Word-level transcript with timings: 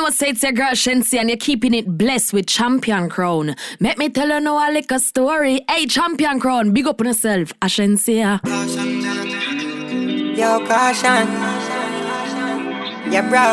know 0.00 0.10
say 0.10 0.30
it's 0.30 0.42
your 0.42 0.52
girl 0.52 0.72
Shenseea 0.72 1.20
and 1.20 1.28
you're 1.28 1.36
keeping 1.36 1.74
it 1.74 1.98
blessed 1.98 2.32
with 2.32 2.46
Champion 2.46 3.08
Crown. 3.08 3.54
Let 3.80 3.98
me 3.98 4.08
tell 4.08 4.28
you 4.28 4.40
now 4.40 4.56
a 4.66 4.72
little 4.72 4.98
story. 4.98 5.60
Hey, 5.68 5.86
Champion 5.86 6.40
Crown, 6.40 6.72
big 6.72 6.86
up 6.86 7.00
on 7.00 7.08
yourself. 7.08 7.52
A 7.60 7.66
Shenseea. 7.66 8.40
Yo, 10.36 10.66
caution. 10.66 11.26
Yeah, 13.12 13.28
bro. 13.28 13.44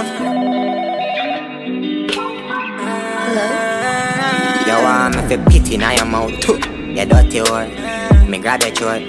Yo, 4.67 4.75
I'm 4.85 5.13
um, 5.13 5.19
if 5.19 5.31
you 5.31 5.37
pity 5.49 5.77
now 5.77 5.91
your 5.91 6.05
mouth 6.05 6.39
too. 6.39 6.59
You 6.93 7.05
dirty 7.05 7.41
word. 7.41 8.29
Me 8.29 8.37
grab 8.37 8.63
your 8.63 8.71
throat. 8.73 9.05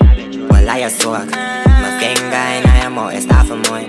Well, 0.50 0.68
I 0.68 0.88
swag. 0.88 1.30
My 1.30 2.00
finger 2.00 2.68
in 2.70 2.77
your 2.98 3.04
mouth, 3.04 3.14
it's 3.14 3.26
not 3.26 3.46
for 3.46 3.56
more. 3.56 3.80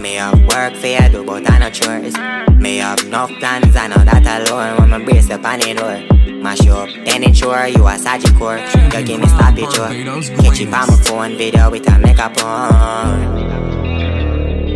Me 0.00 0.14
have 0.14 0.38
work 0.46 0.74
for 0.74 0.86
you 0.86 1.08
do, 1.08 1.24
but 1.24 1.50
I 1.50 1.58
no 1.58 1.70
chores. 1.70 2.16
Me 2.58 2.78
have 2.78 3.00
enough 3.00 3.30
plans, 3.38 3.76
I 3.76 3.88
know 3.88 4.04
that 4.04 4.48
alone. 4.48 4.76
When 4.78 4.90
my 4.90 5.04
brace 5.04 5.30
up 5.30 5.44
on 5.44 5.60
the 5.60 5.74
door. 5.74 5.98
Mash 6.42 6.64
you 6.64 6.72
up, 6.72 6.88
then 7.04 7.22
it 7.22 7.36
sure 7.36 7.66
you 7.66 7.86
a 7.86 7.92
Sagic 7.92 8.36
core. 8.38 8.58
You 8.58 9.04
give 9.04 9.20
me 9.20 9.26
stop 9.28 9.56
it, 9.56 9.70
Catch 10.42 10.60
you 10.60 10.66
on 10.66 10.72
my 10.72 10.96
phone 11.04 11.36
video 11.36 11.70
with 11.70 11.88
a 11.88 11.98
makeup 11.98 12.42
on. 12.42 13.40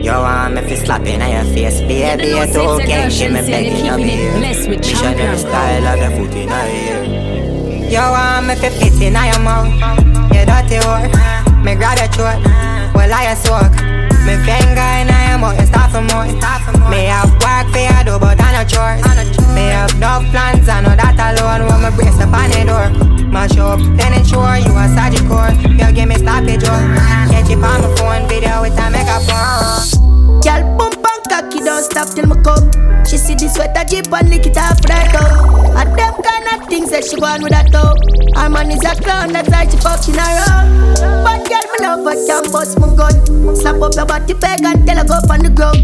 Yo, 0.02 0.22
I'm 0.22 0.56
if 0.58 0.70
it's 0.70 0.82
slapping 0.82 1.20
on 1.20 1.30
your 1.30 1.44
face, 1.54 1.80
baby, 1.80 2.24
it's 2.24 2.56
okay. 2.56 3.08
Give 3.08 3.32
me 3.32 3.40
begging 3.40 3.84
your 3.84 3.96
beer. 3.96 4.38
Missionary 4.38 5.38
style 5.38 5.86
of 5.86 5.98
the 5.98 6.08
foot 6.16 6.34
in 6.36 6.48
your 6.48 6.66
ear. 6.66 7.90
Yo, 7.90 8.00
I'm 8.00 8.50
if 8.50 8.62
it's 8.62 8.76
hitting 8.78 9.16
on 9.16 9.26
your 9.26 9.40
mouth. 9.40 9.66
You 10.32 10.44
dirty 10.46 10.76
whore. 10.86 11.35
Me 11.66 11.74
grab 11.74 11.98
your 11.98 12.06
throat. 12.14 12.38
Well, 12.94 13.10
I 13.10 13.34
a 13.34 13.34
soak. 13.34 13.74
Me 14.22 14.38
finger 14.46 14.86
in 15.02 15.10
your 15.10 15.38
mouth, 15.42 15.58
you 15.58 15.66
start 15.66 15.90
for 15.90 15.98
more. 15.98 16.22
Me 16.86 17.10
have 17.10 17.26
work 17.42 17.66
for 17.74 17.82
you 17.82 17.90
do, 18.06 18.22
but 18.22 18.38
I 18.38 18.54
no 18.54 18.62
chores. 18.62 19.02
Me 19.50 19.74
have 19.74 19.90
no 19.98 20.22
plans, 20.30 20.68
I 20.68 20.80
know 20.86 20.94
that 20.94 21.18
alone. 21.18 21.66
When 21.66 21.82
me 21.82 21.90
brace 21.98 22.22
up 22.22 22.30
on 22.30 22.54
the 22.54 22.62
door, 22.70 23.26
mash 23.26 23.58
up, 23.58 23.80
then 23.98 24.14
it's 24.14 24.30
sure 24.30 24.54
you 24.62 24.70
a 24.78 24.86
core. 25.26 25.50
You 25.66 25.90
give 25.90 26.06
me 26.06 26.14
stoppage, 26.14 26.62
oh. 26.62 26.78
Catch 27.34 27.50
it 27.50 27.58
on 27.58 27.82
my 27.82 27.94
phone, 27.98 28.28
video 28.28 28.62
with 28.62 28.78
a 28.78 28.86
on. 28.86 29.98
Girl, 30.46 30.85
and 31.16 31.24
cocky, 31.28 31.60
don't 31.64 31.82
stop 31.82 32.08
till 32.14 32.26
me 32.26 32.36
come. 32.42 32.70
She 33.04 33.16
see 33.16 33.34
the 33.34 33.48
sweater 33.48 33.84
jeep 33.88 34.12
and 34.12 34.28
lick 34.28 34.46
it 34.46 34.58
off 34.58 34.80
right 34.88 35.14
up. 35.14 35.76
And 35.76 35.90
them 35.96 36.14
kind 36.20 36.46
of 36.52 36.68
things 36.68 36.90
that 36.90 37.04
she 37.04 37.16
want 37.16 37.42
with 37.42 37.52
that 37.52 37.72
toe. 37.72 37.94
Her 38.34 38.48
man 38.48 38.70
is 38.70 38.84
a 38.84 38.94
clown, 39.00 39.32
that's 39.32 39.48
why 39.48 39.64
she 39.68 39.78
fucking 39.78 40.18
around. 40.18 40.96
But 41.24 41.48
girl, 41.48 41.64
me 41.72 41.78
love 41.80 42.04
her, 42.04 42.16
can't 42.26 42.52
bust 42.52 42.78
my 42.78 42.88
gun. 42.94 43.14
Slap 43.56 43.80
up 43.80 43.94
your 43.94 44.06
body 44.06 44.34
bag 44.34 44.64
and 44.64 44.86
tell 44.86 44.98
her 44.98 45.04
go 45.04 45.14
up 45.14 45.30
on 45.30 45.40
the 45.40 45.50
ground. 45.50 45.80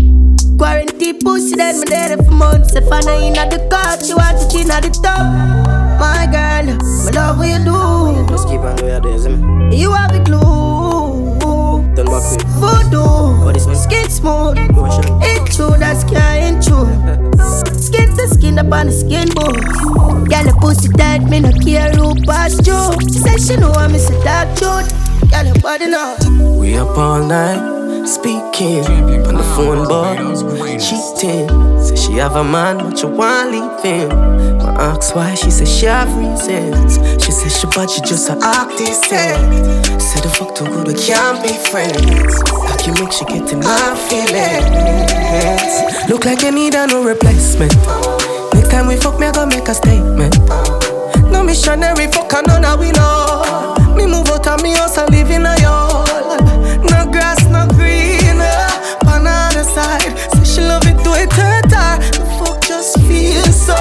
Quarantine 0.59 1.19
pussy, 1.21 1.57
then 1.57 1.81
me 1.81 1.87
there 1.89 2.17
for 2.17 2.31
months. 2.31 2.75
If 2.75 2.91
I 2.91 3.01
know 3.01 3.19
in 3.19 3.35
the 3.35 3.59
car, 3.71 3.99
she 4.03 4.15
want 4.15 4.39
to 4.39 4.47
chin 4.51 4.71
at 4.71 4.83
the 4.83 4.91
top. 4.91 5.23
My 5.99 6.27
girl, 6.27 6.67
me 6.67 7.13
love 7.13 7.39
what 7.39 7.49
you 7.49 7.63
do. 7.65 8.27
Just 8.31 8.49
keep 8.49 8.61
on 8.61 8.77
doing 8.77 9.03
this, 9.03 9.27
You 9.79 9.93
have 9.93 10.13
the 10.13 10.21
glue. 10.25 11.02
Done 11.95 12.07
back 12.07 12.25
with 12.33 12.47
voodoo. 12.57 13.45
What 13.45 13.55
is 13.57 13.67
Skin 13.83 14.09
smooth. 14.09 14.57
It's 14.57 15.57
true, 15.57 15.77
that's 15.79 16.05
can't 16.05 16.63
true. 16.65 16.89
Skin 17.81 18.17
to 18.17 18.29
skin 18.53 18.67
up 18.67 18.73
on 18.73 18.87
the 18.87 18.93
skin 18.93 19.29
bone. 19.35 20.25
Girl, 20.25 20.45
the 20.45 20.57
pussy 20.61 20.89
tight, 20.89 21.23
me 21.29 21.41
no 21.41 21.51
care 21.53 21.91
who 21.93 22.15
pass 22.27 22.55
you. 22.67 22.79
Say 23.11 23.37
she 23.39 23.57
know 23.61 23.73
I'm 23.73 23.91
Mr. 23.93 24.17
Dark 24.25 24.57
Truth. 24.59 24.91
Girl, 25.31 25.45
your 25.47 25.59
body 25.61 25.87
know. 25.89 26.17
We 26.59 26.77
up 26.77 26.97
all 26.97 27.23
night 27.25 28.07
speaking 28.07 28.85
on 29.27 29.37
the 29.37 29.43
phone, 29.57 29.87
but 29.89 30.17
cheating. 30.79 31.49
Say 31.81 31.97
she 31.97 32.13
have 32.19 32.37
a 32.37 32.45
man, 32.45 32.79
but 32.79 33.01
you 33.03 33.09
want 33.09 33.51
leave 33.53 33.81
him. 33.83 34.11
I 34.61 34.93
ask 34.93 35.15
why, 35.15 35.35
she 35.35 35.51
say 35.51 35.65
she 35.65 35.87
have 35.87 36.15
reasons. 36.17 36.99
She 37.25 37.33
say 37.33 37.49
she 37.49 37.67
bad, 37.69 37.91
she 37.91 38.01
just 38.03 38.29
a 38.29 38.35
artist. 38.35 39.05
Say 39.05 40.21
the 40.21 40.29
fuck 40.29 40.55
too 40.55 40.65
good, 40.67 40.87
we 40.89 40.95
can't 40.95 41.43
be 41.43 41.53
friends. 41.71 42.43
Like 42.69 42.87
you 42.87 42.93
make 42.95 43.13
she 43.13 43.25
get 43.25 43.51
in 43.53 43.61
my 43.61 43.95
feelings. 44.09 46.11
Look 46.11 46.25
like 46.25 46.43
you 46.43 46.53
need 46.53 46.75
a 46.75 46.87
no 46.87 47.03
replacement. 47.03 47.73
Time 48.73 48.87
we 48.87 48.97
fuck, 48.97 49.21
me 49.21 49.27
I 49.27 49.33
gonna 49.33 49.55
make 49.55 49.69
a 49.69 49.75
statement. 49.75 50.39
No 51.31 51.45
missionary, 51.45 52.11
fuck, 52.11 52.33
I 52.33 52.41
know 52.41 52.59
now 52.59 52.81
we 52.81 52.91
know. 52.93 53.77
Me 53.95 54.07
move 54.07 54.31
out 54.31 54.49
of 54.49 54.63
me 54.63 54.73
house 54.73 54.97
and 54.97 55.11
live 55.11 55.31
in 55.31 55.45
a 55.45 55.55
yard. 55.61 56.41
No 56.89 57.05
grass, 57.13 57.45
no 57.53 57.69
green, 57.77 58.41
uh, 58.41 59.13
on 59.13 59.27
other 59.29 59.63
side. 59.63 60.17
Say 60.33 60.45
she 60.45 60.61
love 60.63 60.87
it, 60.87 60.97
do 61.05 61.13
it 61.13 61.31
her 61.35 61.61
The 61.69 62.25
fuck 62.41 62.63
just 62.63 62.97
feels 63.01 63.61
so 63.61 63.77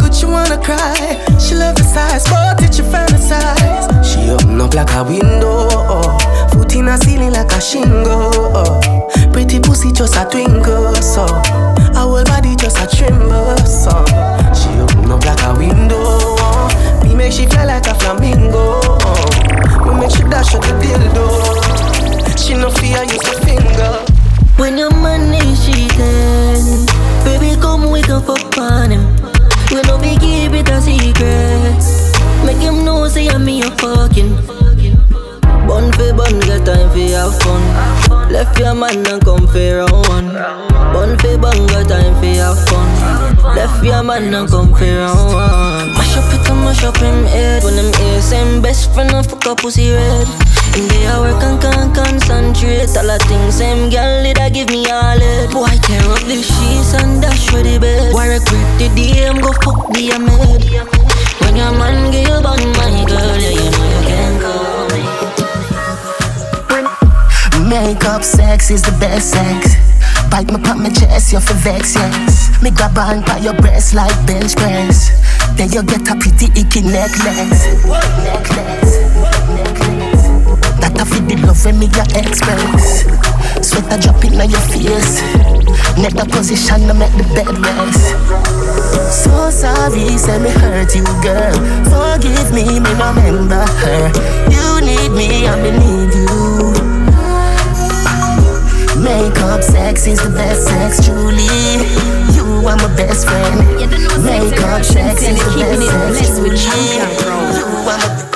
good, 0.00 0.20
you 0.20 0.26
wanna 0.26 0.58
cry. 0.58 1.22
She 1.38 1.54
love 1.54 1.76
the 1.76 1.84
size, 1.84 2.24
but 2.26 2.60
it 2.64 2.76
you 2.76 2.82
fantasize. 2.82 3.86
She 4.02 4.28
open 4.28 4.60
up 4.60 4.74
like 4.74 4.90
a 4.90 5.04
window, 5.04 5.70
foot 6.50 6.74
in 6.74 6.88
a 6.88 6.98
ceiling 6.98 7.30
like 7.30 7.52
a 7.52 7.60
shingle. 7.60 8.82
Pretty 9.32 9.60
pussy 9.60 9.92
just 9.92 10.16
a 10.16 10.26
twinkle, 10.28 10.96
so 10.96 11.26
just 12.62 12.78
a 12.78 12.96
tremble, 12.96 13.56
so 13.66 13.90
she 14.54 14.70
open 14.78 15.10
up 15.10 15.24
like 15.24 15.42
a 15.42 15.52
window. 15.58 16.36
Me 17.02 17.12
make 17.12 17.32
she 17.32 17.44
fly 17.46 17.64
like 17.64 17.86
a 17.88 17.94
flamingo. 17.96 18.80
Me 19.84 19.98
make 19.98 20.12
she 20.12 20.22
dash 20.22 20.54
out 20.54 20.62
the 20.62 20.74
dildo. 20.78 22.38
She 22.38 22.54
no 22.54 22.70
fear 22.70 23.02
use 23.02 23.18
the 23.18 23.34
finger. 23.44 24.04
When 24.58 24.78
your 24.78 24.90
man 24.90 25.34
is 25.34 25.66
cheating, 25.66 26.86
baby 27.24 27.60
come 27.60 27.90
we 27.90 28.00
can 28.00 28.22
fuck 28.22 28.56
on 28.58 28.92
him. 28.92 29.10
We 29.72 29.82
no 29.82 29.98
be 29.98 30.16
keep 30.18 30.52
it 30.52 30.68
a 30.70 30.80
secret. 30.80 31.82
Make 32.46 32.58
him 32.58 32.84
know 32.84 33.08
say 33.08 33.26
I'm 33.26 33.44
me 33.44 33.62
a 33.62 33.70
fucking. 33.72 34.61
Bun 35.72 35.88
for 35.92 36.12
bun, 36.12 36.36
get 36.40 36.66
time 36.66 36.90
for 36.92 37.00
have 37.16 37.32
fun. 37.40 37.62
Left 38.30 38.58
your 38.60 38.74
man 38.74 39.06
and 39.08 39.24
come 39.24 39.48
for 39.48 39.56
round 39.56 40.04
one. 40.06 40.28
Bun 40.92 41.16
for 41.16 41.38
bun, 41.38 41.66
get 41.72 41.88
time 41.88 42.12
for 42.20 42.28
have 42.44 42.60
fun. 42.68 43.56
Left 43.56 43.82
your 43.82 44.02
man 44.02 44.34
and 44.34 44.50
come 44.50 44.74
for 44.74 44.84
round 44.84 45.32
one. 45.32 45.88
Mash 45.96 46.16
up 46.18 46.28
it 46.28 46.44
and 46.50 46.60
mash 46.60 46.84
up 46.84 46.98
him 46.98 47.24
head. 47.24 47.64
When 47.64 47.76
them 47.76 47.90
ears, 48.04 48.24
same 48.24 48.60
best 48.60 48.92
friend 48.92 49.14
and 49.14 49.24
fuck 49.24 49.46
up 49.46 49.62
pussy 49.62 49.92
red. 49.92 50.28
In 50.76 50.88
the 50.88 51.06
hour 51.08 51.32
can 51.40 51.56
can 51.60 51.94
concentrate 51.94 52.92
All 52.96 53.08
the 53.08 53.18
things 53.28 53.56
same 53.56 53.88
girl 53.88 54.22
did 54.22 54.38
I 54.38 54.48
give 54.48 54.68
me 54.68 54.86
all 54.88 55.20
it 55.20 55.50
Boy 55.52 55.68
tear 55.84 56.00
up 56.08 56.24
the 56.24 56.40
sheets 56.40 56.94
and 56.96 57.20
dash 57.20 57.50
for 57.50 57.62
the 57.62 57.78
bed 57.78 58.14
Why 58.14 58.28
regret 58.28 58.78
the 58.80 58.88
DM 58.96 59.42
go 59.42 59.52
fuck 59.60 59.92
the 59.92 60.16
amid 60.16 60.64
When 61.44 61.56
your 61.56 61.72
man 61.76 62.10
give 62.10 62.24
you 62.24 62.40
back 62.40 62.64
my 62.80 63.04
girl 63.04 63.36
Yeah 63.36 63.50
you 63.52 63.68
know 63.68 63.91
Makeup 67.72 68.22
sex 68.22 68.70
is 68.70 68.82
the 68.82 68.92
best 69.00 69.30
sex 69.30 69.80
Bite 70.30 70.52
me 70.52 70.60
pop 70.60 70.76
my 70.76 70.90
chest, 70.90 71.32
you're 71.32 71.40
for 71.40 71.54
vex, 71.54 71.94
yes 71.94 72.62
Me 72.62 72.70
grab 72.70 72.98
on 72.98 73.24
by 73.24 73.38
your 73.38 73.54
breast 73.54 73.94
like 73.94 74.12
bench 74.26 74.54
press 74.56 75.08
Then 75.56 75.72
you 75.72 75.82
get 75.82 76.04
a 76.04 76.14
pretty 76.20 76.52
icky 76.52 76.82
necklace 76.82 77.64
Necklace, 78.28 78.92
necklace 79.56 80.22
that 80.84 81.00
I 81.00 81.04
feel 81.08 81.24
the 81.24 81.36
love 81.46 81.64
when 81.64 81.78
me 81.78 81.86
your 81.86 82.04
express. 82.18 83.06
Sweat 83.64 83.88
a 83.88 83.96
drop 84.02 84.24
in 84.24 84.34
your 84.34 84.60
face. 84.68 85.22
the 85.96 86.26
position 86.30 86.86
to 86.88 86.94
make 86.94 87.12
the 87.16 87.24
bed 87.32 87.48
rest. 87.62 88.12
So 89.08 89.48
sorry, 89.50 90.18
say 90.18 90.38
me 90.42 90.50
hurt 90.50 90.94
you, 90.94 91.04
girl. 91.22 91.54
Forgive 91.88 92.52
me, 92.52 92.80
me 92.80 92.90
remember 92.98 93.64
her. 93.64 94.12
You 94.50 94.84
need 94.84 95.12
me, 95.12 95.46
I 95.46 95.70
need 95.70 96.14
you. 96.14 96.51
Makeup 99.02 99.62
sex 99.62 100.06
is 100.06 100.18
the 100.22 100.30
best 100.30 100.64
sex, 100.64 101.04
truly. 101.04 101.42
You 102.34 102.44
are 102.66 102.76
my 102.76 102.96
best 102.96 103.26
friend. 103.26 103.58
Makeup 104.24 104.84
sex 104.84 105.22
is 105.22 105.38
the 105.38 105.52
best 105.58 106.14
sex, 106.14 106.38
truly. 106.38 106.62
You 107.16 107.88
are 107.88 107.98
my 107.98 108.32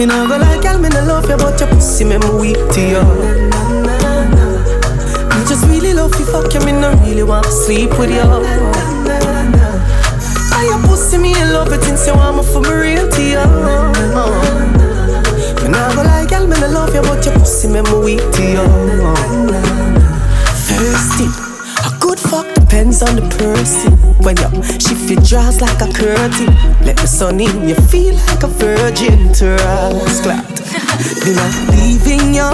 Me 0.00 0.06
nah 0.06 0.26
go 0.26 0.38
like 0.38 0.62
girl, 0.62 0.78
me 0.78 0.88
nah 0.88 1.04
love 1.04 1.28
you, 1.28 1.36
but 1.36 1.60
your 1.60 1.68
pussy 1.68 2.04
make 2.04 2.20
me 2.20 2.30
weak 2.40 2.56
to 2.72 2.80
you. 2.80 3.02
Me 5.28 5.44
just 5.46 5.66
really 5.66 5.92
love 5.92 6.18
you, 6.18 6.24
fuck 6.24 6.54
you, 6.54 6.60
me 6.60 6.72
nah 6.72 6.98
really 7.04 7.22
want 7.22 7.44
to 7.44 7.52
sleep 7.52 7.98
with 7.98 8.10
you. 8.10 8.99
I 10.60 10.64
your 10.66 10.78
pussy, 10.86 11.16
me 11.16 11.32
in 11.40 11.54
love 11.54 11.72
it 11.72 11.82
since 11.82 12.06
you 12.06 12.12
want 12.12 12.36
me 12.36 12.42
for 12.44 12.60
me 12.60 12.68
real 12.68 13.08
oh, 13.08 13.92
oh. 14.14 14.28
you. 15.56 15.64
Me 15.64 15.68
nah 15.70 15.94
go 15.94 16.02
like 16.02 16.28
girl, 16.28 16.46
me 16.46 16.60
nah 16.60 16.66
love 16.66 16.94
you, 16.94 17.00
but 17.00 17.24
your 17.24 17.32
pussy 17.38 17.66
make 17.66 17.86
me 17.86 17.96
weak 18.04 18.20
to 18.20 18.56
oh, 18.60 18.68
you. 18.92 19.56
Thirsty, 20.68 21.24
a 21.24 21.24
good 21.24 21.32
fuck 21.32 21.39
depends 22.70 23.02
on 23.02 23.16
the 23.16 23.26
person. 23.36 23.92
When 24.22 24.36
you 24.38 24.62
she 24.78 24.94
fit 24.94 25.24
draws 25.26 25.60
like 25.60 25.82
a 25.82 25.90
curtain. 25.90 26.54
Let 26.86 26.96
the 26.98 27.06
sun 27.06 27.40
in, 27.40 27.68
you 27.68 27.74
feel 27.74 28.14
like 28.30 28.44
a 28.44 28.46
virgin. 28.46 29.34
Trust, 29.34 30.22
me 30.22 30.38
not 31.34 31.54
leaving 31.74 32.30
you, 32.30 32.50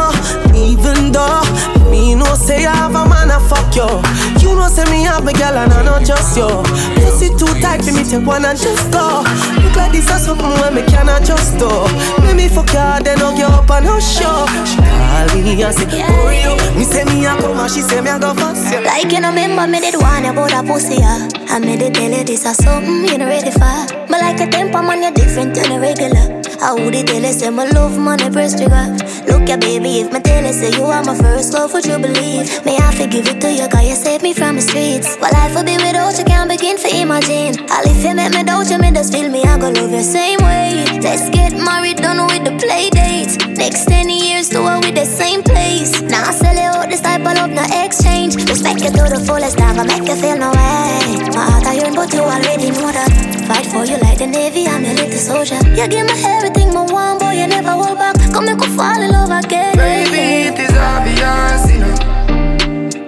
even 0.57 1.13
though 1.13 1.45
me 1.91 2.15
no 2.15 2.25
say 2.35 2.65
I 2.65 2.75
have 2.75 2.95
a 2.95 3.05
man 3.05 3.31
a 3.31 3.39
fuck 3.45 3.69
you. 3.77 3.85
You 4.41 4.57
know 4.57 4.69
say 4.69 4.89
me 4.91 5.03
have 5.05 5.27
a 5.27 5.33
girl 5.35 5.59
and 5.59 5.73
I 5.73 5.85
not 5.85 6.07
just 6.07 6.37
you. 6.37 6.49
Pussy 6.97 7.29
too 7.37 7.53
tight 7.61 7.85
for 7.85 7.93
me 7.93 8.03
take 8.03 8.27
one 8.27 8.47
and 8.47 8.59
just 8.59 8.91
go. 8.91 9.66
Like 9.77 9.93
this 9.93 10.09
is 10.11 10.25
something 10.25 10.47
where 10.61 10.71
me 10.73 10.83
cannot 10.83 11.23
just 11.25 11.59
do. 11.59 11.69
Let 12.25 12.37
me 12.37 12.49
fuck 12.49 12.69
you, 12.73 13.05
then 13.05 13.21
I'll 13.21 13.37
get 13.37 13.51
up 13.51 13.71
and 13.71 13.87
no 13.87 14.01
show. 14.01 14.47
She 14.65 14.77
call 14.81 15.29
me 15.43 15.63
and 15.63 15.75
say, 15.75 16.01
hurry 16.01 16.43
up. 16.45 16.59
Me 16.77 16.85
say 16.85 17.05
me 17.05 17.25
a 17.25 17.37
come 17.37 17.59
and 17.59 17.71
she 17.71 17.83
say 17.83 18.01
me 18.01 18.11
a 18.11 18.19
go 18.19 18.35
fast. 18.35 18.65
Like 18.85 19.13
you 19.13 19.21
know, 19.21 19.29
remember 19.31 19.67
me 19.67 19.81
did 19.81 19.97
want 20.01 20.27
about 20.27 20.53
a 20.53 20.63
pussy, 20.67 20.97
yeah. 20.97 21.29
I 21.49 21.59
made 21.59 21.83
it 21.83 21.97
you 21.97 22.25
this 22.25 22.45
is 22.45 22.57
something 22.57 23.05
you 23.07 23.19
not 23.19 23.27
ready 23.27 23.51
for. 23.51 24.07
But 24.09 24.21
like 24.21 24.41
a 24.41 24.47
temper 24.51 24.83
man, 24.83 25.03
you're 25.03 25.13
different 25.13 25.55
than 25.55 25.73
a 25.73 25.81
regular. 25.81 26.43
I 26.61 26.73
would 26.73 26.93
tell 27.07 27.23
you 27.23 27.33
say 27.33 27.51
my 27.51 27.65
love 27.71 27.99
money 27.99 28.31
first 28.31 28.59
trigger. 28.59 28.97
Look 29.29 29.49
ya 29.49 29.57
baby, 29.57 30.01
if 30.01 30.13
my 30.13 30.19
you 30.19 30.53
say 30.53 30.71
you 30.77 30.85
are 30.85 31.05
my 31.05 31.17
first 31.17 31.53
love, 31.55 31.73
would 31.73 31.87
you 31.87 31.99
believe? 31.99 32.65
May 32.65 32.77
I 32.77 32.93
forgive 32.95 33.29
it 33.29 33.41
to 33.41 33.53
you, 33.53 33.69
cause 33.69 33.87
you 33.87 33.95
saved 33.95 34.23
me 34.23 34.33
from 34.33 34.57
the 34.57 34.63
streets. 34.63 35.17
Well, 35.21 35.33
life 35.33 35.55
would 35.55 35.67
be 35.67 35.77
without 35.77 36.19
you, 36.19 36.25
can't 36.25 36.49
begin 36.49 36.77
to 36.79 36.89
imagine. 36.97 37.61
All 37.71 37.85
if 37.85 38.05
you 38.05 38.15
make 38.15 38.35
me 38.35 38.43
doubt 38.43 38.71
you, 38.71 38.79
me 38.79 38.91
just 38.91 39.13
feel 39.13 39.29
me, 39.31 39.43
I 39.45 39.59
go 39.59 39.71
love 39.71 39.91
you 39.91 40.03
same 40.03 40.39
way. 40.43 40.85
Let's 41.01 41.29
get 41.31 41.53
married, 41.53 41.99
don't 41.99 42.17
the 42.17 42.36
play 42.67 42.91
dates. 42.91 43.39
Next 43.47 43.87
10 43.87 44.11
years, 44.11 44.49
do 44.49 44.61
it 44.67 44.79
with 44.85 44.95
the 44.95 45.07
same 45.07 45.43
place. 45.43 46.03
Now 46.03 46.31
I 46.31 46.33
sell 46.33 46.57
it 46.57 46.69
all 46.75 46.87
this 46.89 47.01
type 47.01 47.23
of 47.23 47.33
love, 47.39 47.51
no 47.51 47.65
exchange. 47.83 48.35
Respect 48.51 48.83
you 48.83 48.91
to 48.91 49.05
the 49.15 49.21
fullest, 49.27 49.61
I 49.61 49.71
make 49.87 50.07
you 50.11 50.17
feel 50.17 50.37
no 50.37 50.51
way. 50.51 51.31
My 51.37 51.45
heart 51.51 51.67
I 51.67 51.75
yearn, 51.79 51.95
but 51.95 52.13
you 52.13 52.23
already 52.35 52.71
know 52.77 52.91
that. 52.91 53.11
Fight 53.49 53.67
for 53.67 53.85
you 53.91 53.99
like 53.99 54.19
the 54.19 54.27
Navy, 54.27 54.67
I'm 54.67 54.85
your 54.85 54.95
little 54.95 55.23
soldier. 55.31 55.61
You 55.79 55.87
give 55.87 56.07
me 56.11 56.17
everything, 56.35 56.75
my 56.75 56.83
one 56.83 57.19
boy, 57.19 57.35
you 57.41 57.47
never 57.47 57.71
hold 57.71 57.99
back. 57.99 58.17
Come 58.33 58.47
make 58.47 58.59
me 58.59 58.69
fall 58.77 59.01
in 59.01 59.11
love 59.11 59.31
again. 59.31 59.77
Baby, 59.77 60.51
it 60.51 60.59
is 60.59 60.77
obvious, 60.91 61.63
you 61.73 61.79
know. 61.85 61.97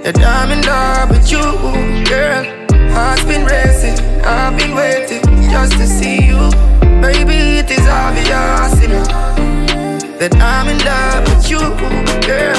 That 0.02 0.18
I'm 0.36 0.50
in 0.54 0.62
love 0.62 1.10
with 1.10 1.26
you, 1.32 1.44
girl. 2.06 2.44
Heart's 2.94 3.24
been 3.24 3.44
racing, 3.44 3.98
I've 4.24 4.56
been 4.56 4.74
waiting 4.74 5.22
just 5.50 5.72
to 5.80 5.86
see 5.86 6.26
you. 6.30 6.77
Baby, 7.00 7.58
it 7.60 7.70
is 7.70 7.86
obvious, 7.86 8.80
you 8.82 8.88
know. 8.88 9.04
That 10.18 10.34
I'm 10.40 10.68
in 10.68 10.78
love 10.84 11.22
with 11.28 11.48
you, 11.48 11.60
girl. 12.26 12.58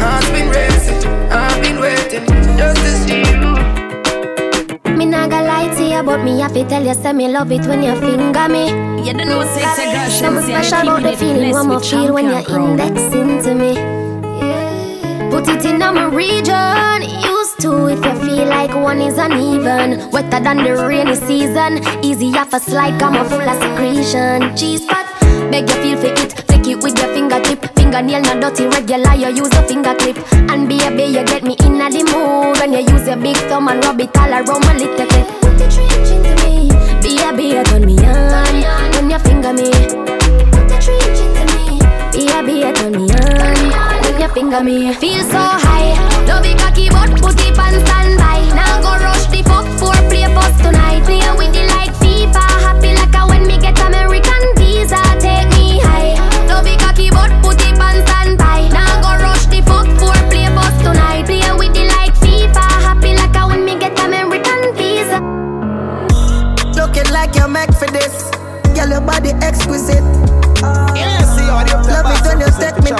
Heart's 0.00 0.28
been 0.30 0.48
racing, 0.50 1.06
I've 1.30 1.62
been 1.62 1.78
waiting 1.78 2.26
just 2.58 2.80
to 2.82 2.90
see 3.04 3.22
you. 3.30 4.96
Me 4.96 5.04
nah 5.06 5.28
gonna 5.28 5.46
lie 5.46 5.70
to 5.76 5.84
you, 5.84 6.02
but 6.02 6.24
me 6.24 6.40
have 6.40 6.52
to 6.54 6.64
tell 6.68 6.84
you, 6.84 6.94
say 6.94 7.12
me 7.12 7.28
love 7.28 7.52
it 7.52 7.64
when 7.66 7.82
you 7.82 7.94
finger 8.00 8.48
me. 8.48 8.70
You 9.06 9.12
don't 9.14 9.28
know 9.28 9.44
say 9.54 9.62
it's 9.62 9.78
a 9.78 9.84
girl. 9.92 10.10
Something 10.10 10.44
special 10.44 10.88
about 10.88 11.02
the 11.02 11.16
feeling 11.16 11.52
one 11.52 11.68
more 11.68 11.80
feel 11.80 12.12
when 12.12 12.24
you're 12.26 12.44
indexing 12.58 13.42
to 13.44 13.54
me. 13.54 13.74
Yeah. 13.74 15.30
Put 15.30 15.48
it 15.48 15.64
in 15.64 15.78
my 15.78 16.06
region. 16.06 17.02
Used 17.22 17.35
to 17.60 17.86
if 17.88 18.04
you 18.04 18.14
feel 18.24 18.46
like 18.46 18.74
one 18.74 19.00
is 19.00 19.18
uneven. 19.18 20.10
Wetter 20.10 20.40
than 20.40 20.58
the 20.58 20.76
rainy 20.86 21.14
season. 21.14 21.80
Easy 22.04 22.28
off 22.36 22.52
a 22.52 22.60
slide, 22.60 22.98
come 22.98 23.14
full 23.28 23.40
of 23.40 23.56
secretion. 23.62 24.56
Cheese 24.56 24.84
pot, 24.86 25.06
beg 25.50 25.68
you 25.68 25.76
feel 25.82 25.98
for 25.98 26.12
it. 26.22 26.30
Take 26.48 26.66
it 26.66 26.82
with 26.82 26.98
your 26.98 27.08
fingertip. 27.14 27.64
Fingernail 27.76 28.22
not 28.22 28.40
dirty, 28.40 28.66
regular. 28.66 29.14
You 29.14 29.28
use 29.34 29.54
a 29.54 29.62
finger 29.66 29.94
clip. 29.94 30.16
And 30.50 30.68
be 30.68 30.76
a 30.80 30.90
baby, 30.90 31.18
you 31.18 31.24
get 31.24 31.42
me 31.42 31.56
in 31.60 31.78
the 31.78 32.02
mood 32.12 32.58
when 32.58 32.72
you 32.72 32.80
use 32.92 33.06
your 33.06 33.16
big 33.16 33.36
thumb 33.48 33.68
and 33.68 33.84
rub 33.84 34.00
it 34.00 34.16
all 34.16 34.30
around 34.30 34.64
my 34.64 34.74
little 34.74 35.06
clip. 35.06 35.26
Put 35.40 35.58
the 35.58 35.66
trench 35.68 36.10
into 36.12 36.34
me. 36.44 36.68
Baby, 37.02 37.54
you 37.54 37.64
turn 37.64 37.86
me 37.86 37.96
on 37.98 38.90
when 38.92 39.10
you 39.10 39.18
finger 39.20 39.52
me. 39.52 39.70
Put 40.52 40.68
the 40.68 40.78
trench 40.82 41.20
into 41.24 41.44
me. 41.54 41.80
Baby, 42.12 42.52
you 42.60 42.72
turn 42.74 42.92
me 42.92 43.12
on 43.12 43.95
when 44.16 44.28
you 44.28 44.34
finger 44.34 44.62
me. 44.62 44.92
Feel 44.94 45.22
so 45.24 45.38
high. 45.38 45.92
Love 46.26 46.44
it 46.44 46.58
cocky, 46.58 46.88
but 46.88 47.10
put 47.20 47.38
it 47.40 47.58
on 47.58 47.74
standby. 47.84 48.48
Now 48.54 48.80
go 48.80 48.92
rush 49.04 49.26
the 49.26 49.42
fuck 49.42 49.66
for 49.78 49.96
play 50.08 50.24
post 50.34 50.58
tonight. 50.64 51.04
Play 51.04 51.20
with 51.36 51.52
the 51.52 51.64
like 51.76 51.92
FIFA. 52.00 52.44
Happy 52.64 52.94
like 52.94 53.14
a 53.14 53.26
when 53.28 53.46
me 53.46 53.58
get 53.58 53.78
American 53.78 54.55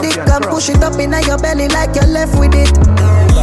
you 0.02 0.08
me 0.08 0.14
dick 0.14 0.28
and 0.28 0.44
push 0.44 0.68
it 0.68 0.82
up 0.82 0.98
in 0.98 1.12
your 1.26 1.38
belly 1.38 1.68
like 1.68 1.94
you're 1.94 2.06
left 2.06 2.38
with 2.38 2.54
it. 2.54 2.72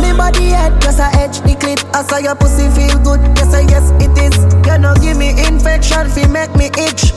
Me 0.01 0.11
body 0.15 0.49
head 0.49 0.79
plus 0.81 0.99
I 0.99 1.11
edge 1.21 1.39
the 1.41 1.55
clit. 1.55 1.83
I 1.93 2.03
saw 2.03 2.17
your 2.17 2.35
pussy 2.35 2.69
feel 2.69 2.97
good. 2.99 3.21
Yes, 3.37 3.53
I 3.53 3.61
yes 3.61 3.91
it 4.01 4.13
is. 4.17 4.35
You 4.67 4.77
know 4.77 4.93
give 4.95 5.17
me 5.17 5.29
infection, 5.47 6.09
fi 6.09 6.27
make 6.27 6.53
me 6.55 6.67
itch. 6.77 7.13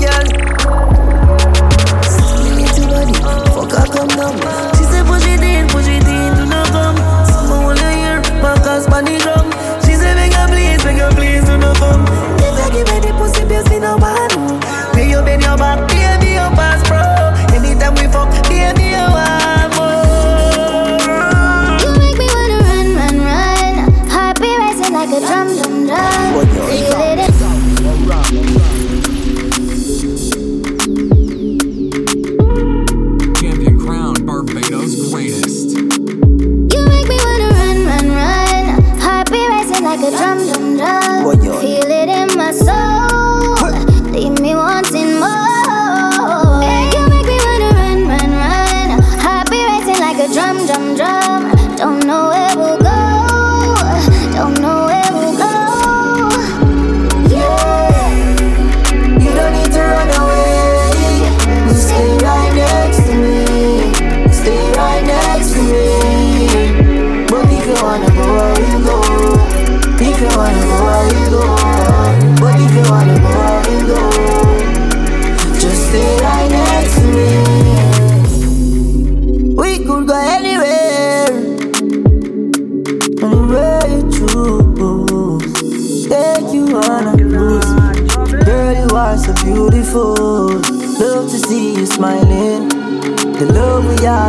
Girl, 0.00 0.26
skinny 2.06 2.66
body, 2.86 3.14
fuck 3.54 3.72
her 3.72 3.86
come 3.92 4.08
down. 4.14 4.36
She 4.76 4.84
say 4.84 5.02
push 5.04 5.26
it 5.26 5.42
in, 5.42 5.68
push 5.68 5.88
it 5.88 6.06
in, 6.06 6.30
do 6.36 6.46
not 6.46 6.66
come. 6.68 6.96
Someone 7.26 7.64
wanna 7.64 7.90
hear, 7.92 8.20
Marcus 8.42 8.86
Bunny 8.86 9.18
drum. 9.18 9.50
She 9.84 9.94
say 9.94 10.14
beg 10.14 10.32
her 10.32 10.46
please, 10.48 10.82
beg 10.82 10.98
her 10.98 11.10
please, 11.14 11.44
do 11.44 11.56
not 11.58 11.76
come. 11.76 12.04
If 12.38 12.58
I 12.60 12.70
give 12.70 12.88
her 12.88 13.00
the 13.00 13.12
pussy, 13.18 13.44
me 13.44 13.78
no 13.80 13.98
bad. 13.98 14.32
Lay 14.94 15.10
your 15.10 15.22
bed, 15.22 15.42
your 15.42 15.56
back, 15.56 15.88
baby, 15.88 16.34
your 16.34 16.50
pass, 16.56 16.86
bro. 16.88 17.15
Anytime 17.76 17.94
we 17.96 18.10
fuck, 18.10 18.48
baby, 18.48 18.84
you 18.84 19.25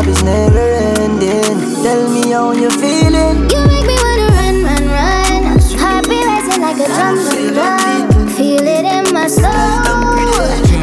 is 0.08 0.24
never 0.24 0.68
ending. 1.04 1.60
Tell 1.84 2.10
me 2.10 2.32
how 2.32 2.52
you're 2.52 2.72
feeling. 2.72 3.50
You 3.50 3.62
make 3.68 3.86
me 3.86 3.96
wanna 4.04 4.28
run, 4.38 4.56
run, 4.64 4.84
run. 4.96 5.60
Heart 5.82 6.08
be 6.10 6.18
racing 6.24 6.62
like 6.62 6.80
a 6.80 6.88
drum, 6.96 7.16
drum, 7.18 7.54
drum. 7.54 8.28
Feel 8.36 8.68
it 8.68 8.86
in 8.86 9.14
my 9.14 9.28
soul. 9.28 9.52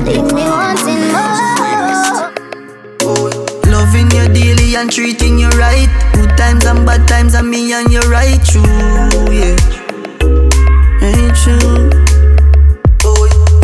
Leave 0.04 0.30
me 0.32 0.44
wanting 0.44 1.04
more. 1.14 1.54
Loving 3.72 4.10
you 4.16 4.26
daily 4.32 4.76
and 4.76 4.90
treating 4.90 5.38
you 5.38 5.48
right. 5.50 5.88
Good 6.14 6.36
times 6.36 6.64
and 6.66 6.84
bad 6.86 7.06
times, 7.08 7.34
and 7.34 7.48
me 7.48 7.72
and 7.72 7.90
you 7.92 8.00
right 8.02 8.40
true, 8.44 8.62
yeah. 9.32 9.56
Ain't 11.02 11.34
true. 11.42 11.90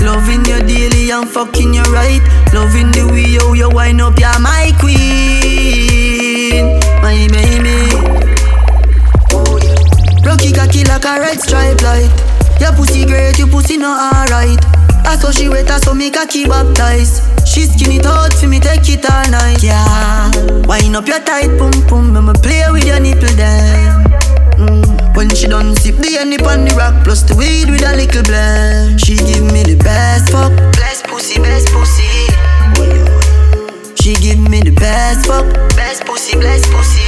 Loving 0.00 0.44
you 0.46 0.58
daily 0.66 1.10
and 1.10 1.28
fucking 1.28 1.74
you 1.74 1.82
right. 1.92 2.22
Loving 2.52 2.90
the 2.90 3.06
way 3.12 3.36
how 3.38 3.52
you 3.52 3.68
wind 3.70 4.00
up, 4.00 4.18
you're 4.18 4.40
my 4.40 4.72
queen, 4.80 4.99
my 7.10 7.26
baby. 7.34 7.90
Rocky 10.22 10.52
cocky 10.52 10.84
like 10.84 11.04
a 11.04 11.18
red 11.18 11.40
stripe 11.40 11.82
light. 11.82 12.10
Your 12.60 12.72
pussy 12.72 13.04
great, 13.04 13.38
your 13.38 13.48
pussy 13.48 13.76
not 13.76 14.14
alright. 14.14 14.58
I 15.06 15.16
how 15.16 15.32
she 15.32 15.48
wet, 15.48 15.66
that's 15.66 15.86
how 15.86 15.94
me 15.94 16.10
cocky 16.10 16.44
baptized. 16.46 17.22
She 17.48 17.62
skin 17.66 17.98
it 17.98 18.06
for 18.38 18.46
me, 18.46 18.60
take 18.60 18.88
it 18.88 19.10
all 19.10 19.28
night. 19.30 19.62
Yeah, 19.62 20.30
wind 20.66 20.94
up 20.94 21.08
your 21.08 21.18
tight 21.20 21.50
pum 21.58 21.72
pum, 21.88 22.14
me 22.14 22.32
play 22.42 22.62
with 22.70 22.84
your 22.84 23.00
nipple 23.00 23.34
there. 23.34 23.90
Mm. 24.60 25.16
When 25.16 25.30
she 25.30 25.48
done 25.48 25.74
sip 25.74 25.96
the 25.96 26.14
honey 26.16 26.38
on 26.38 26.64
the 26.64 26.74
rock 26.76 27.02
plus 27.02 27.22
the 27.22 27.34
weed 27.34 27.70
with 27.70 27.82
a 27.82 27.96
little 27.96 28.22
blend. 28.22 29.00
She 29.00 29.16
give 29.16 29.42
me 29.52 29.64
the 29.64 29.76
best 29.82 30.30
fuck, 30.30 30.52
best 30.78 31.04
pussy, 31.06 31.40
best 31.40 31.72
pussy. 31.72 32.09
She 34.00 34.14
give 34.14 34.38
me 34.48 34.60
the 34.62 34.70
best 34.70 35.26
fuck, 35.26 35.44
best 35.76 36.06
pussy, 36.06 36.38
best 36.38 36.70
pussy. 36.72 37.02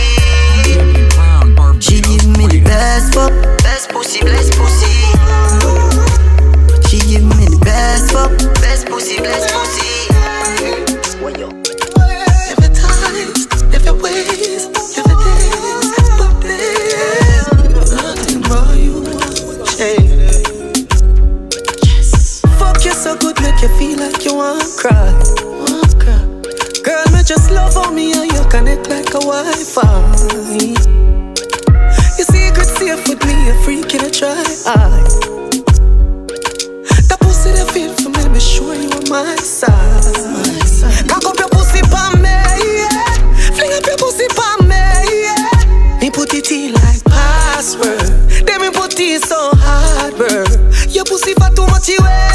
She 1.81 2.03
give 2.03 2.27
me 2.37 2.47
the 2.47 2.61
best 2.63 3.15
fuck, 3.15 3.33
best 3.63 3.89
pussy, 3.89 4.21
best 4.21 4.53
pussy. 4.53 4.93
She 6.89 6.99
give 7.09 7.25
me 7.25 7.47
the 7.49 7.59
best 7.65 8.13
fuck, 8.13 8.31
best 8.61 8.87
pussy, 8.89 9.17
best 9.17 9.49
pussy. 9.55 10.09
Every 12.53 12.69
time, 12.77 13.33
every 13.73 13.93
ways, 14.03 14.69
every 14.99 15.17
days, 15.25 15.89
but 16.19 16.43
there's 16.43 17.93
nothing 17.93 18.43
for 18.45 18.75
you. 18.77 19.01
Hey. 19.81 19.97
Yes. 21.89 22.43
Fuck 22.59 22.85
you 22.85 22.93
so 22.93 23.17
good, 23.17 23.41
make 23.41 23.63
you 23.63 23.69
feel 23.79 23.99
like 23.99 24.25
you 24.27 24.35
want 24.37 24.61
to 24.61 24.69
cry. 24.77 25.52
Me 27.23 27.29
just 27.29 27.53
love 27.53 27.77
on 27.77 27.95
me 27.95 28.13
and 28.15 28.33
you 28.33 28.45
connect 28.51 28.89
like 28.91 29.07
a 29.15 29.21
Wi-Fi. 29.21 29.83
Your 32.19 32.27
secret 32.27 32.67
safe 32.67 33.07
with 33.07 33.25
me, 33.25 33.49
a 33.49 33.55
freak 33.63 33.95
in 33.95 34.05
a 34.07 34.11
try. 34.11 34.35
That 37.07 37.19
pussy 37.21 37.53
that 37.53 37.71
feel 37.71 37.95
for 37.95 38.11
me, 38.11 38.29
be 38.35 38.41
sure 38.41 38.75
you 38.75 38.91
on 38.91 39.09
my 39.09 39.37
side. 39.37 40.03
Cock 41.07 41.25
up 41.27 41.39
your 41.39 41.49
pussy 41.51 41.83
for 41.87 42.11
me, 42.19 42.27
yeah. 42.27 43.15
Fling 43.55 43.71
up 43.71 43.87
your 43.87 43.99
pussy 44.03 44.27
for 44.35 44.59
me, 44.67 44.83
yeah. 45.23 46.01
Me 46.01 46.11
put 46.11 46.35
it 46.35 46.51
in 46.51 46.73
like 46.75 47.05
password. 47.05 48.03
Then 48.49 48.61
me 48.63 48.71
put 48.71 48.99
it 48.99 49.23
so 49.23 49.53
hard, 49.63 50.17
bro. 50.17 50.43
Your 50.91 51.05
pussy 51.05 51.35
for 51.35 51.55
too 51.55 51.69
much 51.71 51.89
away, 51.89 52.03
yeah. 52.03 52.32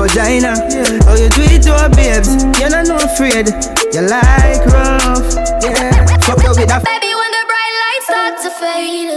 Tightest 0.00 0.16
vagina. 0.16 0.56
How 1.04 1.14
you 1.14 1.28
do 1.28 1.42
it 1.44 1.62
to 1.64 1.74
a 1.76 1.88
babes? 1.90 2.28
You're 2.58 2.70
not 2.70 2.86
no 2.86 2.96
afraid. 2.96 3.48
You 3.92 4.02
like 4.08 4.64
rough, 4.72 5.34
yeah. 5.60 6.06
Fuck 6.24 6.42
you 6.42 6.50
with 6.56 6.72
a 6.72 6.80
Baby, 6.80 7.12
when 7.12 7.30
the 7.36 7.44
bright 7.44 7.74
lights 7.84 8.06
start 8.08 8.34
to 8.40 8.50
fade, 8.50 9.12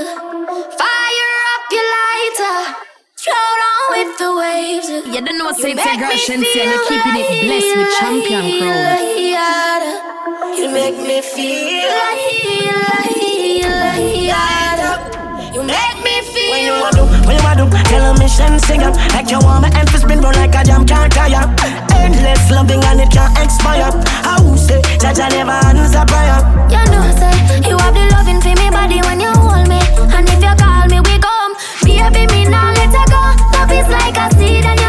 fire 0.75 1.39
up 1.53 1.63
your 1.71 1.87
lighter, 1.87 2.57
float 3.15 3.59
on 3.71 3.83
with 3.95 4.11
the 4.19 4.29
waves. 4.35 4.87
You 5.07 5.21
don't 5.23 5.37
know 5.37 5.49
You 5.49 5.55
say 5.55 5.73
make 5.73 5.99
girl 5.99 6.11
Shenseea 6.11 6.61
and 6.61 6.71
you're 6.71 6.85
keeping 6.87 7.15
it 7.15 7.27
blessed 7.47 7.77
with 7.77 7.91
champion 7.99 8.43
crown. 8.59 9.23
You 10.57 10.67
make 10.69 10.97
me 10.97 11.21
feel 11.21 11.87
like, 11.87 12.43
like, 12.45 13.07
like, 13.07 13.17
You 13.63 13.69
make 13.69 14.82
me 16.13 16.22
feel. 16.22 16.51
When 16.53 16.62
you 16.70 16.75
want 16.77 16.96
do, 16.96 17.03
when 17.25 17.36
you 17.38 17.43
want 17.43 17.58
do, 17.58 17.65
tell 17.89 18.03
a 18.05 18.12
mission 18.22 18.60
singer 18.70 18.91
Like 19.17 19.29
you 19.34 19.39
want 19.41 19.65
my 19.65 19.70
for 19.89 19.98
spin 19.98 20.22
roll 20.22 20.34
like 20.38 20.53
a 20.53 20.62
jam 20.63 20.86
can't 20.86 21.12
tire 21.12 21.46
Endless 21.98 22.51
loving 22.51 22.84
and 22.86 23.01
it 23.01 23.10
can't 23.10 23.34
expire 23.41 23.89
I 24.22 24.38
who 24.41 24.58
say, 24.58 24.82
Jaja 25.01 25.29
never 25.34 25.58
answer 25.65 26.05
prayer 26.05 26.39
You 26.70 26.84
know, 26.93 27.03
say 27.17 27.34
you 27.65 27.77
have 27.77 27.93
the 27.98 28.05
loving 28.13 28.41
for 28.41 28.53
me 28.60 28.70
body 28.70 29.00
when 29.08 29.20
you 29.20 29.32
hold 29.32 29.67
me, 29.70 29.79
and 30.13 30.27
if 30.27 30.41
you 30.41 30.53
call 30.58 30.86
me, 30.89 31.00
we 31.00 31.15
come. 31.20 31.53
Baby, 31.86 32.27
me 32.34 32.46
now 32.46 32.74
let 32.74 32.91
her 32.91 33.08
go. 33.08 33.24
Love 33.55 33.72
is 33.72 33.88
like 33.88 34.17
a 34.17 34.27
seed 34.38 34.65
and 34.65 34.82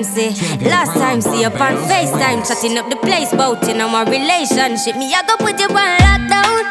Last 0.00 0.94
time 0.94 1.20
see 1.20 1.42
you 1.42 1.48
on 1.48 1.76
FaceTime, 1.84 2.40
chatting 2.48 2.78
up 2.78 2.88
the 2.88 2.96
place, 2.96 3.34
bout 3.34 3.68
in 3.68 3.82
our 3.82 4.06
relationship. 4.06 4.96
Me 4.96 5.12
I 5.12 5.20
go 5.28 5.36
put 5.36 5.60
you 5.60 5.68
on 5.68 5.92
lockdown. 6.00 6.64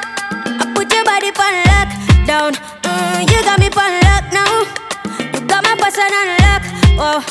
I 0.58 0.66
put 0.74 0.90
your 0.90 1.06
body 1.06 1.30
on 1.30 1.56
lockdown. 1.70 2.58
Mm, 2.82 3.30
you 3.30 3.38
got 3.46 3.60
me 3.62 3.70
on 3.70 3.94
lock 4.02 4.26
now. 4.34 4.66
You 5.30 5.46
got 5.46 5.62
my 5.62 5.78
passion 5.78 6.10
on 6.10 6.42
lock. 6.42 6.64
Oh, 6.98 7.22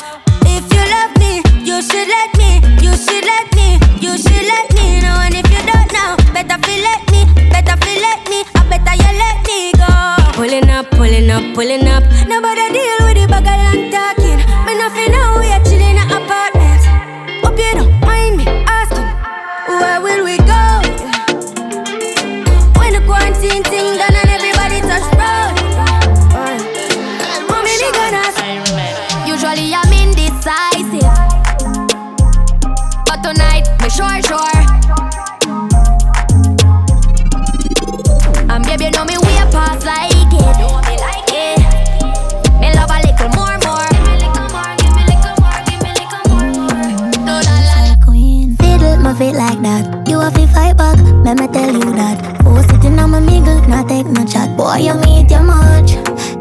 if 0.47 0.63
you 0.71 0.83
love 0.87 1.11
me, 1.19 1.43
you 1.67 1.83
should 1.83 2.07
let 2.07 2.31
me, 2.39 2.63
you 2.79 2.95
should 2.95 3.27
let 3.27 3.51
me, 3.51 3.75
you 3.99 4.15
should 4.15 4.47
let 4.47 4.71
me 4.71 5.03
know. 5.03 5.19
And 5.19 5.35
if 5.35 5.51
you 5.51 5.63
don't 5.67 5.91
know, 5.91 6.15
better 6.31 6.55
feel 6.63 6.79
let 6.79 7.03
me, 7.11 7.27
better 7.51 7.75
feel 7.83 7.99
let 7.99 8.23
me, 8.31 8.47
I 8.55 8.63
better 8.71 8.95
you 8.95 9.11
let 9.19 9.43
me 9.43 9.75
go. 9.75 9.91
Pulling 10.39 10.69
up, 10.71 10.87
pulling 10.95 11.27
up, 11.27 11.43
pulling 11.53 11.87
up. 11.91 12.07
Nobody 12.23 12.71
deal 12.71 13.03
with 13.03 13.19
the 13.19 13.27
bag 13.27 13.51
of 13.51 13.59
land 13.67 13.91
talking. 13.91 14.39
Me 14.63 14.79
nothing 14.79 15.11
know 15.11 15.43
we 15.43 15.58
Boy, 54.59 54.91
you 54.91 54.93
meet 54.95 55.31
your 55.31 55.41
much. 55.41 55.91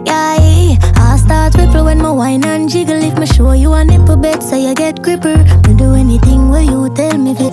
Yeah, 0.04 0.34
eh. 0.40 0.74
I 0.96 1.16
start 1.22 1.54
ripple 1.54 1.84
when 1.84 1.98
my 1.98 2.10
wine 2.10 2.44
and 2.44 2.68
jiggle. 2.68 3.00
If 3.00 3.16
me 3.16 3.26
show 3.26 3.52
you 3.52 3.72
a 3.74 3.84
nipple 3.84 4.16
bed, 4.16 4.42
so 4.42 4.56
you 4.56 4.74
get 4.74 5.00
gripper. 5.00 5.36
Me 5.68 5.74
do 5.74 5.94
anything 5.94 6.48
where 6.48 6.62
you 6.62 6.92
tell 6.96 7.16
me 7.16 7.32
to. 7.36 7.46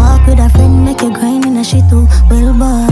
Walk 0.00 0.26
with 0.26 0.38
a 0.38 0.48
friend, 0.48 0.86
make 0.86 1.02
you 1.02 1.12
grind 1.12 1.44
in 1.44 1.58
a 1.58 1.62
shit 1.62 1.84
too. 1.90 2.08
Well, 2.30 2.54
boy. 2.56 2.88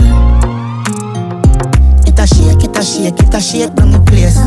It 2.05 2.19
a 2.19 2.27
shake, 2.27 2.63
it 2.63 2.77
a 2.77 2.83
shake, 2.85 3.17
it 3.17 3.33
a 3.33 3.41
shake 3.41 3.73
from 3.73 3.91
the 3.91 4.01
place. 4.05 4.37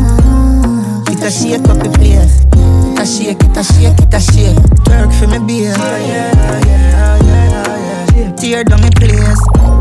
It 1.10 1.20
a 1.20 1.30
shake 1.32 1.68
up 1.68 1.82
the 1.82 1.90
place. 1.98 2.46
It 2.46 3.00
a 3.00 3.04
shake, 3.04 3.42
it 3.42 3.56
a 3.56 3.64
shake, 3.64 3.98
it 3.98 4.14
a 4.14 4.20
shake. 4.20 4.56
Twerk 4.86 5.10
for 5.18 5.26
me 5.26 5.40
beer. 5.44 5.74
Tear 8.36 8.62
down 8.62 8.82
the 8.82 8.90
place. 8.94 9.77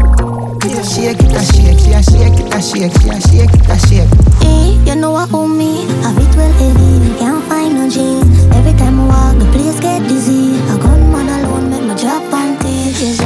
It 0.68 0.78
a 0.78 0.84
shake, 0.84 1.24
it 1.24 1.32
a 1.32 1.42
shake, 1.48 1.80
she 1.80 1.94
a 1.94 2.04
shake, 2.04 2.40
it 2.44 2.54
a 2.54 2.62
shake, 2.62 2.92
she 3.00 3.08
a 3.08 3.22
shake, 3.22 3.54
it 3.56 3.70
a 3.72 3.78
shake. 3.88 4.12
Hey, 4.44 4.76
eh, 4.76 4.92
you 4.92 4.96
know 5.00 5.12
what 5.12 5.34
own 5.34 5.58
me? 5.58 5.86
I 6.04 6.14
fit 6.14 6.36
well 6.36 6.52
heavy, 6.60 7.18
can't 7.20 7.42
find 7.46 7.76
no 7.76 7.90
jeans. 7.90 8.44
Every 8.54 8.74
time 8.74 9.00
I 9.00 9.08
walk, 9.08 9.40
the 9.40 9.46
place 9.54 9.80
get 9.80 10.04
dizzy. 10.10 10.60
A 10.68 10.78
gunman 10.78 11.30
alone 11.30 11.70
make 11.70 11.84
my 11.84 11.96
drop 11.96 12.22
panties. 12.30 13.18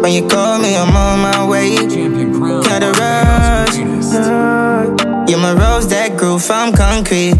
When 0.00 0.12
you 0.12 0.28
call 0.28 0.60
me, 0.60 0.76
I'm 0.76 0.94
on 0.94 1.18
my 1.20 1.44
way. 1.44 1.74
Champion 1.88 2.32
Crown. 2.34 2.62
Gotta 2.62 2.92
Barbados' 2.92 4.14
rush. 4.14 5.28
You're 5.28 5.40
my 5.40 5.54
rose 5.54 5.88
that 5.88 6.16
grew 6.16 6.38
from 6.38 6.72
concrete. 6.72 7.34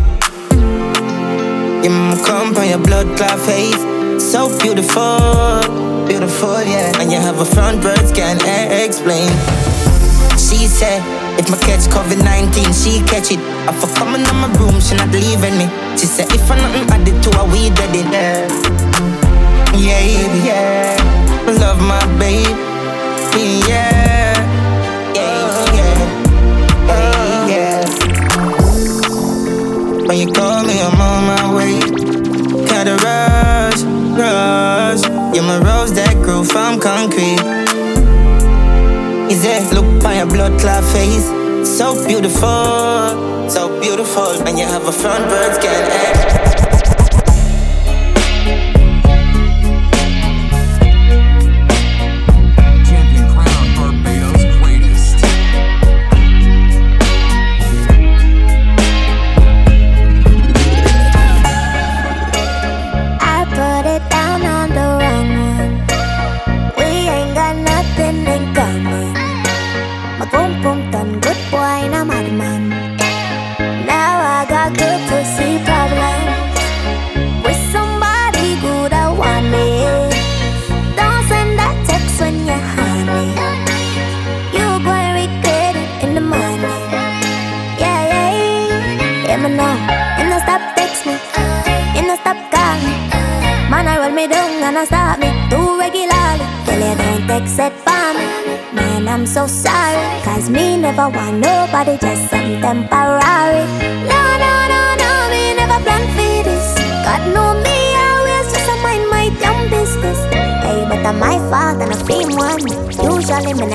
You're 1.85 1.92
my 1.92 2.21
comp 2.26 2.59
on 2.59 2.68
your 2.68 2.78
blood 2.78 3.16
clot 3.16 3.38
face. 3.40 3.78
So 4.32 4.49
beautiful, 4.59 5.61
beautiful, 6.22 6.62
yeah. 6.62 7.00
And 7.00 7.10
you 7.10 7.18
have 7.18 7.40
a 7.40 7.44
front 7.44 7.82
words 7.82 8.12
can't 8.12 8.40
e- 8.42 8.84
explain. 8.84 9.28
She 10.38 10.66
said, 10.66 11.02
if 11.38 11.50
my 11.50 11.58
catch 11.58 11.88
COVID 11.90 12.22
19, 12.22 12.72
she 12.72 13.00
catch 13.10 13.32
it. 13.32 13.40
I 13.66 13.72
for 13.72 13.88
coming 13.98 14.22
on 14.30 14.36
my 14.38 14.48
room, 14.58 14.80
she 14.80 14.94
not 14.94 15.10
leaving 15.10 15.58
me. 15.58 15.66
She 15.98 16.06
said, 16.06 16.30
if 16.32 16.50
I 16.50 16.56
nothing 16.56 16.88
added 16.90 17.22
to 17.22 17.30
her, 17.38 17.44
we 17.50 17.70
dead 17.74 17.94
it. 17.94 18.06
Yeah, 19.74 19.98
yeah, 19.98 20.44
yeah. 20.46 20.96
Love 21.58 21.80
my 21.82 21.98
babe. 22.18 22.56
Yeah, 23.66 24.36
yeah, 25.14 25.42
yeah, 25.74 25.96
yeah. 27.50 27.82
When 30.06 30.16
you 30.18 30.28
call 30.32 30.62
me, 30.64 30.80
I'm 30.80 31.00
on 31.00 31.24
my 31.26 31.54
way. 31.56 31.80
Gotta 32.66 32.96
rush. 33.04 33.32
You're 35.35 35.45
my 35.45 35.57
rose 35.57 35.95
that 35.95 36.14
grew 36.16 36.45
from 36.45 36.79
concrete. 36.79 37.40
Is 39.33 39.42
it 39.47 39.73
look 39.73 40.03
by 40.03 40.16
your 40.18 40.27
blood 40.27 40.61
clot 40.61 40.85
face? 40.92 41.25
So 41.66 42.07
beautiful, 42.07 43.49
so 43.49 43.81
beautiful. 43.81 44.29
And 44.47 44.59
you 44.59 44.66
have 44.66 44.87
a 44.87 44.92
front 44.92 45.25
bird 45.31 45.55
scan. 45.55 46.41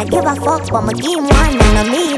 Give 0.10 0.26
a 0.26 0.36
fuck, 0.36 0.70
but 0.72 0.96
game 1.02 1.24
one. 1.24 1.32
And 1.32 1.78
I 1.78 1.90
mean 1.90 2.17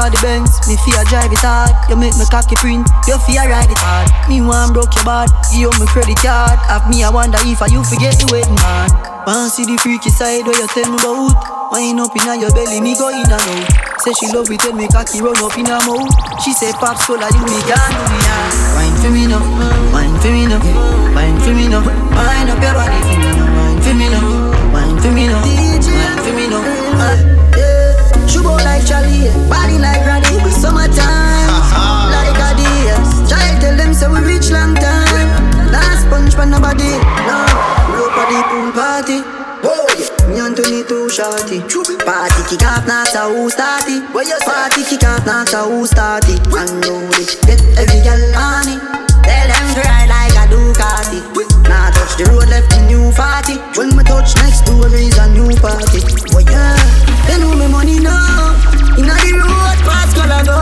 big 0.00 0.12
body 0.12 0.22
Benz. 0.22 0.50
Me 0.68 0.76
fear 0.76 1.04
drive 1.04 1.32
it 1.32 1.44
hard. 1.44 1.72
You 1.88 1.96
make 1.96 2.16
me 2.16 2.24
cocky 2.30 2.56
print. 2.56 2.88
You 3.06 3.18
fear 3.28 3.44
ride 3.44 3.70
it 3.70 3.78
hard. 3.78 4.08
Me 4.28 4.40
want 4.40 4.72
broke 4.72 4.94
your 4.96 5.04
bad. 5.04 5.28
Give 5.52 5.72
me 5.76 5.86
credit 5.86 6.16
card. 6.16 6.58
Have 6.68 6.88
me, 6.88 7.04
I 7.04 7.10
wonder 7.10 7.38
if 7.44 7.60
I 7.60 7.66
you 7.66 7.84
forget 7.84 8.16
the 8.16 8.26
wedding 8.32 8.56
man. 8.56 8.88
Want 9.26 9.52
see 9.52 9.64
the 9.64 9.76
freaky 9.78 10.10
side 10.10 10.46
where 10.46 10.56
you 10.56 10.66
tell 10.72 10.88
me 10.88 10.96
about. 10.96 11.36
Wine 11.70 12.00
up 12.00 12.10
inna 12.16 12.34
your 12.34 12.50
belly, 12.50 12.80
me 12.80 12.98
go 12.98 13.14
in 13.14 13.22
and 13.22 13.30
out. 13.30 14.00
Say 14.02 14.10
she 14.18 14.26
love 14.34 14.50
it 14.50 14.58
when 14.66 14.76
me 14.76 14.88
cocky 14.88 15.22
run 15.22 15.38
up 15.38 15.54
in 15.54 15.70
her 15.70 15.78
mouth. 15.86 16.10
She 16.42 16.50
say 16.50 16.72
pop 16.72 16.98
so 16.98 17.14
like 17.14 17.30
you 17.30 17.46
me 17.46 17.60
can 17.62 17.90
do 17.94 18.04
me 18.10 18.18
now. 18.26 18.74
Wine 18.74 18.96
for 18.98 19.10
me 19.14 19.24
now, 19.30 19.44
wine 19.94 20.16
for 20.18 20.32
me 20.34 20.50
now, 20.50 20.58
wine 21.14 21.38
for 21.38 21.54
me 21.54 21.68
now. 21.70 21.84
Wine 22.10 22.50
up 22.50 22.58
your 22.58 22.74
body 22.74 22.98
for 23.06 23.18
me 23.22 23.30
now, 23.38 23.46
wine 23.54 23.78
for 23.78 23.94
me 23.94 24.06
now, 24.10 24.26
wine 24.74 24.98
for 24.98 25.12
me 25.14 25.24
now, 25.30 25.59
like 28.80 28.88
Charlie, 28.88 29.28
body 29.48 29.78
like 29.78 30.00
Raddy. 30.02 30.40
Summertime, 30.50 31.48
like 32.14 32.36
a 32.36 32.50
day. 32.56 32.94
Child 33.28 33.60
tell 33.60 33.76
them 33.76 33.92
say 33.92 34.08
we 34.08 34.20
reach 34.20 34.50
long 34.50 34.74
time. 34.74 35.28
Last 35.70 36.08
punch 36.08 36.34
for 36.34 36.46
nobody, 36.46 36.96
no. 37.28 37.36
Rope 37.92 38.16
at 38.16 38.28
the 38.32 38.40
pool 38.48 38.72
party. 38.72 39.20
Me 40.28 40.38
and 40.38 40.56
Tony 40.56 40.84
too 40.84 41.10
shorty. 41.10 41.60
Party 42.04 42.42
kick 42.48 42.64
off, 42.64 42.86
not 42.86 43.14
a 43.14 43.28
who 43.28 43.50
start 43.50 43.84
it. 43.88 44.02
Party 44.44 44.84
kick 44.84 45.04
off, 45.04 45.26
not 45.26 45.52
a 45.52 45.64
who 45.64 45.86
start 45.86 46.24
it. 46.28 46.40
Unload 46.46 47.18
it, 47.18 47.36
get 47.46 47.60
every 47.76 48.00
girl 48.00 48.36
on 48.36 48.68
it. 48.68 48.80
Tell 49.24 49.46
them 49.46 49.66
to 49.74 49.80
ride 49.84 50.08
like 50.08 50.36
a 50.38 50.44
Ducati. 50.48 51.20
Now 51.68 51.90
touch 51.90 52.16
the 52.16 52.24
road, 52.30 52.48
left 52.48 52.70
the 52.70 52.86
new 52.88 53.12
40. 53.12 53.78
When 53.78 53.96
me 53.96 54.02
touch 54.04 54.34
next 54.36 54.62
door 54.64 54.88
is 54.88 55.18
a 55.18 55.28
new 55.32 55.50
party. 55.60 56.00
Oh 56.32 56.40
yeah, 56.40 56.76
they 57.26 57.38
know 57.38 57.54
me 57.54 57.68
money 57.68 58.00
now. 58.00 58.49
Inna 59.00 59.16
the 59.16 59.32
road, 59.40 59.78
fast 59.88 60.12
color 60.12 60.44
go. 60.44 60.60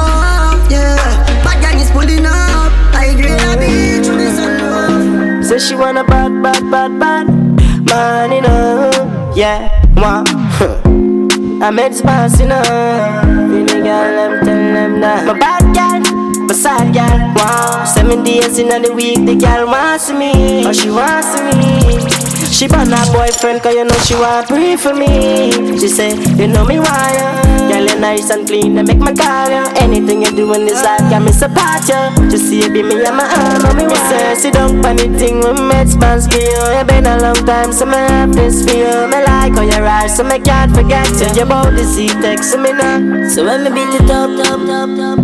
Yeah, 0.70 0.94
bad 1.42 1.58
gang 1.60 1.80
is 1.82 1.90
pulling 1.90 2.24
up. 2.24 2.70
I 2.94 3.14
grade 3.18 3.42
a 3.42 3.58
beach 3.58 4.06
with 4.06 4.22
the 4.22 4.30
sun 4.38 5.42
Say 5.42 5.58
she 5.58 5.74
want 5.74 5.98
a 5.98 6.04
bad, 6.04 6.40
bad, 6.40 6.70
bad, 6.70 6.98
bad 7.00 7.48
man, 7.88 8.32
you 8.32 8.42
know. 8.42 9.32
Yeah, 9.34 9.68
moi. 9.94 10.22
I 11.60 11.70
met 11.70 11.94
spice, 11.94 12.38
you 12.40 12.46
know. 12.46 12.62
Feeling 12.62 13.82
girl, 13.82 14.14
them 14.18 14.44
tell 14.44 14.72
them 14.76 15.00
that. 15.00 15.26
My 15.26 15.38
bad 15.38 15.64
girl, 15.74 16.46
my 16.46 16.54
sad 16.54 16.94
girl. 16.94 17.18
Wow. 17.34 17.84
Seven 17.84 18.22
days 18.22 18.58
in 18.58 18.68
the 18.68 18.92
week, 18.92 19.24
the 19.26 19.34
girl 19.34 19.66
wants 19.66 20.10
me. 20.12 20.64
Oh, 20.64 20.72
she 20.72 20.90
wants 20.90 21.34
me. 21.42 22.27
She 22.58 22.66
brought 22.66 22.88
her 22.90 23.12
boyfriend, 23.14 23.62
cause 23.62 23.72
you 23.72 23.84
know 23.84 23.94
she 24.02 24.14
want 24.18 24.48
pray 24.48 24.74
for 24.74 24.92
me. 24.92 25.78
She 25.78 25.86
say, 25.86 26.18
you 26.34 26.48
know 26.48 26.66
me 26.66 26.80
why 26.80 27.14
ya. 27.14 27.70
Girl, 27.70 27.86
you 27.86 28.00
nice 28.00 28.30
and 28.30 28.48
clean, 28.48 28.74
they 28.74 28.82
make 28.82 28.98
my 28.98 29.14
call 29.14 29.48
ya. 29.48 29.70
Anything 29.76 30.22
you 30.22 30.32
do 30.32 30.52
in 30.54 30.66
this 30.66 30.82
life, 30.82 30.98
got 31.06 31.22
me 31.22 31.30
support 31.30 31.86
ya. 31.86 32.10
Just 32.28 32.48
see 32.50 32.62
you 32.62 32.72
be 32.72 32.82
me 32.82 32.98
and 33.06 33.16
my 33.16 33.30
arm, 33.30 33.62
know 33.62 33.74
me 33.78 33.86
why. 33.86 34.10
Say, 34.10 34.34
sit 34.34 34.54
down 34.54 34.82
funny 34.82 35.06
thing 35.06 35.38
with 35.38 35.54
me 35.54 35.86
spans 35.86 36.26
for 36.26 36.34
you. 36.34 36.58
You 36.74 36.82
been 36.82 37.06
a 37.06 37.22
long 37.22 37.38
time, 37.46 37.72
so 37.72 37.86
me 37.86 37.94
have 37.94 38.34
this 38.34 38.64
for 38.66 38.74
you. 38.74 39.06
Me 39.06 39.22
like 39.22 39.54
how 39.54 39.62
you 39.62 39.78
rise, 39.78 40.16
so 40.16 40.24
me 40.24 40.40
can't 40.40 40.74
forget 40.74 41.06
you. 41.14 41.30
Your 41.38 41.46
body 41.46 41.84
see 41.84 42.08
text 42.08 42.58
me 42.58 42.72
now. 42.72 43.28
So 43.28 43.44
when 43.44 43.62
me 43.62 43.70
beat 43.70 44.02
it 44.02 44.10
up, 44.10 44.34
up, 44.34 44.66
up, 44.66 44.90
up, 44.98 45.18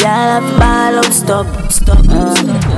girl 0.00 0.08
have 0.08 0.48
to 0.48 0.56
ball 0.56 1.12
stop, 1.12 1.70
stop, 1.70 2.04
uh. 2.08 2.69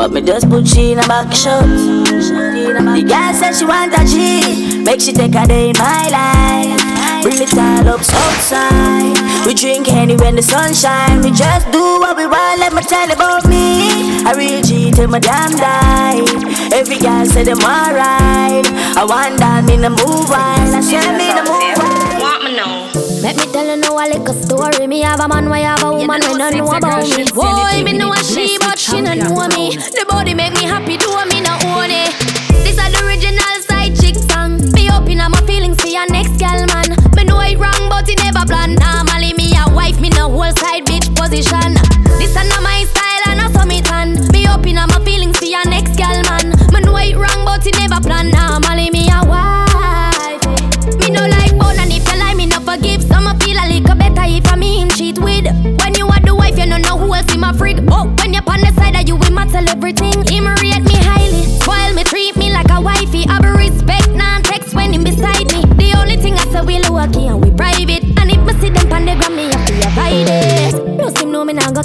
But 0.00 0.12
me 0.12 0.22
just 0.22 0.48
put 0.48 0.66
she 0.66 0.92
in 0.92 0.98
a 0.98 1.06
back 1.06 1.30
shot. 1.30 1.60
The 1.60 3.04
girl 3.06 3.34
said 3.34 3.52
she 3.52 3.66
want 3.66 3.92
a 3.92 4.02
G, 4.08 4.82
make 4.82 4.98
she 4.98 5.12
take 5.12 5.34
a 5.34 5.46
day 5.46 5.68
in 5.68 5.76
my 5.76 6.08
life. 6.08 7.20
Bring 7.20 7.36
it 7.36 7.52
all 7.52 7.86
up 7.86 8.00
outside. 8.00 9.44
We 9.44 9.52
drink 9.52 9.92
any 9.92 10.16
when 10.16 10.36
the 10.36 10.42
sun 10.42 10.72
shine. 10.72 11.20
We 11.20 11.30
just 11.32 11.70
do 11.70 12.00
what 12.00 12.16
we 12.16 12.24
want. 12.24 12.60
Let 12.60 12.72
me 12.72 12.80
tell 12.80 13.12
about 13.12 13.46
me. 13.46 14.24
I 14.24 14.32
real 14.32 14.62
G 14.62 14.90
till 14.90 15.08
my 15.08 15.18
damn 15.18 15.52
die. 15.52 16.24
Every 16.72 16.96
girl 16.96 17.26
say 17.26 17.44
them 17.44 17.58
alright. 17.58 18.64
I 18.96 19.04
want 19.04 19.36
that 19.36 19.64
me 19.68 19.76
the 19.76 19.90
move 19.90 20.32
on. 20.32 20.72
I 20.72 20.80
say 20.80 20.96
me 21.12 21.28
the 21.28 21.44
move 21.44 21.84
on. 21.84 21.89
Want 23.22 23.36
me 23.36 23.44
know? 23.44 23.44
Let 23.44 23.46
me 23.46 23.52
tell 23.52 23.66
you 23.66 23.76
now 23.76 23.96
a 23.98 24.04
little 24.08 24.34
story. 24.34 24.86
Me 24.86 25.00
have 25.00 25.20
a 25.20 25.28
man, 25.28 25.48
why 25.48 25.60
have 25.60 25.82
a 25.82 25.92
woman 25.92 26.20
when 26.20 26.40
I 26.40 26.50
know 26.50 26.72
about 26.72 27.04
me. 27.04 27.24
Boy, 27.32 27.84
me 27.84 27.92
know 27.96 28.12
a 28.12 28.24
she, 28.24 28.58
but 28.58 28.78
she 28.78 29.00
not 29.00 29.18
know 29.18 29.46
me. 29.48 29.76
The 29.76 30.04
body 30.08 30.34
make 30.34 30.54
me 30.54 30.64
happy, 30.64 30.96
do 30.96 31.10
me 31.28 31.40
not 31.40 31.64
own 31.64 31.90
it. 31.90 32.12
This 32.64 32.78
is 32.78 32.92
the 32.92 33.04
original 33.04 33.56
side 33.62 33.96
chick 34.00 34.16
song. 34.16 34.58
Me 34.72 34.90
open 34.90 35.20
up 35.20 35.32
my 35.32 35.40
feelings 35.46 35.80
for 35.80 35.88
your 35.88 36.06
next 36.10 36.38
girl, 36.38 36.64
man. 36.72 36.96
Me 37.16 37.24
know 37.24 37.40
it 37.40 37.58
wrong, 37.58 37.88
but 37.88 38.08
it 38.08 38.18
never 38.22 38.44
plan. 38.46 38.74
Normally 38.74 39.34
me 39.34 39.52
a 39.56 39.68
wife, 39.74 40.00
me 40.00 40.08
no 40.10 40.30
whole 40.30 40.52
side 40.56 40.86
bitch 40.86 41.12
position. 41.14 41.74
This 42.18 42.36
is 42.36 42.48
not 42.48 42.62
my 42.62 42.84
style 42.88 43.36
and 43.36 43.52
saw 43.52 43.64
me 43.64 43.82
tan. 43.82 44.16
Me 44.32 44.48
open 44.48 44.78
up 44.78 44.90
my 44.90 45.04
feelings 45.04 45.38
for 45.38 45.44
your 45.44 45.64
next 45.68 45.96
girl, 45.96 46.22
man. 46.24 46.56
Me 46.72 46.80
know 46.80 46.96
it 46.96 47.16
wrong, 47.16 47.44
but 47.44 47.66
it 47.66 47.76
never 47.76 48.00
plan. 48.00 48.30
Normally 48.30 48.69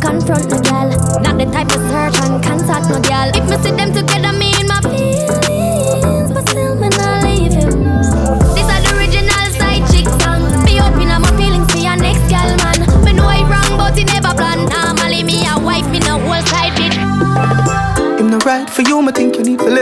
confront 0.05 0.45
no 0.51 0.57
girl. 0.61 0.89
Not 1.25 1.37
the 1.37 1.45
type 1.49 1.69
of 1.73 1.81
search 1.89 2.17
and 2.21 2.43
contact 2.43 2.85
no 2.93 2.99
girl. 3.01 3.27
If 3.33 3.49
me 3.49 3.57
see 3.63 3.73
them 3.75 3.89
together, 3.91 4.14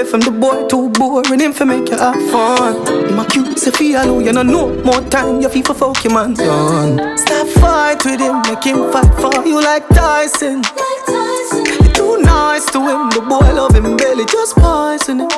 think 0.03 0.25
you 0.25 0.31
need 0.31 0.33
to 0.33 0.33
live 0.33 0.33
from 0.33 0.33
the 0.33 0.39
boy 0.39 0.67
too 0.67 0.89
boring. 0.89 1.39
Him 1.39 1.53
for 1.53 1.65
make 1.65 1.89
you 1.89 1.97
have 1.97 2.15
fun. 2.31 2.75
Him 3.09 3.19
a 3.19 3.25
cute, 3.25 3.59
say 3.59 3.71
feel 3.71 4.21
you 4.21 4.31
no 4.31 4.43
know 4.43 4.69
more 4.83 5.01
time. 5.09 5.41
You 5.41 5.49
feel 5.49 5.63
for 5.63 5.73
fuck 5.73 6.03
your 6.03 6.13
man 6.13 6.33
done. 6.33 7.17
Stop 7.17 7.47
fight 7.59 8.05
with 8.05 8.19
him, 8.19 8.41
make 8.41 8.63
him 8.63 8.91
fight 8.91 9.13
for 9.19 9.45
you 9.45 9.61
like 9.61 9.87
Tyson. 9.89 10.61
tyson 10.63 11.65
You 11.83 11.89
too 11.93 12.17
nice 12.21 12.65
to 12.71 12.79
him, 12.79 13.09
the 13.09 13.21
boy 13.27 13.53
love 13.53 13.75
him 13.75 13.97
belly, 13.97 14.25
just 14.25 14.55
poison 14.55 15.21
him. 15.21 15.29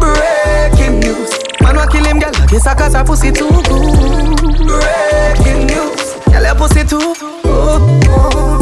Breaking 0.00 1.00
news, 1.00 1.30
man 1.60 1.76
wa 1.76 1.86
kill 1.86 2.04
him, 2.04 2.18
girl. 2.18 2.32
Kiss 2.48 2.66
a 2.66 2.74
cause 2.74 2.94
her 2.94 3.04
pussy 3.04 3.32
too 3.32 3.48
good. 3.48 3.64
Breaking 4.66 5.66
news, 5.66 6.14
girl 6.30 6.44
your 6.44 6.54
pussy 6.54 6.84
too 6.84 7.14
good. 7.42 8.59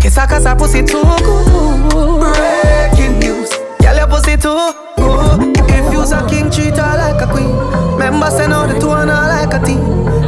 Kiss 0.00 0.16
a 0.16 0.26
cause 0.26 0.44
her 0.46 0.56
pussy 0.56 0.82
too 0.82 1.02
good. 1.02 2.20
Breaking 2.20 3.18
news, 3.18 3.50
girl 3.82 3.96
your 3.96 4.08
pussy 4.08 4.36
too 4.36 4.72
good. 4.96 5.56
If 5.68 5.92
you's 5.92 6.12
a 6.12 6.26
king, 6.28 6.50
treat 6.50 6.76
her 6.76 6.96
like 6.96 7.20
a 7.20 7.26
queen. 7.30 7.52
Members 7.98 8.36
say 8.36 8.48
no 8.48 8.66
the 8.66 8.78
two 8.80 8.90
and 8.90 9.10
her 9.10 9.28
like 9.28 9.52
a 9.52 9.64
team. 9.64 9.80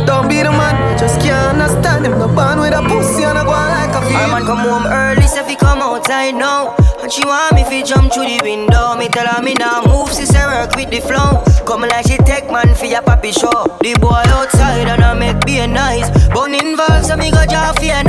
Don't 0.05 0.29
be 0.29 0.43
the 0.43 0.51
man, 0.51 0.99
just 0.99 1.21
can't 1.21 1.57
understand 1.61 2.05
him. 2.05 2.19
No 2.19 2.29
band 2.29 2.61
with 2.61 2.75
a 2.75 2.83
pussy 2.83 3.25
and 3.25 3.39
a 3.39 3.45
go 3.45 3.51
like 3.51 3.95
a 3.97 4.01
fiend. 4.07 4.33
man 4.33 4.45
come 4.45 4.59
home 4.59 4.87
early, 4.87 5.27
say 5.27 5.43
fi 5.43 5.55
come 5.57 5.81
outside 5.81 6.33
now. 6.35 6.77
And 7.03 7.11
she 7.11 7.25
want 7.25 7.55
me 7.55 7.65
fi 7.65 7.83
jump 7.83 8.13
through 8.13 8.27
the 8.27 8.41
window. 8.43 8.95
Me 8.97 9.09
tell 9.09 9.27
her 9.27 9.43
me 9.43 9.55
nah 9.55 9.87
move, 9.87 10.13
she 10.13 10.27
say 10.27 10.45
work 10.45 10.77
with 10.77 10.91
the 10.91 11.01
flow. 11.01 11.43
Come 11.65 11.83
like 11.83 12.07
she 12.07 12.19
take 12.19 12.51
man 12.53 12.75
fi 12.75 12.93
a 12.93 13.01
papi 13.01 13.33
show. 13.33 13.65
The 13.81 13.95
boy 13.99 14.23
outside 14.37 14.87
and 14.87 15.03
I 15.03 15.15
make 15.15 15.41
be 15.47 15.65
nice. 15.67 16.11
Bone 16.29 16.55
involved, 16.55 17.07
so 17.07 17.17
me 17.17 17.31
go 17.31 17.45
jar 17.47 17.73
fi 17.75 17.89
a 17.89 18.05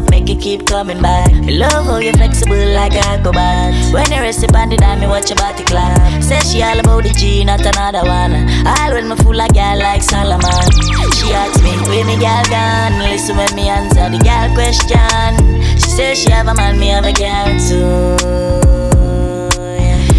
make 0.00 0.28
it 0.28 0.40
keep 0.40 0.66
coming 0.66 1.00
back. 1.00 1.30
Love 1.46 1.72
oh, 1.72 1.82
how 1.82 1.98
you 1.98 2.12
flexible 2.12 2.56
like 2.74 2.92
a 2.94 3.04
acrobat. 3.06 3.72
When 3.92 4.10
you 4.12 4.20
rest 4.20 4.42
upon 4.44 4.68
the 4.70 4.76
dime, 4.76 5.00
me 5.00 5.06
watch 5.06 5.30
your 5.30 5.36
body 5.36 5.64
clap. 5.64 6.22
Say 6.22 6.40
she 6.40 6.62
all 6.62 6.78
about 6.78 7.04
the 7.04 7.10
G, 7.10 7.44
not 7.44 7.60
another 7.64 8.04
one. 8.04 8.34
All 8.66 8.92
when 8.92 9.08
me 9.08 9.16
fool 9.16 9.40
a 9.40 9.48
girl 9.48 9.78
like 9.78 10.02
Solomon. 10.02 10.68
She 11.16 11.32
ask 11.32 11.62
me, 11.62 11.72
where 11.88 12.04
me 12.04 12.16
girl 12.18 12.44
gone? 12.50 12.98
Listen 13.00 13.36
when 13.36 13.54
me 13.54 13.68
answer 13.68 14.08
the 14.10 14.18
girl 14.20 14.48
question. 14.54 15.56
She 15.76 15.90
say 15.90 16.14
she 16.14 16.30
have 16.30 16.48
a 16.48 16.54
man, 16.54 16.78
me 16.78 16.88
have 16.88 17.04
a 17.04 17.12
girl 17.12 17.46
too. 17.56 18.16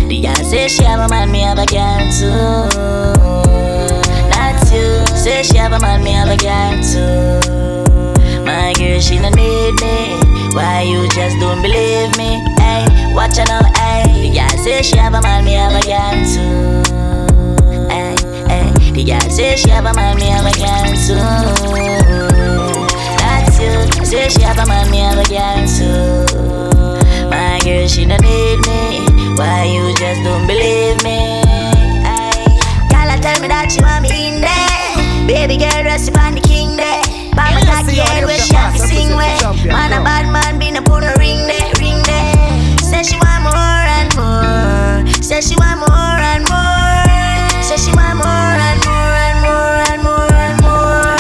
The 0.07 0.21
girl 0.21 0.43
say 0.43 0.67
she 0.67 0.83
have 0.83 0.99
a 0.99 1.07
man, 1.09 1.31
me 1.31 1.41
have 1.41 1.59
a 1.59 1.65
girl 1.65 2.01
too. 2.11 2.69
Not 4.31 4.57
you. 4.71 5.05
Say 5.15 5.43
she 5.43 5.57
have 5.57 5.73
a 5.73 5.79
man, 5.79 6.03
me 6.03 6.11
have 6.11 6.29
a 6.29 6.37
girl 6.37 6.81
too. 6.83 7.66
Girl, 8.77 8.99
she 8.99 9.17
no 9.17 9.29
need 9.29 9.73
me. 9.81 10.19
Why 10.53 10.81
you 10.83 11.07
just 11.09 11.39
don't 11.39 11.61
believe 11.61 12.15
me? 12.17 12.45
Hey, 12.61 12.85
watch 13.13 13.37
her 13.37 13.45
now, 13.45 13.63
hey. 13.75 14.29
The 14.29 14.37
girl 14.37 14.63
say 14.63 14.81
she 14.83 14.97
have 14.97 15.15
a 15.15 15.21
man, 15.21 15.45
me 15.45 15.53
have 15.53 15.73
a 15.73 15.81
girl 15.81 16.13
too. 16.29 16.83
Hey, 17.89 18.15
hey. 18.47 18.71
The 18.93 19.03
girl 19.03 19.29
say 19.31 19.55
she 19.55 19.69
have 19.69 19.85
a 19.85 19.93
man, 19.93 20.17
me 20.17 20.25
have 20.29 20.45
a 20.45 20.53
girl 20.53 20.93
too. 20.93 21.15
That's 23.17 23.59
you. 23.59 24.05
Say 24.05 24.29
she 24.29 24.41
have 24.43 24.59
a 24.59 24.65
man, 24.67 24.91
me 24.91 24.99
have 24.99 25.17
a 25.17 25.25
girl 25.25 25.65
too. 25.65 26.25
My 27.29 27.59
girl, 27.63 27.87
she 27.87 28.05
no 28.05 28.17
need 28.17 28.59
me. 28.67 29.01
Why 29.37 29.65
you 29.65 29.93
just 29.95 30.21
don't 30.23 30.45
believe 30.45 31.03
me? 31.03 31.41
Ay. 32.05 32.45
Girl, 32.89 33.19
tell 33.21 33.41
me 33.41 33.47
that 33.47 33.75
you 33.75 33.81
want 33.81 34.03
me 34.03 34.35
in 34.35 34.41
there. 34.41 35.27
Baby 35.27 35.57
girl, 35.57 35.83
rest 35.83 36.09
upon 36.09 36.35
the. 36.35 36.46
Cocky 37.87 37.99
head, 37.99 38.25
where 38.25 38.37
to 38.37 38.79
sing 38.79 39.15
way. 39.15 39.37
Man, 39.65 39.93
a 39.93 40.03
bad 40.03 40.27
man, 40.27 40.59
been 40.59 40.75
a 40.75 40.81
put 40.81 41.03
a 41.03 41.13
ring 41.17 41.47
there, 41.47 41.71
ring 41.79 42.03
there. 42.03 42.35
Say 42.79 43.03
she 43.03 43.15
want 43.15 43.43
more 43.47 43.55
and 43.55 44.11
more. 44.19 45.07
Say 45.23 45.39
she 45.39 45.55
want 45.55 45.79
more 45.79 46.19
and 46.19 46.43
more. 46.51 47.63
Say 47.63 47.77
she 47.77 47.95
want 47.95 48.17
more 48.19 48.27
and 48.27 48.83
more 48.83 49.15
and 49.23 49.39
more 49.39 49.79
and 49.87 50.03
more 50.03 50.33
and 50.35 50.59
more. 50.67 51.15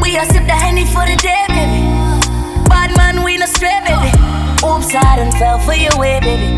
We 0.00 0.16
are 0.16 0.24
sip 0.24 0.46
the 0.46 0.56
honey 0.56 0.86
for 0.86 1.04
the 1.04 1.16
day, 1.20 1.44
baby. 1.48 1.84
Bad 2.70 2.96
man, 2.96 3.22
we 3.22 3.36
no 3.36 3.44
stray, 3.44 3.78
baby. 3.84 4.16
Oops, 4.64 4.94
I 4.94 5.16
done 5.16 5.32
fell 5.32 5.58
for 5.58 5.74
your 5.74 5.98
way, 5.98 6.20
baby. 6.20 6.55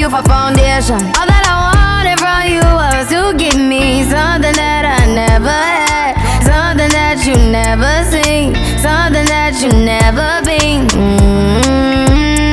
You 0.00 0.08
for 0.08 0.22
foundation. 0.24 0.96
All 1.12 1.28
that 1.28 1.44
I 1.44 1.52
wanted 1.68 2.16
from 2.16 2.48
you 2.48 2.64
was 2.64 3.04
to 3.12 3.36
give 3.36 3.60
me 3.60 4.00
something 4.08 4.56
that 4.56 4.88
I 4.88 5.04
never 5.12 5.52
had, 5.52 6.16
something 6.40 6.88
that 6.88 7.20
you 7.28 7.36
never 7.52 8.08
seen, 8.08 8.56
something 8.80 9.28
that 9.28 9.60
you 9.60 9.68
never 9.68 10.40
been. 10.48 10.88
Mm-hmm. 10.88 12.48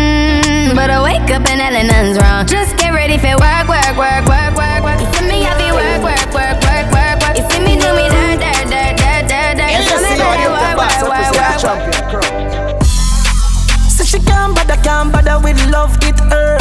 But 0.76 0.92
I 0.92 1.00
wake 1.00 1.32
up 1.32 1.48
and 1.48 1.64
hell 1.64 1.72
nothing's 1.72 2.20
wrong. 2.20 2.44
Just 2.44 2.76
get 2.76 2.92
ready 2.92 3.16
for 3.16 3.40
work, 3.40 3.72
work, 3.72 3.96
work, 3.96 4.28
work, 4.28 4.52
work, 4.60 4.84
work. 4.84 5.00
You 5.00 5.08
see 5.16 5.32
me 5.32 5.48
happy 5.48 5.72
work, 5.72 6.04
work, 6.04 6.28
work, 6.36 6.60
work, 6.68 6.92
work, 6.92 7.16
work. 7.24 7.40
You 7.40 7.48
see 7.48 7.64
me 7.64 7.80
do 7.80 7.96
me 7.96 8.12
dirt, 8.12 8.44
dirt, 8.44 8.68
dirt, 8.68 9.00
dirt, 9.00 9.24
dirt, 9.32 9.56
dirt. 9.56 9.72
You 9.72 9.88
see 9.88 10.04
me 10.04 10.20
better 10.20 10.52
work, 10.52 10.76
work, 10.84 11.00
work, 11.00 11.32
work, 11.32 11.64
work. 11.64 11.88
So 13.88 14.04
she 14.04 14.20
can't 14.20 14.52
bother, 14.52 14.76
can't 14.84 15.16
bother 15.16 15.40
with 15.40 15.56
love, 15.72 15.96
it 16.04 16.20
hurt. 16.28 16.57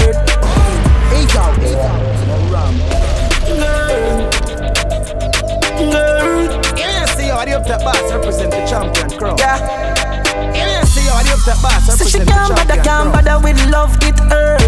ANC 11.46 11.54
audio 11.54 11.54
that 11.54 11.62
bass 11.62 11.98
So 11.98 12.04
she 12.04 12.18
can't 12.24 12.54
bother, 12.54 12.82
can't 12.82 13.12
bother 13.12 13.38
with 13.42 13.58
love, 13.70 13.96
it 14.02 14.18
hurt. 14.30 14.60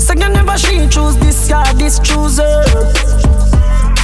So 0.00 0.12
you 0.14 0.28
never 0.28 0.58
she 0.58 0.88
choose 0.88 1.16
this 1.16 1.48
guy, 1.48 1.72
this 1.74 1.98
choose 1.98 2.38
her. 2.38 2.64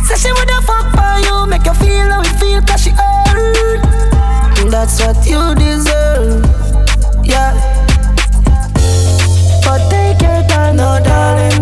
Say 0.04 0.16
she 0.16 0.32
woulda 0.32 0.60
fuck 0.62 0.94
by 0.94 1.22
you, 1.24 1.46
make 1.46 1.64
you 1.64 1.74
feel 1.74 2.10
how 2.10 2.20
it 2.22 2.38
feel, 2.38 2.62
cause 2.62 2.82
she 2.82 2.90
hurt. 2.90 3.82
That's 4.70 5.00
what 5.00 5.26
you 5.26 5.54
deserve, 5.54 6.44
yeah. 7.24 7.54
But 9.64 9.88
take 9.90 10.20
your 10.20 10.42
time, 10.48 10.76
no 10.76 11.00
darling. 11.02 11.55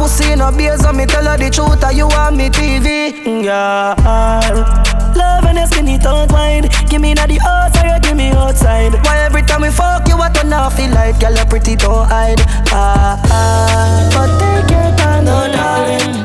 Me 0.00 0.06
no 0.06 0.12
watch 0.12 0.18
pussy 0.18 0.34
no 0.34 0.50
beers, 0.50 0.80
so 0.80 0.92
me 0.92 1.04
tell 1.04 1.24
her 1.26 1.36
the 1.36 1.50
truth, 1.50 1.84
or 1.84 1.92
you 1.92 2.06
want 2.08 2.36
me 2.36 2.48
TV. 2.48 3.12
Girl, 3.44 3.94
love 5.14 5.44
and 5.44 5.58
your 5.58 5.66
skinny 5.66 5.98
tongue 5.98 6.28
wine. 6.32 6.68
Give 6.88 7.02
me 7.02 7.12
na 7.12 7.26
the 7.26 7.34
you 7.34 8.00
give 8.00 8.16
me 8.16 8.30
outside. 8.30 8.94
Why 9.04 9.18
every 9.18 9.42
time 9.42 9.60
we 9.60 9.68
fuck 9.68 10.08
you, 10.08 10.16
I 10.16 10.30
turn 10.30 10.52
off 10.54 10.76
feel 10.76 10.90
like 10.90 11.20
girl, 11.20 11.34
you 11.34 11.44
pretty 11.44 11.76
don't 11.76 12.08
hide. 12.08 12.40
Ah, 12.72 13.20
ah. 13.28 14.10
But 14.14 14.38
take 14.40 14.70
your 14.70 14.96
time, 14.96 15.24
no 15.26 15.52
darling. 15.52 16.16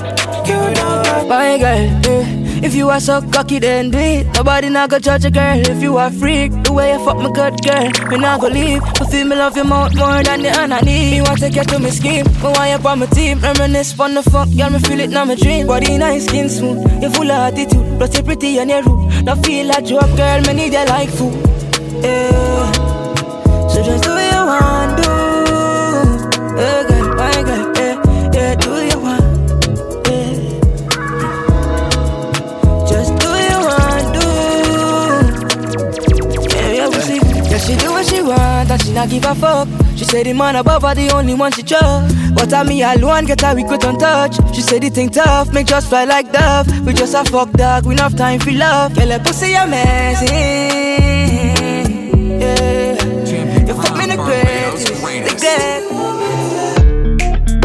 You 0.47 0.73
don't 0.73 1.05
have 1.05 1.27
My 1.27 1.57
girl, 1.57 1.67
eh, 1.67 2.44
If 2.65 2.73
you 2.73 2.89
are 2.89 2.99
so 2.99 3.21
cocky, 3.21 3.59
then 3.59 3.91
do 3.91 3.99
it. 3.99 4.25
Nobody 4.33 4.69
not 4.69 4.89
go 4.89 4.97
judge 4.97 5.23
a 5.23 5.29
girl 5.29 5.59
if 5.59 5.83
you 5.83 5.97
are 5.97 6.09
freak. 6.09 6.51
The 6.63 6.73
way 6.73 6.93
you 6.93 7.05
fuck 7.05 7.17
my 7.17 7.31
good 7.31 7.61
girl, 7.63 7.91
me 8.09 8.17
not 8.17 8.41
go 8.41 8.47
leave. 8.47 8.81
But 8.97 9.05
feel 9.11 9.27
me 9.27 9.35
love 9.35 9.55
you 9.55 9.65
mouth 9.65 9.93
more 9.93 10.23
than 10.23 10.41
the 10.41 10.49
hand 10.49 10.73
I 10.73 10.81
need. 10.81 11.11
Me 11.11 11.21
want 11.21 11.39
to 11.41 11.51
get 11.51 11.67
to 11.69 11.77
me 11.77 11.91
scheme, 11.91 12.25
me 12.25 12.41
want 12.41 12.83
you 12.83 12.89
on 12.89 12.99
my 12.99 13.05
team. 13.05 13.39
Reminisce 13.39 13.99
on 13.99 14.15
the 14.15 14.23
fuck, 14.23 14.49
girl, 14.57 14.71
me 14.71 14.79
feel 14.79 14.99
it 14.99 15.11
now 15.11 15.25
my 15.25 15.35
dream. 15.35 15.67
Body 15.67 15.95
nice, 15.99 16.25
skin 16.25 16.49
smooth, 16.49 17.03
you 17.03 17.11
full 17.11 17.31
of 17.31 17.53
attitude. 17.53 17.85
Plus 17.99 18.17
you 18.17 18.23
pretty 18.23 18.57
and 18.57 18.71
you 18.71 18.81
rude. 18.81 19.25
Now 19.25 19.35
feel 19.35 19.67
like 19.67 19.87
you 19.87 19.99
up, 19.99 20.17
girl, 20.17 20.41
me 20.41 20.53
need 20.53 20.73
you 20.73 20.85
like 20.85 21.09
food. 21.09 21.35
Yeah. 22.03 22.71
So 23.69 23.83
just 23.83 24.03
do 24.03 24.09
what 24.09 24.33
you 24.33 24.43
want, 24.43 24.97
do. 24.97 25.11
Yeah, 26.57 26.94
and 38.75 38.83
she 38.83 38.93
not 38.93 39.09
give 39.09 39.25
a 39.25 39.33
fuck. 39.35 39.67
She 39.95 40.03
say 40.05 40.23
the 40.23 40.33
man 40.33 40.55
above 40.57 40.83
her 40.83 40.93
the 40.93 41.09
only 41.11 41.33
one 41.33 41.51
she 41.51 41.63
trust. 41.63 42.15
But 42.35 42.53
I 42.53 42.63
me 42.63 42.83
alone 42.83 43.25
get 43.25 43.41
her 43.41 43.55
we 43.55 43.63
not 43.63 43.99
touch. 43.99 44.35
She 44.53 44.61
say 44.61 44.79
the 44.79 44.89
thing 44.89 45.09
tough, 45.09 45.53
make 45.53 45.67
just 45.67 45.87
fly 45.89 46.03
like 46.05 46.31
dove. 46.31 46.67
We 46.85 46.93
just 46.93 47.13
a 47.15 47.23
fuck 47.23 47.51
dog, 47.53 47.85
we 47.85 47.93
enough 47.93 48.15
time 48.15 48.39
for 48.39 48.51
love. 48.51 48.95
Girl, 48.95 49.07
her 49.07 49.19
pussy 49.19 49.53
amazing. 49.53 50.29
Yeah, 52.41 53.03
you 53.67 53.73
fuck 53.81 53.97
me 53.97 54.05
the 54.07 54.17
greatest, 54.17 54.87
the. 55.41 55.85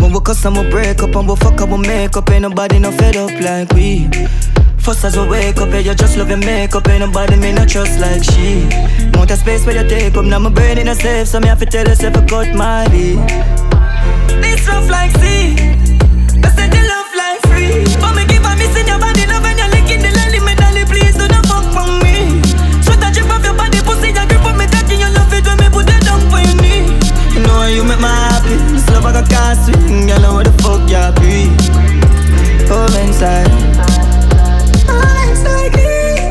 When 0.00 0.12
we 0.12 0.20
cuss 0.20 0.44
we 0.44 0.70
break 0.70 1.02
up 1.02 1.14
and 1.14 1.28
we 1.28 1.36
fuck 1.36 1.60
we 1.68 1.78
make 1.86 2.16
up 2.16 2.30
Ain't 2.30 2.42
nobody 2.42 2.78
no 2.78 2.90
fed 2.92 3.16
up 3.16 3.30
like 3.40 3.72
we 3.72 4.08
First 4.82 5.04
as 5.04 5.16
we 5.16 5.28
wake 5.28 5.58
up, 5.58 5.68
yeah, 5.70 5.78
you 5.78 5.94
just 5.94 6.16
love 6.16 6.30
your 6.30 6.38
makeup. 6.38 6.88
Ain't 6.88 7.00
nobody 7.00 7.36
me 7.36 7.52
no 7.52 7.66
trust 7.66 8.00
like 8.00 8.24
she. 8.24 8.66
Want 9.14 9.30
a 9.30 9.36
space 9.36 9.66
where 9.66 9.76
you 9.76 9.88
take 9.88 10.16
up, 10.16 10.24
now 10.24 10.38
my 10.38 10.48
brain 10.50 10.78
in 10.78 10.88
a 10.88 10.94
safe 10.94 11.28
So 11.28 11.38
me 11.38 11.48
have 11.48 11.60
to 11.60 11.66
tell 11.66 11.86
yourself 11.86 12.16
I 12.16 12.24
cut 12.26 12.54
my 12.54 12.86
lead. 12.86 13.18
This 14.42 14.66
rough 14.66 14.88
like 14.88 15.12
sea. 15.20 15.52
I 16.40 16.48
said 16.48 16.72
the 16.72 16.80
love 16.80 17.12
like 17.14 17.40
free. 17.52 17.84
But 18.00 18.16
me 18.16 18.24
give 18.24 18.42
a 18.42 18.56
missing 18.56 18.88
your 18.88 18.98
body 18.98 19.26
love 19.28 19.44
and 19.44 19.58
you're 19.60 19.68
licking 19.68 20.00
the 20.00 20.10
lolly 20.16 20.40
Me 20.40 20.54
dolly 20.56 20.84
please 20.88 21.14
do 21.14 21.28
not 21.28 21.44
fuck 21.44 21.66
from 21.76 22.00
me. 22.00 22.40
Sweat 22.80 23.04
a 23.04 23.12
drip 23.12 23.28
off 23.28 23.44
your 23.44 23.54
body 23.54 23.84
pussy 23.84 24.16
You 24.16 24.24
grip 24.26 24.44
on 24.48 24.56
me 24.56 24.66
cocky 24.66 24.96
you 24.96 25.10
love 25.12 25.32
it 25.36 25.44
when 25.44 25.60
me 25.60 25.68
put 25.68 25.92
it 25.92 26.00
down 26.08 26.24
for 26.32 26.40
your 26.40 26.56
knee 26.56 26.88
You 27.36 27.44
know 27.44 27.60
how 27.60 27.68
you 27.68 27.84
make 27.84 28.00
me 28.00 28.08
happy 28.08 28.56
This 28.72 28.88
love 28.90 29.04
I 29.04 29.12
got 29.12 29.28
can't 29.28 29.60
swing 29.60 30.08
Girl, 30.08 30.40
what 30.40 30.48
the 30.48 30.54
fuck 30.64 30.82
you 30.88 31.04
be? 31.20 31.52
Oh, 32.72 32.88
inside 33.04 33.69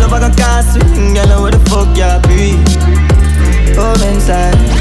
love 0.00 0.12
I 0.12 0.20
got 0.20 0.36
can't 0.36 0.66
swing 0.66 1.14
Girl, 1.14 1.42
what 1.42 1.52
the 1.52 1.60
fuck 1.70 1.88
you 1.96 2.10
be. 2.28 2.56
Oh, 3.78 3.94
inside 4.08 4.75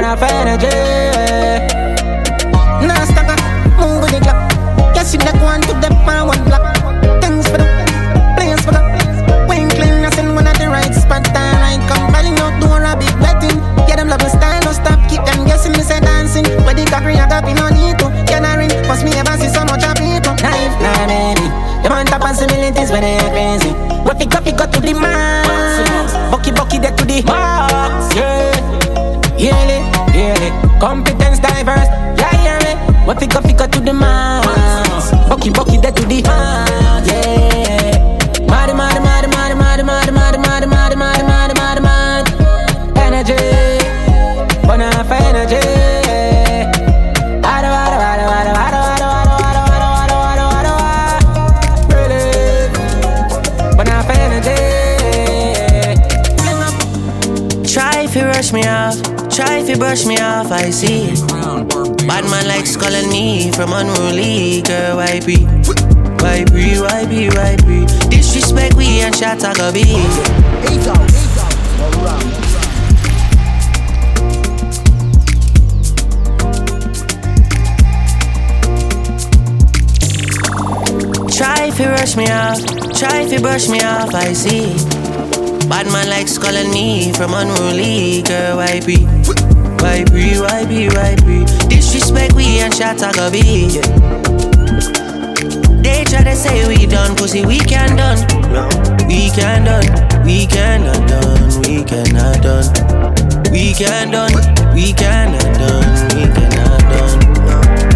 wanna 0.00 0.16
find 0.16 0.48
a 0.48 0.87
Competence 30.80 31.40
diverse. 31.40 31.88
Yeah, 32.20 32.32
yeah, 32.44 32.58
me. 32.62 33.06
What 33.06 33.20
you 33.20 33.26
got 33.52 33.72
to 33.72 33.80
the 33.80 33.92
max. 33.92 35.10
Bucky, 35.28 35.50
bucky, 35.50 35.76
there 35.78 35.92
to 35.92 36.04
the 36.06 36.22
max. 36.22 37.08
Yeah. 37.08 38.46
Mad, 38.46 38.70
mad, 38.76 39.02
mad, 39.02 39.28
mad, 39.28 39.56
mad, 39.56 39.84
mad, 39.84 40.12
mad, 40.14 40.40
mad, 40.40 40.68
mad, 40.68 40.96
mad, 40.96 41.26
mad, 41.26 41.54
mad, 41.56 41.82
mad. 41.82 42.28
Energy, 42.96 43.34
off 44.82 45.10
energy. 45.10 45.88
Try 57.66 58.02
if 58.04 58.14
you 58.16 58.24
rush 58.24 58.52
me 58.52 58.62
off, 58.66 58.96
try 59.28 59.58
if 59.58 59.68
you 59.68 59.76
brush 59.76 60.06
me 60.06 60.18
off, 60.18 60.37
I 60.68 60.70
see. 60.70 61.06
Bad 62.06 62.24
man 62.28 62.46
likes 62.46 62.76
calling 62.76 63.08
me 63.08 63.50
from 63.52 63.72
unruly, 63.72 64.60
girl, 64.60 64.96
why 64.96 65.18
be? 65.20 65.46
Why 66.20 66.44
be, 66.44 66.78
why 66.78 67.06
be, 67.06 67.30
why 67.30 67.56
be? 67.64 67.86
Disrespect 68.10 68.74
we 68.74 69.00
and 69.00 69.16
shot 69.16 69.42
I 69.42 69.54
go 69.54 69.72
be. 69.72 69.96
Try 81.32 81.68
if 81.68 81.80
you 81.80 81.86
rush 81.86 82.14
me 82.14 82.28
off, 82.28 82.60
try 82.92 83.22
if 83.22 83.32
you 83.32 83.40
brush 83.40 83.70
me 83.70 83.80
off, 83.80 84.14
I 84.14 84.34
see. 84.34 84.76
Bad 85.66 85.86
man 85.86 86.10
likes 86.10 86.36
calling 86.36 86.70
me 86.70 87.10
from 87.14 87.32
unruly, 87.32 88.20
girl, 88.20 88.58
why 88.58 88.80
be? 88.80 89.37
Why 89.80 90.04
be, 90.04 90.38
why 90.40 90.64
be, 90.66 90.88
why 90.88 91.16
be? 91.26 91.44
Disrespect 91.68 92.34
we 92.34 92.60
and 92.60 92.74
shot 92.74 93.02
I 93.02 93.12
go 93.12 93.30
be. 93.30 93.68
They 95.82 96.04
try 96.04 96.24
to 96.24 96.34
say 96.34 96.66
we 96.66 96.86
done, 96.86 97.16
pussy, 97.16 97.44
we 97.46 97.58
can 97.58 97.96
done. 97.96 98.18
We 99.08 99.30
can 99.30 99.64
done, 99.64 99.86
we 100.24 100.46
cannot 100.46 101.08
done, 101.08 101.60
we 101.62 101.84
cannot 101.84 102.42
done. 102.42 102.68
We 103.52 103.72
can 103.72 104.10
done, 104.10 104.32
we 104.74 104.92
cannot 104.92 105.42
done, 105.58 105.88
we 106.14 106.26
cannot 106.34 106.80
done. 106.90 107.18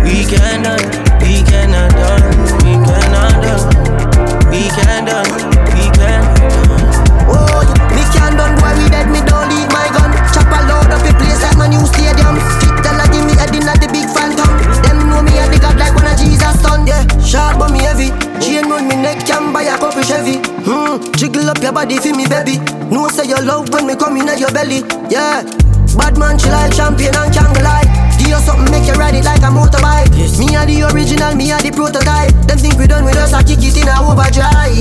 We 0.05 0.25
can 0.25 0.63
done, 0.63 0.85
we 1.21 1.43
cannot 1.43 1.91
done, 1.93 2.25
we 2.65 2.73
cannot 2.87 3.43
done. 3.43 4.51
We 4.51 4.69
can 4.69 5.05
done, 5.05 5.52
your 21.73 21.81
body 21.81 21.97
for 21.97 22.13
me, 22.13 22.29
baby. 22.29 22.61
No 22.93 23.09
say 23.09 23.25
your 23.25 23.41
love 23.41 23.73
when 23.73 23.87
me 23.87 23.97
come 23.97 24.17
in 24.17 24.29
at 24.29 24.39
your 24.39 24.53
belly. 24.53 24.85
Yeah. 25.09 25.43
Bad 25.97 26.17
man, 26.17 26.39
chill 26.39 26.53
like 26.53 26.73
champion 26.77 27.17
and 27.17 27.33
jungle. 27.33 27.65
Give 28.21 28.29
you 28.29 28.41
something, 28.45 28.69
make 28.73 28.87
you 28.89 28.97
ride 28.97 29.17
it 29.17 29.25
like 29.25 29.41
a 29.41 29.49
motorbike. 29.53 30.13
Yes. 30.17 30.39
Me 30.39 30.55
are 30.57 30.67
the 30.67 30.89
original, 30.93 31.35
me 31.35 31.53
are 31.53 31.61
the 31.61 31.73
prototype. 31.73 32.33
Them 32.49 32.59
think 32.59 32.77
we 32.79 32.87
done 32.87 33.05
with 33.05 33.17
us, 33.17 33.33
I 33.33 33.43
kick 33.43 33.61
it 33.61 33.77
in 33.77 33.89
a 33.89 33.97
overdrive. 34.01 34.77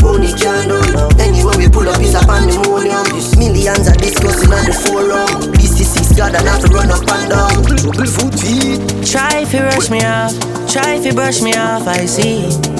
Money 0.00 0.32
can't 0.32 0.68
do 0.68 0.80
Anywhere 1.20 1.56
we 1.56 1.68
pull 1.68 1.88
up 1.88 2.00
is 2.00 2.16
a 2.16 2.20
pandemonium. 2.24 3.04
Millions 3.36 3.88
are 3.88 3.96
discussing 3.96 4.52
on 4.52 4.64
the 4.64 4.76
forum. 4.76 5.52
This 5.60 5.80
is 5.80 5.88
six 5.92 6.16
God, 6.16 6.34
I 6.34 6.42
have 6.44 6.60
to 6.64 6.68
run 6.72 6.88
up 6.88 7.04
and 7.04 7.28
down. 7.28 7.64
Trouble 7.76 8.08
foot 8.08 8.32
feet. 8.36 8.80
Try 9.04 9.44
if 9.44 9.52
you 9.52 9.60
rush 9.60 9.88
me 9.90 10.04
off, 10.04 10.32
try 10.68 10.96
if 10.96 11.04
you 11.04 11.12
brush 11.12 11.40
me 11.40 11.52
off, 11.54 11.88
I 11.88 12.04
see. 12.04 12.77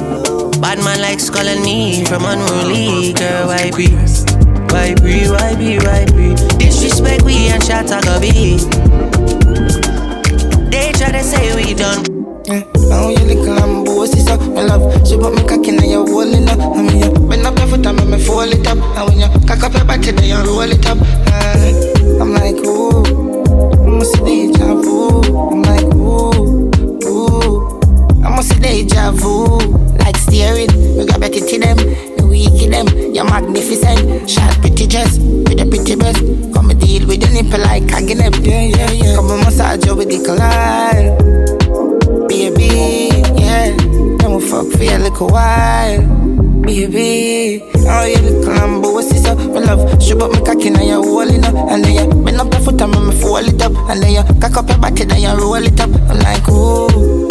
Bad 0.69 0.85
man 0.85 1.01
like 1.01 1.19
skull 1.19 1.49
and 1.49 1.65
me 1.65 2.05
from 2.05 2.27
unruly 2.27 3.15
girl, 3.15 3.47
why 3.47 3.71
be? 3.71 3.89
Why 4.69 4.93
be, 5.01 5.25
why 5.25 5.57
be, 5.57 5.79
why 5.81 6.05
be? 6.13 6.37
Disrespect 6.59 7.23
we 7.23 7.49
and 7.49 7.65
shot 7.65 7.89
a 7.89 8.21
be. 8.21 8.59
They 10.69 10.93
try 10.93 11.09
to 11.09 11.25
say 11.25 11.57
we 11.57 11.73
done. 11.73 12.05
Yeah, 12.45 12.65
now 12.91 13.09
you 13.09 13.17
little 13.25 13.57
Lambo, 13.57 14.07
sister, 14.07 14.37
my 14.53 14.61
love. 14.61 15.09
She 15.09 15.17
put 15.17 15.33
me 15.33 15.49
cock 15.49 15.67
in 15.67 15.81
your 15.89 16.07
hole 16.07 16.35
in 16.35 16.47
up. 16.47 16.61
I 16.61 16.83
mean, 16.83 16.99
you 16.99 17.13
bend 17.27 17.47
up 17.47 17.57
your 17.57 17.69
foot 17.69 17.87
and 17.87 17.97
make 17.97 18.21
me 18.21 18.23
fold 18.23 18.53
it 18.53 18.67
up. 18.67 18.77
And 18.77 19.09
when 19.09 19.21
you 19.21 19.47
cock 19.49 19.63
up 19.63 19.73
your 19.73 19.87
body, 19.87 20.11
then 20.11 20.23
you 20.23 20.37
roll 20.37 20.61
it 20.61 20.85
up. 20.85 20.99
Uh, 21.01 22.21
I'm 22.21 22.35
like, 22.35 22.57
ooh, 22.67 23.03
I 23.73 23.89
must 23.89 24.13
see 24.13 24.53
deja 24.53 24.75
vu. 24.75 25.23
I'm 25.51 25.63
like, 25.63 25.95
ooh, 25.95 26.69
ooh, 27.09 27.81
I 28.23 28.37
must 28.37 28.51
see 28.51 28.61
deja 28.61 29.13
vu. 29.13 29.88
Like 30.09 30.17
steering, 30.17 30.73
we 30.97 31.05
got 31.05 31.21
better 31.21 31.39
to 31.39 31.59
them, 31.61 31.77
we 32.31 32.49
weak 32.49 32.71
them. 32.71 32.89
You're 33.13 33.29
magnificent, 33.29 34.25
short 34.25 34.57
pretty 34.63 34.87
dress 34.87 35.19
with 35.19 35.61
a 35.61 35.67
pretty 35.69 35.97
breast. 35.97 36.25
Come 36.55 36.71
and 36.71 36.81
deal 36.81 37.07
with 37.07 37.21
the 37.21 37.29
nipple 37.29 37.61
like 37.61 37.91
hugging 37.91 38.17
them. 38.17 38.33
Yeah, 38.41 38.63
yeah, 38.73 38.91
yeah. 38.91 39.17
Come 39.17 39.33
and 39.33 39.45
massage 39.45 39.85
you 39.85 39.95
with 39.95 40.09
the 40.09 40.25
collide 40.25 41.13
baby, 42.27 43.13
yeah. 43.37 43.77
Then 44.17 44.33
we 44.33 44.41
fuck 44.49 44.65
for 44.73 44.81
a 44.81 44.97
little 44.97 45.29
while, 45.29 46.01
baby. 46.65 47.61
Oh, 47.85 48.05
you 48.09 48.17
little 48.17 48.55
lambo, 48.55 48.95
what's 48.95 49.13
this 49.13 49.27
up? 49.27 49.37
My 49.37 49.61
love, 49.61 50.03
shoot 50.03 50.23
up 50.23 50.33
my 50.33 50.41
cocky 50.41 50.71
now 50.71 50.81
you're 50.81 51.05
rolling 51.05 51.45
up, 51.45 51.55
and 51.55 51.85
then 51.85 51.93
you 51.93 52.25
bend 52.25 52.41
up 52.41 52.51
your 52.51 52.63
foot 52.63 52.81
and 52.81 52.93
make 52.93 53.13
me 53.13 53.21
fold 53.21 53.45
it 53.45 53.61
up, 53.61 53.77
and 53.91 54.03
then 54.03 54.13
you 54.17 54.23
cock 54.41 54.57
up 54.57 54.71
your 54.71 54.79
body, 54.79 55.05
then 55.05 55.21
you 55.21 55.37
roll 55.37 55.57
it 55.57 55.79
up. 55.79 55.91
I'm 56.09 56.19
like, 56.21 56.49
ooh, 56.49 57.29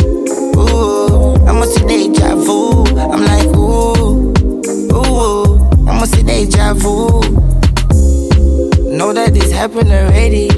ooh, 0.61 1.16
I 1.58 1.60
must 1.60 1.74
see 1.74 1.88
deja 1.88 2.36
vu. 2.36 2.86
I'm 2.86 3.26
like, 3.26 3.47
ooh, 3.58 4.32
ooh, 4.93 5.89
I 5.89 5.99
must 5.99 6.14
see 6.14 6.22
deja 6.22 6.76
vu. 6.76 7.20
Know 8.95 9.12
that 9.12 9.34
this 9.34 9.51
happened 9.51 9.89
already, 9.89 10.49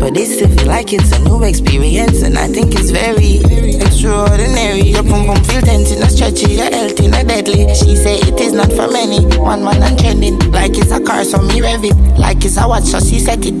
but 0.00 0.14
this 0.14 0.34
still 0.34 0.48
feel 0.56 0.68
like 0.68 0.94
it's 0.94 1.12
a 1.12 1.18
new 1.24 1.44
experience, 1.44 2.22
and 2.22 2.38
I 2.38 2.48
think 2.48 2.74
it's 2.74 2.88
very 2.88 3.42
extraordinary. 3.84 4.80
Your 4.80 5.02
pum 5.02 5.26
pum 5.26 5.44
feel 5.44 5.60
tense 5.60 5.90
a 5.90 6.08
stretchy, 6.08 6.54
your 6.54 6.70
health 6.72 7.00
in 7.00 7.12
a 7.12 7.22
deadly. 7.22 7.68
She 7.74 7.94
say 7.94 8.16
it 8.16 8.40
is 8.40 8.54
not 8.54 8.72
for 8.72 8.88
many. 8.88 9.26
One 9.36 9.62
man 9.62 9.82
and 9.82 9.98
trending, 9.98 10.38
like 10.52 10.78
it's 10.78 10.90
a 10.90 11.00
car, 11.00 11.22
so 11.24 11.36
me 11.42 11.60
rev 11.60 11.84
it, 11.84 11.94
like 12.18 12.42
it's 12.46 12.56
a 12.56 12.66
watch, 12.66 12.84
so 12.84 12.98
she 12.98 13.18
set 13.18 13.44
it. 13.44 13.52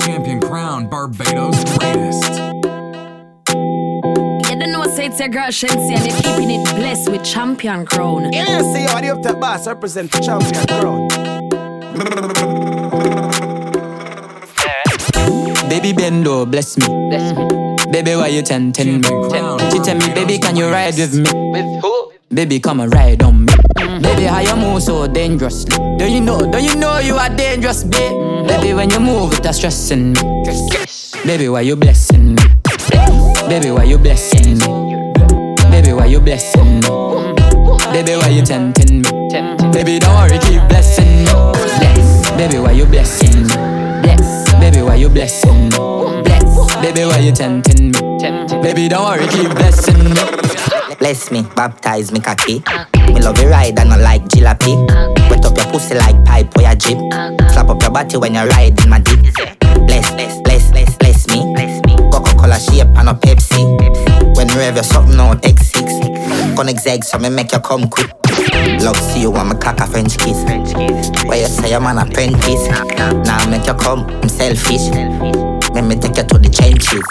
Champion 0.00 0.40
Crown, 0.40 0.88
Barbados' 0.88 1.51
it's 5.02 5.18
your 5.18 5.28
girl 5.28 5.48
Shenseea 5.48 5.96
and 5.96 6.06
you're 6.06 6.22
keeping 6.22 6.50
it 6.50 6.64
blessed 6.76 7.10
with 7.10 7.24
champion 7.24 7.84
crown. 7.84 8.32
Yeah, 8.32 8.62
see 8.72 8.82
how 8.82 9.00
the 9.00 9.10
up 9.10 9.22
top 9.22 9.40
boss 9.40 9.66
represent 9.66 10.10
the 10.12 10.20
champion 10.20 10.66
crown. 10.66 11.08
Baby 15.68 15.92
Bendo, 15.92 16.48
bless 16.48 16.76
me. 16.78 16.86
Bless 16.86 17.36
me. 17.36 17.90
Baby, 17.90 18.14
why 18.16 18.28
you 18.28 18.42
tempting 18.42 19.00
me? 19.00 19.08
She 19.70 19.78
tell 19.80 19.98
me, 19.98 20.14
baby, 20.14 20.38
can 20.38 20.56
you 20.56 20.70
ride 20.70 20.96
with 20.96 21.14
me? 21.14 21.30
With 21.50 21.82
who? 21.82 22.12
Baby, 22.32 22.60
come 22.60 22.80
and 22.80 22.92
ride 22.94 23.22
on 23.22 23.44
me. 23.44 23.52
Mm-hmm. 23.52 24.02
Baby, 24.02 24.22
how 24.22 24.40
you 24.40 24.56
move 24.56 24.82
so 24.82 25.06
dangerously? 25.06 25.76
Do 25.98 26.10
you 26.10 26.20
know? 26.20 26.50
Do 26.50 26.62
you 26.62 26.76
know 26.76 26.98
you 26.98 27.16
are 27.16 27.28
dangerous, 27.28 27.84
babe? 27.84 28.12
Mm-hmm. 28.12 28.46
Baby, 28.46 28.74
when 28.74 28.90
you 28.90 29.00
move, 29.00 29.34
it's 29.34 29.56
stressing 29.58 30.12
me. 30.12 30.20
Baby, 31.24 31.48
why 31.48 31.60
you 31.60 31.76
blessing 31.76 32.34
me? 32.34 32.42
Baby, 33.48 33.70
why 33.70 33.84
you 33.84 33.98
blessing 33.98 34.58
me? 34.58 34.71
You 36.12 36.20
blessing 36.20 36.80
me? 36.80 36.88
Baby, 37.90 38.16
why 38.16 38.28
you 38.28 38.42
tempting 38.42 39.00
me? 39.00 39.30
Baby, 39.72 39.98
don't 39.98 40.14
worry, 40.14 40.38
keep 40.40 40.60
blessing 40.68 41.24
me. 41.24 41.24
Bless. 41.24 42.30
Baby, 42.32 42.58
why 42.58 42.72
you 42.72 42.84
blessing 42.84 43.44
me? 43.44 43.48
Bless. 44.02 44.52
Baby, 44.60 44.82
why 44.82 44.96
you 44.96 45.08
blessing 45.08 45.70
me? 45.70 46.22
Bless. 46.22 46.76
Baby, 46.82 47.06
why 47.06 47.16
you 47.16 47.32
tempting 47.32 47.92
me? 47.92 48.60
Baby, 48.60 48.88
don't 48.90 49.06
worry, 49.08 49.26
keep 49.28 49.52
blessing 49.52 50.04
me. 50.04 50.12
Bless 50.98 51.30
me, 51.30 51.46
baptize 51.56 52.12
me 52.12 52.20
cocky. 52.20 52.62
Me 53.08 53.18
love 53.22 53.38
you 53.38 53.48
ride 53.48 53.78
and 53.78 53.94
I 53.94 53.96
like 53.96 54.24
jalopy. 54.24 54.76
Wet 55.30 55.46
up 55.46 55.56
your 55.56 55.66
pussy 55.72 55.94
like 55.94 56.22
pipe 56.26 56.54
or 56.58 56.60
your 56.60 56.74
jeep. 56.74 56.98
Slap 57.52 57.70
up 57.70 57.80
your 57.80 57.90
body 57.90 58.18
when 58.18 58.34
you 58.34 58.46
ride 58.48 58.78
in 58.84 58.90
my 58.90 58.98
deep. 58.98 59.32
Bless, 59.86 60.10
bless, 60.10 60.42
bless, 60.42 60.70
bless, 60.70 60.94
bless 60.98 61.26
me. 61.28 61.54
Coca-Cola 62.12 62.60
shape 62.60 62.98
and 62.98 63.08
a 63.08 63.14
Pepsi. 63.14 63.91
When 64.42 64.50
you 64.50 64.58
have 64.58 64.74
your 64.74 64.82
something 64.82 65.20
out 65.20 65.40
X6. 65.42 66.56
Connect 66.56 66.84
egg 66.88 67.04
so 67.04 67.16
me 67.16 67.28
make 67.28 67.52
you 67.52 67.60
come 67.60 67.88
quick. 67.88 68.10
Love 68.82 68.96
see 68.96 69.20
you 69.20 69.30
want 69.30 69.50
me 69.50 69.56
cock 69.56 69.78
a 69.78 69.86
French 69.86 70.18
kiss. 70.18 70.42
Why 71.26 71.36
you 71.36 71.46
say 71.46 71.72
I'm 71.72 71.86
an 71.86 71.98
apprentice? 71.98 72.66
Now 73.24 73.48
make 73.48 73.68
you 73.68 73.74
come, 73.74 74.00
I'm 74.00 74.28
selfish. 74.28 74.90
Let 75.70 75.84
me 75.84 75.94
take 75.94 76.16
you 76.16 76.24
to 76.24 76.38
the 76.38 76.50
trenches. 76.52 77.06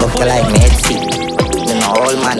Look 0.00 0.18
you 0.18 0.24
like 0.24 0.50
me 0.52 1.35
old 1.96 2.18
man. 2.20 2.38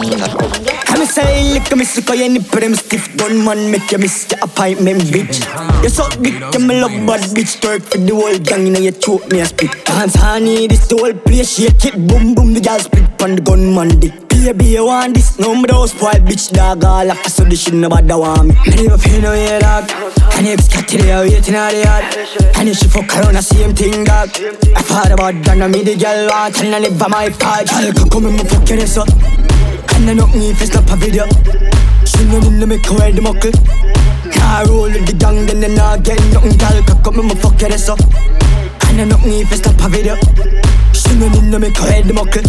I'm 0.87 1.05
say 1.05 1.53
lick 1.53 1.75
me 1.75 1.85
sick 1.85 2.09
of 2.09 2.15
any 2.19 2.39
prim 2.39 2.75
stiff 2.75 3.15
gun 3.17 3.43
man 3.45 3.71
make 3.71 3.91
you 3.91 3.97
miss 3.97 4.27
your 4.29 4.39
appointment 4.43 5.01
bitch. 5.13 5.41
You 5.83 5.89
so 5.89 6.09
big 6.21 6.35
you 6.53 6.59
me 6.67 6.81
love 6.81 6.97
bad 7.07 7.21
bitch 7.35 7.59
twerk 7.61 7.81
for 7.81 7.97
the 7.97 8.13
whole 8.13 8.37
gang 8.39 8.67
inna 8.67 8.79
your 8.79 8.93
choke 8.93 9.31
me 9.31 9.39
a 9.41 9.45
spit. 9.45 9.73
Dance 9.85 10.15
honey 10.15 10.67
this 10.67 10.87
the 10.87 10.97
whole 10.97 11.13
place 11.13 11.57
shake 11.57 11.85
it 11.85 11.95
boom 12.07 12.35
boom 12.35 12.53
the 12.53 12.61
girl 12.61 12.79
split 12.79 13.17
pon 13.17 13.35
the 13.35 13.41
gunman 13.41 13.99
dick. 13.99 14.26
Baby, 14.37 14.65
you 14.79 14.85
want 14.85 15.13
this? 15.13 15.37
No, 15.37 15.53
me 15.55 15.63
don't 15.67 15.89
spoil 15.89 16.21
bitch 16.23 16.53
dog 16.53 16.81
all 16.85 17.11
up 17.11 17.17
so 17.27 17.43
this 17.43 17.63
shit 17.63 17.73
nobody 17.73 18.13
want 18.13 18.47
me. 18.47 18.55
Me 18.67 18.87
never 18.87 18.97
feel 18.97 19.19
no 19.21 19.31
way 19.31 19.59
dog. 19.59 19.91
And 20.37 20.47
if 20.47 20.59
it's 20.59 20.69
cat 20.69 20.87
today, 20.87 21.11
I 21.11 21.19
waiting 21.19 21.55
out 21.55 21.71
the 21.73 21.83
yard. 21.83 22.55
And 22.55 22.69
if 22.69 22.77
she 22.77 22.87
fuck 22.87 23.11
around, 23.17 23.35
the 23.35 23.41
same 23.41 23.75
thing 23.75 24.05
dog. 24.05 24.29
I 24.71 24.81
thought 24.87 25.11
about 25.11 25.35
that, 25.43 25.57
now 25.57 25.67
me 25.67 25.83
the 25.83 25.97
girl 25.97 26.29
want 26.31 26.63
and 26.63 26.75
I 26.75 26.79
never 26.79 27.09
my 27.09 27.27
part. 27.27 27.67
Girl, 27.67 27.91
come 27.91 28.09
come 28.09 28.25
and 28.27 28.37
me 28.39 28.43
fuck 28.47 28.69
your 28.69 28.79
ass 28.79 28.95
up. 28.95 29.09
And 29.99 30.09
I 30.09 30.13
knock 30.13 30.31
me 30.31 30.51
if 30.51 30.61
it's 30.61 30.71
not 30.71 30.87
a 30.87 30.95
video. 30.95 31.27
She 32.07 32.23
no 32.31 32.39
need 32.39 32.61
to 32.61 32.67
make 32.71 32.87
her 32.87 32.95
wear 32.95 33.11
the 33.11 33.19
muckle. 33.19 33.51
Nah, 34.31 34.63
roll 34.63 34.87
with 34.87 35.11
the 35.11 35.15
gang, 35.19 35.43
then 35.43 35.59
they 35.59 35.75
not 35.75 36.07
get 36.07 36.23
nothing. 36.31 36.55
Girl, 36.55 36.79
come 36.87 37.03
come 37.03 37.19
and 37.19 37.27
me 37.27 37.35
fuck 37.35 37.59
your 37.59 37.73
ass 37.75 37.89
up. 37.89 37.99
And 38.87 39.01
I 39.01 39.03
knock 39.03 39.27
me 39.27 39.43
if 39.43 39.51
it's 39.51 39.65
not 39.67 39.75
a 39.83 39.91
video. 39.91 40.15
She 40.95 41.19
no 41.19 41.27
need 41.27 41.51
to 41.51 41.59
make 41.59 41.75
her 41.75 41.83
wear 41.83 41.99
the 41.99 42.15
muckle. 42.15 42.47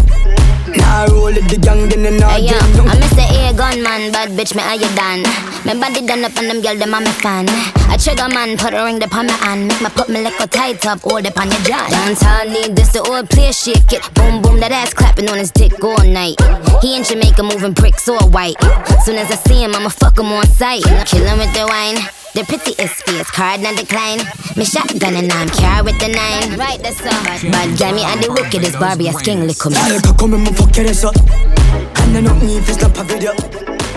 Nah, 0.77 1.07
roll 1.07 1.33
with 1.33 1.49
the 1.49 1.57
gang, 1.57 1.89
then 1.89 2.03
they 2.03 2.19
not 2.19 2.33
Hey, 2.33 2.43
yo, 2.47 2.53
get 2.53 2.77
nothing. 2.77 2.91
I'm 2.91 3.01
Mr. 3.01 3.25
A 3.25 3.55
gunman, 3.55 4.13
bad 4.13 4.31
bitch, 4.37 4.55
me 4.55 4.63
how 4.63 4.75
you 4.75 4.89
done? 4.95 5.23
My 5.65 5.75
body 5.75 6.07
done 6.07 6.25
up 6.25 6.37
and 6.37 6.51
them 6.51 6.61
girl, 6.61 6.77
them 6.77 6.95
a 6.95 7.01
me 7.01 7.13
fan. 7.23 7.49
A 7.89 7.97
trigger 7.97 8.29
man, 8.29 8.57
put 8.57 8.75
a 8.75 8.85
ring 8.85 9.03
upon 9.03 9.27
my 9.27 9.33
hand. 9.33 9.69
Make 9.69 9.81
me 9.81 9.89
put 9.91 10.09
me 10.09 10.23
like 10.23 10.39
a 10.41 10.47
tight 10.47 10.85
up, 10.87 11.01
hold 11.01 11.27
up 11.27 11.39
on 11.39 11.51
your 11.51 11.61
jaw. 11.61 11.89
Dance 11.89 12.23
all 12.25 12.45
need 12.45 12.77
this, 12.77 12.93
the 12.93 13.03
old 13.03 13.31
player 13.31 13.53
shake 13.53 13.93
it. 13.93 14.03
Boom, 14.15 14.43
boom, 14.43 14.61
that 14.61 14.73
ass 14.73 14.93
clapping 14.93 15.29
on 15.29 15.39
his 15.39 15.51
dick 15.51 15.73
all 15.83 16.05
night. 16.05 16.37
He 16.83 16.97
in 16.97 17.05
Jamaica 17.05 17.43
moving 17.43 17.73
bricks 17.73 18.09
all 18.09 18.29
white. 18.31 18.61
Soon 19.05 19.17
as 19.17 19.31
I 19.31 19.37
see 19.49 19.63
him, 19.65 19.75
I'ma 19.75 19.89
fuck 19.89 20.19
him 20.19 20.27
on 20.27 20.47
sight. 20.47 20.85
Kill 21.07 21.25
him 21.25 21.39
with 21.39 21.53
the 21.55 21.67
wine. 21.67 21.97
The 22.35 22.45
pretty 22.45 22.73
is 22.81 22.93
fierce, 23.03 23.31
card 23.31 23.61
not 23.63 23.77
decline. 23.77 24.19
Me 24.57 24.65
shotgun 24.65 25.17
and 25.17 25.33
I'm 25.33 25.49
carry 25.49 25.83
with 25.83 25.99
the 25.99 26.09
nine. 26.09 26.59
Right, 26.59 26.79
that's 26.81 27.01
all. 27.01 27.51
Bad 27.51 27.79
guy, 27.79 27.93
me 27.93 28.03
and 28.05 28.23
the 28.23 28.31
wickedest 28.31 28.79
Barbie, 28.79 29.09
as 29.09 29.21
king 29.23 29.47
lick 29.47 29.65
'em. 29.65 29.73
Girl, 29.73 30.01
come 30.01 30.17
come 30.17 30.35
and 30.35 30.45
me 30.45 30.53
fuck 30.53 30.77
your 30.77 30.87
ass 30.87 31.05
up. 31.05 31.17
And 31.17 32.17
I 32.17 32.21
knock 32.21 32.43
me 32.43 32.59
if 32.59 32.69
it's 32.69 32.81
not 32.81 32.97
a 32.99 33.05
video. 33.05 33.33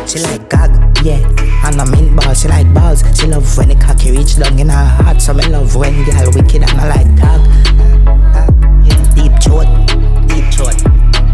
She 0.08 0.20
like 0.20 0.50
gag, 0.50 0.72
yeah. 1.06 1.22
And 1.68 1.82
I 1.82 1.86
mint 1.92 2.16
balls, 2.16 2.42
she 2.42 2.48
like 2.48 2.74
balls. 2.74 3.04
She 3.14 3.28
love 3.28 3.46
when 3.58 3.70
the 3.70 3.76
cocky 3.76 4.12
reach 4.12 4.38
down 4.40 4.58
in 4.58 4.70
her 4.70 4.86
heart. 4.86 5.22
So 5.22 5.34
me 5.34 5.46
love 5.48 5.76
when 5.76 6.04
girl 6.06 6.32
wicked 6.34 6.64
and 6.64 6.82
I 6.82 6.88
like 6.88 7.12
dog. 7.20 7.42
Deep 9.14 9.34
throat, 9.44 9.68
deep 10.28 10.48
throat, 10.50 10.80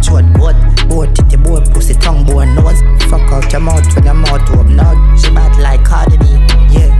throat 0.03 0.25
boat, 0.33 0.57
boat 0.89 1.15
titty, 1.15 1.37
boat 1.37 1.71
pussy, 1.73 1.93
tongue, 1.93 2.25
boat 2.25 2.45
nose. 2.57 2.81
Fuck 3.07 3.31
out 3.31 3.51
your 3.51 3.61
mouth 3.61 3.85
when 3.95 4.03
your 4.03 4.13
mouth 4.13 4.49
open 4.51 4.75
nod. 4.75 4.97
She 5.19 5.29
bad 5.31 5.55
like 5.59 5.85
Cardi 5.85 6.17
B, 6.17 6.25
yeah. 6.69 6.91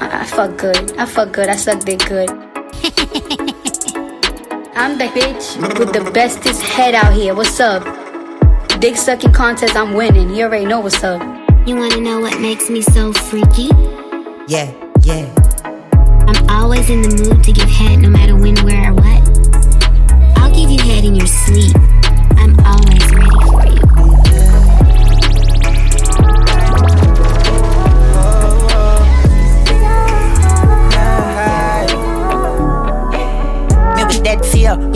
I, 0.00 0.20
I 0.20 0.24
fuck 0.26 0.56
good. 0.56 0.96
I 0.98 1.06
fuck 1.06 1.32
good. 1.32 1.48
I 1.48 1.56
suck 1.56 1.84
dick 1.84 2.00
good. 2.08 2.30
I'm 4.74 4.98
the 4.98 5.04
bitch 5.14 5.78
with 5.78 5.92
the 5.92 6.10
bestest 6.12 6.62
head 6.62 6.94
out 6.94 7.12
here. 7.12 7.34
What's 7.34 7.60
up? 7.60 7.82
Dick 8.80 8.96
sucking 8.96 9.32
contest, 9.32 9.76
I'm 9.76 9.94
winning. 9.94 10.34
You 10.34 10.46
already 10.46 10.64
know 10.64 10.80
what's 10.80 11.04
up. 11.04 11.20
You 11.66 11.76
wanna 11.76 12.00
know 12.00 12.18
what 12.20 12.40
makes 12.40 12.68
me 12.68 12.82
so 12.82 13.12
freaky? 13.12 13.70
Yeah, 14.48 14.72
yeah. 15.02 15.32
I'm 16.26 16.50
always 16.50 16.90
in 16.90 17.02
the 17.02 17.08
mood 17.08 17.44
to 17.44 17.52
give 17.52 17.68
head 17.68 18.00
no 18.00 18.08
matter 18.08 18.34
when, 18.34 18.56
where, 18.64 18.90
or 18.90 18.94
what. 18.94 20.38
I'll 20.38 20.52
give 20.52 20.70
you 20.70 20.80
head 20.80 21.04
in 21.04 21.14
your 21.14 21.28
sleep. 21.28 21.76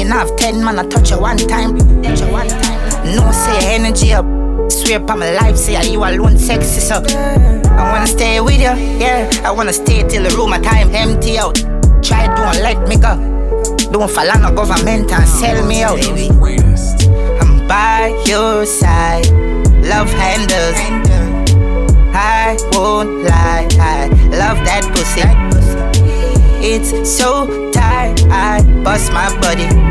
Know 0.08 0.18
have 0.18 0.36
ten 0.36 0.64
man, 0.64 0.78
I 0.78 0.86
touch 0.86 1.10
you 1.10 1.20
one 1.20 1.36
time. 1.36 1.78
Touch 2.02 2.20
you 2.20 2.30
one 2.32 2.48
time. 2.48 3.14
No 3.14 3.30
say 3.32 3.74
energy 3.74 4.12
up. 4.12 4.24
Swear 4.70 4.98
upon 5.02 5.20
my 5.20 5.30
life, 5.32 5.56
say 5.56 5.90
you 5.90 6.04
alone 6.04 6.38
sexy 6.38 6.80
so. 6.80 7.02
I 7.04 7.92
wanna 7.92 8.06
stay 8.06 8.40
with 8.40 8.58
you, 8.58 8.74
yeah. 8.98 9.30
I 9.44 9.50
wanna 9.50 9.72
stay 9.72 10.06
till 10.08 10.22
the 10.24 10.30
room 10.36 10.52
of 10.52 10.62
time 10.62 10.94
empty 10.94 11.38
out. 11.38 11.56
Try 12.02 12.26
don't 12.26 12.62
let 12.62 12.88
me 12.88 12.96
go. 12.96 13.14
Don't 13.92 14.10
fall 14.10 14.30
on 14.30 14.42
the 14.42 14.50
government 14.50 15.10
and 15.12 15.28
sell 15.28 15.64
me 15.66 15.82
out. 15.82 16.00
I'm 17.40 17.66
by 17.68 18.08
your 18.26 18.66
side. 18.66 19.26
Love 19.84 20.10
handles. 20.10 20.76
I 22.14 22.56
won't 22.72 23.22
lie. 23.24 23.68
I 23.78 24.08
love 24.30 24.58
that 24.64 24.82
pussy. 24.92 25.22
It's 26.60 27.08
so 27.08 27.70
tight. 27.70 28.20
I 28.30 28.62
bust 28.82 29.12
my 29.12 29.28
body. 29.40 29.85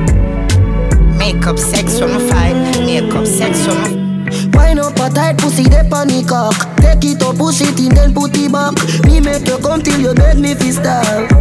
Make 1.25 1.47
up 1.47 1.57
sex 1.57 1.97
from 1.97 2.11
a 2.11 2.19
fight. 2.19 2.53
Make 2.85 3.11
up 3.15 3.25
sex 3.25 3.65
from 3.65 3.77
a 3.77 4.05
Wine 4.53 4.77
up 4.77 4.93
a 4.99 5.09
tight 5.09 5.39
pussy, 5.39 5.63
de 5.63 5.83
panic 5.89 6.27
cock. 6.27 6.53
Take 6.77 7.03
it 7.03 7.23
up, 7.23 7.37
push 7.37 7.61
it 7.61 7.79
in, 7.79 7.95
then 7.95 8.13
put 8.13 8.37
it 8.37 8.51
back. 8.51 8.75
Me 9.05 9.19
make 9.19 9.47
you 9.47 9.57
come 9.57 9.81
till 9.81 9.99
you 9.99 10.13
beg 10.13 10.37
me 10.37 10.53
fi 10.53 10.69
stop. 10.69 11.31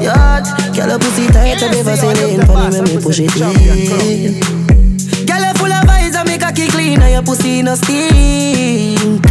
Yacht, 0.00 0.48
girl 0.74 0.92
a 0.92 0.98
pussy 0.98 1.26
tight, 1.26 1.62
I 1.62 1.68
never 1.72 1.94
say 1.94 2.14
lean 2.14 2.40
Funny 2.46 2.80
when 2.80 2.84
me 2.84 3.02
push 3.02 3.20
it 3.20 3.36
in. 3.36 4.40
Girl 5.26 5.44
a 5.44 5.52
full 5.58 5.70
of 5.70 5.84
vibes, 5.84 6.16
I 6.16 6.24
make 6.24 6.42
a 6.42 6.50
kick 6.50 6.70
clean, 6.70 7.02
and 7.02 7.12
your 7.12 7.22
pussy 7.22 7.60
no 7.60 7.74
stink. 7.74 9.25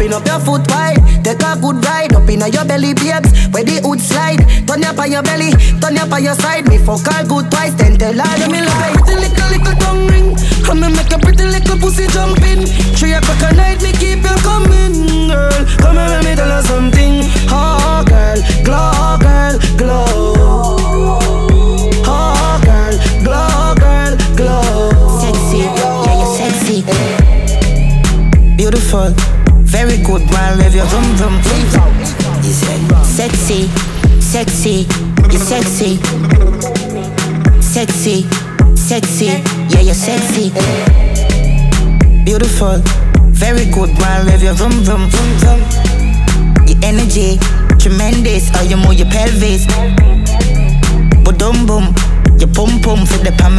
Open 0.00 0.14
up 0.14 0.24
your 0.24 0.40
foot 0.40 0.66
wide, 0.70 0.96
take 1.22 1.42
a 1.44 1.60
good 1.60 1.84
ride 1.84 2.14
up 2.14 2.26
inna 2.26 2.48
your 2.48 2.64
belly, 2.64 2.94
babes. 2.94 3.28
Where 3.52 3.62
the 3.62 3.84
hood 3.84 4.00
slide, 4.00 4.40
turn 4.66 4.82
up 4.82 4.98
on 4.98 5.12
your 5.12 5.22
belly, 5.22 5.52
turn 5.76 5.98
up 5.98 6.10
on 6.10 6.24
your 6.24 6.32
side. 6.36 6.66
Me 6.68 6.78
fuck 6.78 7.04
her 7.04 7.22
good 7.28 7.50
twice, 7.50 7.74
then 7.74 7.98
tell 7.98 8.16
me 8.16 8.64
love 8.64 8.80
it. 8.80 8.96
Pretty 9.04 9.28
little 9.28 9.48
little 9.52 9.76
tongue 9.76 10.08
ring, 10.08 10.32
Come 10.64 10.84
and 10.84 10.96
me 10.96 11.04
make 11.04 11.12
a 11.12 11.18
pretty 11.20 11.44
little 11.44 11.76
pussy 11.76 12.08
jump 12.08 12.40
in. 12.48 12.64
Three 12.96 13.12
o'clock 13.12 13.44
at 13.44 13.56
night, 13.60 13.82
me 13.84 13.92
keep 13.92 14.24
you 14.24 14.36
coming, 14.40 15.28
girl. 15.28 15.52
Come 15.84 16.00
here, 16.00 16.08
let 16.08 16.24
me 16.24 16.32
tell 16.32 16.48
you 16.48 16.64
something. 16.64 17.20
Oh, 17.52 18.00
girl, 18.08 18.40
glow, 18.64 19.20
girl, 19.20 19.60
glow. 19.76 20.80
Oh, 22.08 22.56
girl, 22.64 22.96
glow, 23.20 23.76
girl, 23.76 24.16
glow. 24.32 24.96
Sexy, 25.20 25.68
yeah, 25.68 26.08
you're 26.16 26.32
sexy. 26.40 26.88
Beautiful, 28.56 29.12
very 29.70 29.98
good, 30.02 30.22
man. 30.32 30.58
Rev 30.58 30.74
your 30.74 30.86
vroom 30.86 31.04
vroom. 31.14 31.34
You 32.42 32.52
sexy, 33.04 33.68
sexy, 34.20 34.86
you're 35.30 35.40
sexy. 35.40 35.96
Sexy, 37.62 38.26
sexy, 38.74 39.26
yeah, 39.70 39.80
you're 39.80 39.94
sexy. 39.94 40.50
Beautiful, 42.24 42.82
very 43.30 43.66
good, 43.70 43.90
man. 44.00 44.26
Rev 44.26 44.42
your 44.42 44.54
vroom 44.54 44.82
vroom 44.82 45.08
vroom 45.08 45.30
vroom. 45.38 45.60
Your 46.66 46.78
energy, 46.82 47.38
tremendous. 47.78 48.50
Oh, 48.56 48.62
you 48.62 48.76
move 48.76 48.94
your 48.94 49.08
pelvis. 49.08 49.66
Boom 51.40 51.64
boom, 51.64 51.94
your 52.38 52.48
pum 52.52 52.80
pum 52.82 53.06
for 53.06 53.18
the 53.24 53.32
palm. 53.38 53.56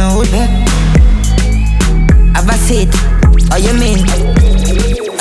Have 2.34 2.48
a 2.48 2.56
seat, 2.58 2.90
oh 3.50 3.56
you 3.56 3.72
mean? 3.74 4.51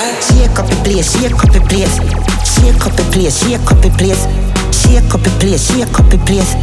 Shake 0.02 0.58
up 0.58 0.66
the 0.66 0.76
place, 0.84 1.14
shake 1.14 1.34
up 1.34 1.52
the 1.54 1.62
place, 1.70 1.96
shake 2.42 2.86
up 2.86 2.94
the 2.98 3.04
place, 3.14 3.38
shake 3.38 3.70
up 3.70 3.82
the 3.82 3.90
place, 3.98 4.26
shake 4.74 5.14
up 5.14 5.22
the 5.22 5.30
place, 5.38 5.68
shake 5.70 6.00
up 6.00 6.10
the 6.10 6.18
place, 6.26 6.56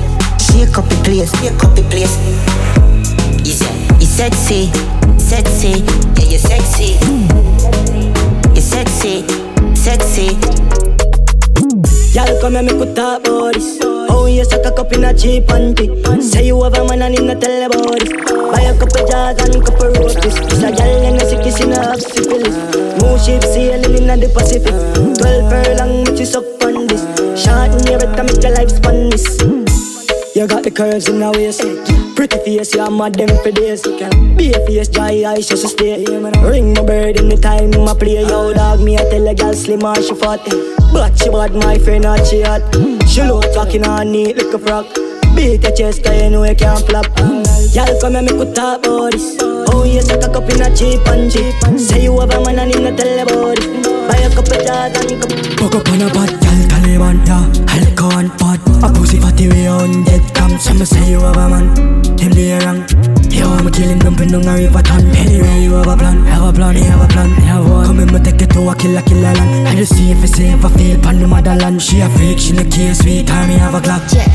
shake 0.43 0.77
up 0.77 0.89
the 0.89 0.97
place, 1.05 1.31
shake 1.39 1.63
up 1.63 1.75
the 1.77 1.83
place. 1.87 2.19
You 3.47 4.07
sexy, 4.07 4.73
sexy, 5.19 5.85
yeah 6.19 6.27
you 6.27 6.39
sexy, 6.39 6.99
you 8.55 8.61
sexy, 8.61 9.23
sexy. 9.75 10.37
Y'all 12.13 12.41
come 12.41 12.57
and 12.57 12.67
make 12.67 12.81
about 12.81 13.23
this. 13.23 13.79
Oh, 13.83 14.08
you 14.37 14.45
suck 14.45 14.65
a 14.65 14.73
cup 14.73 14.93
in 14.93 15.05
a 15.05 15.13
cheap 15.17 15.45
panty. 15.47 15.87
Say 16.23 16.47
you 16.47 16.63
have 16.63 16.75
a 16.75 16.85
man 16.85 17.03
and 17.03 17.19
him 17.19 17.27
not 17.27 17.41
tell. 17.41 17.69
Buy 17.69 18.63
a 18.63 18.79
couple 18.79 19.07
jars 19.07 19.39
and 19.39 19.65
couple 19.65 19.89
roses. 19.89 20.37
It's 20.37 20.63
a 20.63 20.73
gal 20.73 21.05
and 21.05 21.21
a 21.21 21.25
sickness 21.25 21.61
in 21.61 21.73
a 21.73 21.81
half 21.81 22.01
syphilis. 22.01 22.57
More 23.01 23.19
ship 23.19 23.43
sailing 23.43 24.09
in 24.09 24.21
the 24.21 24.29
Pacific. 24.35 24.75
Twelve 25.19 25.51
furlong, 25.51 26.05
make 26.05 26.19
you 26.19 26.27
suck 26.27 26.45
on 26.65 26.87
this. 26.87 27.03
Short 27.41 27.71
in 27.71 27.87
your 27.87 28.01
better 28.01 28.25
make 28.25 28.43
your 28.43 28.55
life 28.55 28.71
span 28.71 29.11
this. 29.11 29.27
You 30.35 30.47
got 30.47 30.63
the 30.63 30.71
curves 30.71 31.09
in 31.09 31.19
the 31.21 31.31
waist. 31.33 31.63
Pretty 32.15 32.39
face, 32.39 32.75
you're 32.75 32.91
mad 32.91 33.15
them 33.15 33.29
for 33.43 33.51
days. 33.51 33.83
Be 33.83 34.53
a 34.53 34.67
face, 34.67 34.89
dry 34.89 35.25
eyes, 35.27 35.49
just 35.49 35.63
to 35.63 35.69
stay. 35.69 36.05
Ring 36.05 36.75
my 36.75 36.83
bird 36.83 37.19
in 37.19 37.29
the 37.29 37.37
time, 37.37 37.71
my 37.71 37.95
play. 37.95 38.23
Yo, 38.23 38.53
dog, 38.53 38.81
me, 38.81 38.97
I 38.97 39.03
tell 39.11 39.27
a 39.27 39.35
girl 39.35 39.53
slim 39.53 39.85
or 39.85 39.95
she 39.97 40.15
fat. 40.15 40.41
But 40.93 41.19
she 41.19 41.31
bad, 41.31 41.55
my 41.55 41.79
friend, 41.79 42.05
not 42.05 42.27
she 42.27 42.43
hot. 42.43 42.63
She 43.19 43.25
look 43.25 43.53
talking 43.53 43.85
on 43.85 44.13
neat 44.13 44.37
like 44.37 44.55
a 44.55 44.59
frog. 44.61 44.87
Beat 45.35 45.65
your 45.65 45.75
chest, 45.75 46.05
cause 46.05 46.23
you 46.23 46.31
know 46.31 46.45
you 46.45 46.55
can't 46.55 46.79
flop. 46.87 47.07
Y'all 47.75 48.01
come 48.01 48.15
and 48.15 48.31
make 48.31 48.39
we 48.39 48.47
talk 48.55 48.79
about 48.87 49.11
this. 49.11 49.37
Oh, 49.43 49.83
you 49.83 50.01
suck 50.03 50.23
a 50.23 50.33
cup 50.33 50.49
in 50.49 50.63
a 50.63 50.71
cheap 50.71 51.05
and 51.09 51.27
cheap. 51.27 51.53
Say 51.77 52.05
you 52.05 52.17
have 52.21 52.31
a 52.31 52.39
man 52.45 52.61
and 52.61 52.73
him 52.73 52.85
not 52.85 52.97
tell 52.97 53.19
about 53.19 53.59
it. 53.59 53.83
Buy 54.07 54.19
a 54.19 54.31
couple 54.31 54.63
jars 54.63 54.95
and 55.03 55.21
cup. 55.21 55.33
Fuck 55.59 55.75
up 55.75 55.89
on 55.91 56.03
a 56.03 56.07
bad 56.15 56.31
gal, 56.39 56.61
Taliban, 56.71 57.27
yeah 57.27 57.75
Alcohol 57.75 58.29
pot, 58.39 58.61
a 58.85 58.95
pussy 58.97 59.19
fatty 59.19 59.49
way 59.49 59.67
on 59.67 60.05
dead 60.05 60.23
cam 60.37 60.57
Some 60.57 60.85
say 60.85 61.11
you 61.11 61.19
have 61.19 61.37
a 61.37 61.49
man, 61.49 62.19
him 62.21 62.31
they 62.31 62.57
wrong 62.65 63.18
You 63.31 63.45
want 63.45 63.65
me 63.65 63.71
killing 63.71 63.99
dumping 63.99 64.29
down 64.29 64.47
a 64.47 64.55
river 64.55 64.83
ton 64.83 65.07
Anyway 65.17 65.63
you 65.63 65.75
have 65.75 65.87
a 65.87 65.97
plan, 65.97 66.25
have 66.27 66.49
a 66.49 66.53
plan, 66.53 66.77
you 66.77 66.85
have 66.85 67.05
a 67.05 67.09
plan, 67.13 67.31
have 67.49 67.69
one 67.69 67.87
Come 67.87 68.01
in 68.01 68.09
take 68.25 68.43
it 68.43 68.51
to 68.51 68.69
a 68.69 68.75
killer, 68.75 69.03
killer 69.03 69.35
land 69.35 69.69
I 69.69 69.75
just 69.75 69.97
see 69.97 70.11
if 70.11 70.23
it's 70.23 70.37
safe, 70.37 70.65
I 70.65 70.69
feel 70.71 71.01
pan 71.01 71.21
the 71.21 71.27
motherland 71.27 71.83
She 71.83 72.01
a 72.01 72.09
freak, 72.09 72.39
she 72.39 72.53
no 72.53 72.65
care, 72.65 72.95
sweet 72.95 73.27
time, 73.27 73.49
me 73.49 73.55
have 73.59 73.75
a 73.75 73.81
clock 73.81 74.03
Check. 74.09 74.29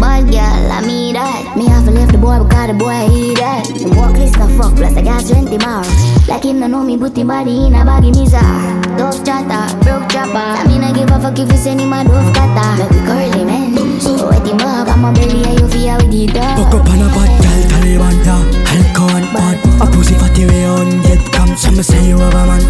Bad 0.00 0.30
girl, 0.30 0.72
I 0.72 0.80
mean 0.80 1.12
that. 1.12 1.54
Me 1.58 1.66
have 1.68 1.84
to 1.84 1.90
leave 1.90 2.10
the 2.10 2.16
boy 2.16 2.42
because 2.42 2.68
the 2.68 2.74
boy 2.74 3.04
eat 3.12 3.36
that. 3.36 3.68
Work 3.92 4.16
list 4.16 4.38
no 4.38 4.48
fuck, 4.56 4.74
plus 4.74 4.96
I 4.96 5.02
got 5.02 5.22
strength 5.22 5.50
tomorrow. 5.50 5.84
Like 6.26 6.42
him 6.42 6.58
no 6.58 6.66
know 6.68 6.82
me, 6.82 6.96
him 6.96 7.28
body 7.28 7.66
in 7.66 7.74
a 7.74 7.84
baggy 7.84 8.10
mizar. 8.10 8.80
Dove 8.96 9.22
chatter, 9.26 9.68
broke 9.84 10.08
chopper. 10.08 10.40
I 10.40 10.64
mean 10.66 10.82
I 10.82 10.92
give 10.94 11.10
a 11.10 11.20
fuck 11.20 11.38
if 11.38 11.52
you 11.52 11.58
send 11.58 11.80
him 11.82 11.92
a 11.92 12.02
dove 12.02 12.32
cutter. 12.32 12.88
Make 12.88 13.04
curly 13.04 13.44
man. 13.44 13.89
So 14.00 14.28
wet 14.28 14.46
him 14.46 14.60
up, 14.60 14.88
I'm 14.88 15.04
a 15.04 15.12
belly 15.12 15.44
and 15.44 15.60
you 15.60 15.68
feel 15.68 15.96
with 15.96 16.10
the 16.10 16.26
dog. 16.26 16.56
Fuck 16.58 16.74
up 16.80 16.88
on 16.88 17.02
a 17.04 17.08
bad 17.12 17.30
gal, 17.42 17.60
Taliban, 17.70 18.16
yeah 18.24 18.60
Alcohol 18.72 19.24
pot, 19.36 19.58
a 19.82 19.86
pussy 19.92 20.14
fatty 20.14 20.46
way 20.46 20.64
on 20.64 21.02
dead 21.02 21.20
cam 21.32 21.56
Some 21.56 21.82
say 21.82 22.08
you 22.08 22.18
have 22.18 22.34
a 22.34 22.46
man, 22.46 22.62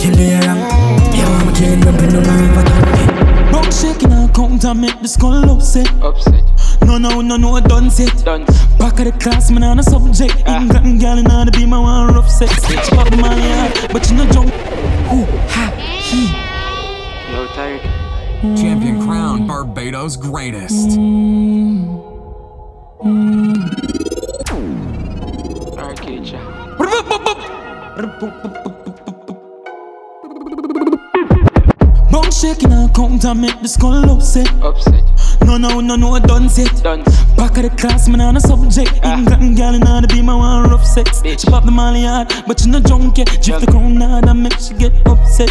him 0.00 0.14
they 0.14 0.36
wrong 0.46 0.60
You 1.16 1.24
want 1.24 1.46
me 1.46 1.52
killing 1.58 1.80
dumping 1.80 2.12
down 2.12 2.28
a 2.28 2.36
river 2.36 2.64
ton 2.64 3.24
Bum 3.54 3.70
shaking 3.70 4.12
a 4.12 4.28
count 4.34 4.64
and 4.64 4.80
make 4.80 5.00
the 5.00 5.06
skull 5.06 5.48
upset. 5.48 5.88
Upset. 6.02 6.42
No, 6.82 6.98
no, 6.98 7.20
no, 7.20 7.36
no, 7.36 7.60
done 7.60 7.88
set. 7.88 8.24
Done. 8.24 8.44
Back 8.78 8.98
of 8.98 9.04
the 9.04 9.12
class, 9.20 9.50
man, 9.52 9.62
on 9.62 9.78
a 9.78 9.82
subject. 9.84 10.42
Ah. 10.46 10.56
Even 10.56 10.68
gotten 10.68 10.98
gal 10.98 11.18
in 11.18 11.24
the 11.24 11.52
beam, 11.52 11.72
I 11.72 11.78
want 11.78 12.16
rough 12.16 12.28
sex. 12.28 12.52
Bitch, 12.64 12.88
pop 12.90 13.08
my 13.16 13.36
yard, 13.36 13.92
but 13.92 14.10
you 14.10 14.16
no 14.16 14.26
jump. 14.32 14.48
Ooh, 15.14 15.24
ha, 15.54 15.70
he. 15.78 16.26
Yo, 17.32 17.46
tired. 17.54 18.03
Champion 18.44 19.00
crown, 19.00 19.46
Barbados 19.46 20.16
greatest. 20.16 20.98
Arcade, 25.78 26.30
Bum 32.12 32.30
shaking 32.30 32.70
a 32.70 32.90
count 32.94 33.24
and 33.24 33.40
make 33.40 33.58
the 33.62 33.66
skull 33.66 34.10
upset. 34.10 34.52
Upset. 34.62 35.02
No, 35.46 35.56
no, 35.56 35.80
no, 35.80 35.96
no, 35.96 36.18
done 36.18 36.50
set. 36.50 36.82
Done. 36.82 37.02
Back 37.38 37.56
of 37.56 37.62
the 37.62 37.72
class, 37.78 38.08
man, 38.10 38.20
on 38.20 38.36
a 38.36 38.40
subject. 38.40 39.00
Ah. 39.02 39.22
Even 39.22 39.24
gotten 39.24 39.54
gal 39.54 39.74
in 39.74 39.80
the 39.80 40.08
beam, 40.08 40.28
I 40.28 40.34
want 40.34 40.70
rough 40.70 40.84
sex. 40.84 41.22
Bitch. 41.22 41.40
She 41.40 41.50
pop 41.50 41.64
the 41.64 41.70
molly 41.70 42.02
hard, 42.02 42.30
but 42.46 42.62
you 42.62 42.70
no 42.70 42.80
drunk 42.80 43.16
yet. 43.16 43.28
Drift 43.42 43.64
the 43.64 43.72
crown 43.72 43.96
hard 43.96 44.28
and 44.28 44.42
make 44.42 44.58
she 44.58 44.74
get 44.74 44.92
upset. 45.06 45.50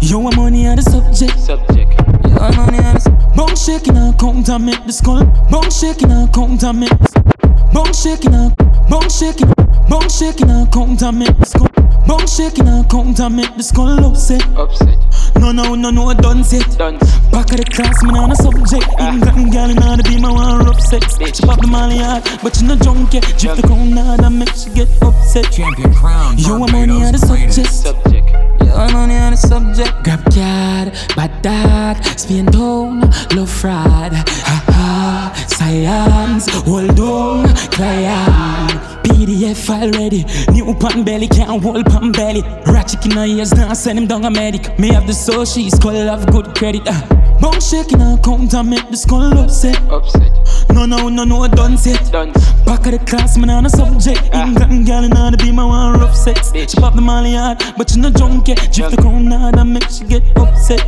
Yo, 0.00 0.26
I'm 0.26 0.36
money 0.36 0.66
on 0.66 0.76
the 0.76 0.82
subject. 0.82 1.38
Subject. 1.38 1.90
Yo, 2.28 2.36
I'm 2.36 2.56
money 2.56 2.78
on 2.78 2.94
the 2.94 3.00
subject. 3.00 3.36
Bum 3.36 3.56
shaking 3.56 3.96
a 3.96 4.14
count 4.18 4.48
and 4.48 4.66
make 4.66 4.84
the 4.86 4.92
skull. 4.92 5.24
Bum 5.50 5.70
shaking 5.70 6.10
a 6.10 6.28
count 6.32 6.62
and 6.62 6.80
make. 6.80 7.72
Bum 7.72 7.92
shaking 7.92 8.34
a. 8.34 8.54
Bum 8.88 9.08
shaking. 9.08 9.54
Bone 9.88 10.08
shaking 10.08 10.50
and 10.50 10.70
count 10.72 11.02
and 11.02 11.18
make 11.18 11.36
the 11.38 11.46
skull. 11.46 11.68
Bone 12.06 12.26
shaking 12.26 12.68
and 12.68 12.88
count 12.90 13.20
and 13.20 13.36
make 13.36 13.54
the 13.56 13.62
skull 13.62 14.04
upset. 14.04 14.42
Upset. 14.56 14.98
No, 15.36 15.52
no, 15.52 15.74
no, 15.74 15.90
no, 15.90 16.12
done 16.14 16.42
set. 16.42 16.66
Done. 16.78 16.98
Back 17.30 17.52
of 17.52 17.58
the 17.58 17.64
class, 17.64 18.02
man, 18.02 18.16
on 18.16 18.32
a 18.32 18.36
subject. 18.36 18.86
Ah. 18.98 19.12
England 19.12 19.52
girl 19.52 19.70
in 19.70 19.82
order 19.82 20.02
be 20.02 20.18
my 20.20 20.32
one 20.32 20.64
rough 20.64 20.80
sex. 20.80 21.18
Bitch. 21.18 21.36
She 21.36 21.46
pop 21.46 21.60
the 21.60 21.66
molly 21.66 21.98
hard, 21.98 22.24
but 22.42 22.60
you 22.60 22.66
no 22.66 22.76
junkie. 22.76 23.20
Drift 23.20 23.56
the 23.56 23.62
crown 23.66 23.92
hard 23.92 24.20
and 24.20 24.38
make 24.38 24.54
she 24.54 24.70
get 24.70 24.88
upset. 25.02 25.52
Champion 25.52 25.94
crown. 25.94 26.38
You 26.38 26.58
want 26.58 26.72
money 26.72 27.04
on 27.04 27.12
the 27.12 27.18
subject. 27.18 27.70
subject. 27.70 28.33
You 28.64 28.72
money 28.92 29.16
on 29.16 29.32
the 29.32 29.36
subject. 29.36 29.92
Grab 30.04 30.24
card, 30.32 30.92
bad 31.16 31.42
dad, 31.42 32.02
spin 32.18 32.46
down, 32.46 33.00
love 33.36 33.50
fraud. 33.50 34.12
Ha 34.12 34.56
ha, 34.68 35.46
science, 35.46 36.48
hold 36.64 36.98
on, 36.98 37.54
client. 37.70 38.80
PDF 39.04 39.68
already. 39.70 40.24
New 40.52 40.74
pan 40.74 41.04
belly, 41.04 41.28
can't 41.28 41.62
hold 41.62 41.84
pan 41.86 42.10
belly. 42.12 42.42
Ratchet 42.66 43.04
in 43.04 43.12
her 43.12 43.26
ears, 43.26 43.52
now 43.54 43.72
send 43.74 43.98
him 43.98 44.06
down 44.06 44.24
a 44.24 44.30
medic. 44.30 44.78
Me 44.78 44.88
have 44.88 45.06
the 45.06 45.12
soul, 45.12 45.44
she's 45.44 45.78
called 45.78 45.96
have 45.96 46.26
good 46.32 46.54
credit. 46.54 46.82
Uh. 46.86 47.23
Bone 47.44 47.60
shaking 47.60 48.00
her 48.00 48.16
count 48.24 48.54
and 48.54 48.70
make 48.70 48.88
the 48.88 48.96
skull 48.96 49.38
upset. 49.38 49.76
Upset. 49.92 50.32
No, 50.70 50.86
no, 50.86 51.10
no, 51.10 51.24
no, 51.24 51.46
done 51.46 51.76
set. 51.76 52.10
Done. 52.10 52.32
Back 52.64 52.86
of 52.86 52.92
the 52.92 53.00
class, 53.06 53.36
man, 53.36 53.50
on 53.50 53.66
a 53.66 53.68
subject. 53.68 54.30
Ah. 54.32 54.46
England 54.46 54.86
girl, 54.86 55.04
in 55.04 55.14
order 55.14 55.36
be 55.36 55.52
my 55.52 55.66
one 55.66 56.00
rough 56.00 56.16
sex. 56.16 56.52
Bitch. 56.52 56.70
She 56.70 56.80
pop 56.80 56.94
the 56.94 57.02
molly 57.02 57.34
hard, 57.34 57.62
but 57.76 57.94
you 57.94 58.00
no 58.00 58.08
junkie. 58.08 58.54
Drift 58.54 58.92
the 58.92 58.96
crown 58.96 59.26
hard 59.26 59.58
and 59.58 59.74
make 59.74 59.90
she 59.90 60.04
get 60.04 60.22
upset. 60.38 60.80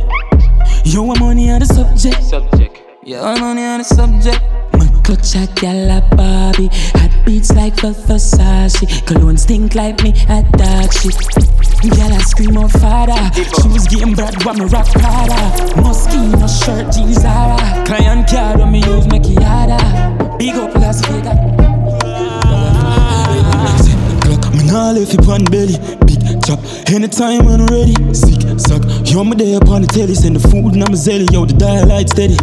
Yo, 0.83 1.11
I'm 1.11 1.19
money 1.19 1.51
on 1.51 1.59
the 1.59 1.67
subject. 1.67 2.23
Subject. 2.23 2.81
Yo, 3.03 3.23
I'm 3.23 3.39
money 3.39 3.63
on 3.63 3.77
the 3.77 3.83
subject. 3.83 4.41
Clutch 5.07 5.35
a 5.35 5.47
gal 5.55 5.89
a 5.89 6.01
Barbie. 6.17 6.67
Hot 6.99 7.25
beats 7.25 7.55
like 7.55 7.75
Versace. 7.75 9.05
Cologne 9.07 9.37
stink 9.37 9.73
like 9.73 10.03
me 10.03 10.11
at 10.27 10.43
that 10.57 10.91
shit 10.91 11.15
Gal 11.95 12.11
I 12.11 12.17
scream 12.27 12.57
out 12.57 12.71
father. 12.71 13.15
Shoes 13.55 13.87
game 13.87 14.15
bad 14.15 14.35
but 14.43 14.57
me 14.57 14.65
rock 14.65 14.87
harder 14.99 15.33
Moschino 15.79 16.43
shirt 16.43 16.91
jeans 16.91 17.21
Zara. 17.21 17.55
Client 17.85 18.29
card 18.29 18.59
when 18.59 18.73
me 18.73 18.79
use 18.79 19.05
harder 19.39 19.79
Big 20.37 20.55
up 20.55 20.75
Las 20.75 20.99
Vegas 21.07 21.39
Me 24.51 24.63
nah 24.67 24.91
left 24.91 25.13
it 25.13 25.25
on 25.29 25.45
belly. 25.45 25.79
Big 26.05 26.19
chop. 26.43 26.59
Anytime 26.91 27.45
when 27.45 27.61
I'm 27.61 27.67
ready. 27.67 27.95
Sick 28.13 28.43
suck. 28.59 28.83
Yo 29.07 29.23
me 29.23 29.37
there 29.37 29.57
upon 29.57 29.83
the 29.83 29.87
telly. 29.87 30.15
Send 30.15 30.35
the 30.35 30.45
food 30.49 30.73
and 30.73 30.83
I'm 30.83 30.91
a 30.91 30.97
zelly. 30.97 31.31
Yo 31.31 31.45
the 31.45 31.53
dial 31.53 31.87
light 31.87 32.09
steady. 32.09 32.35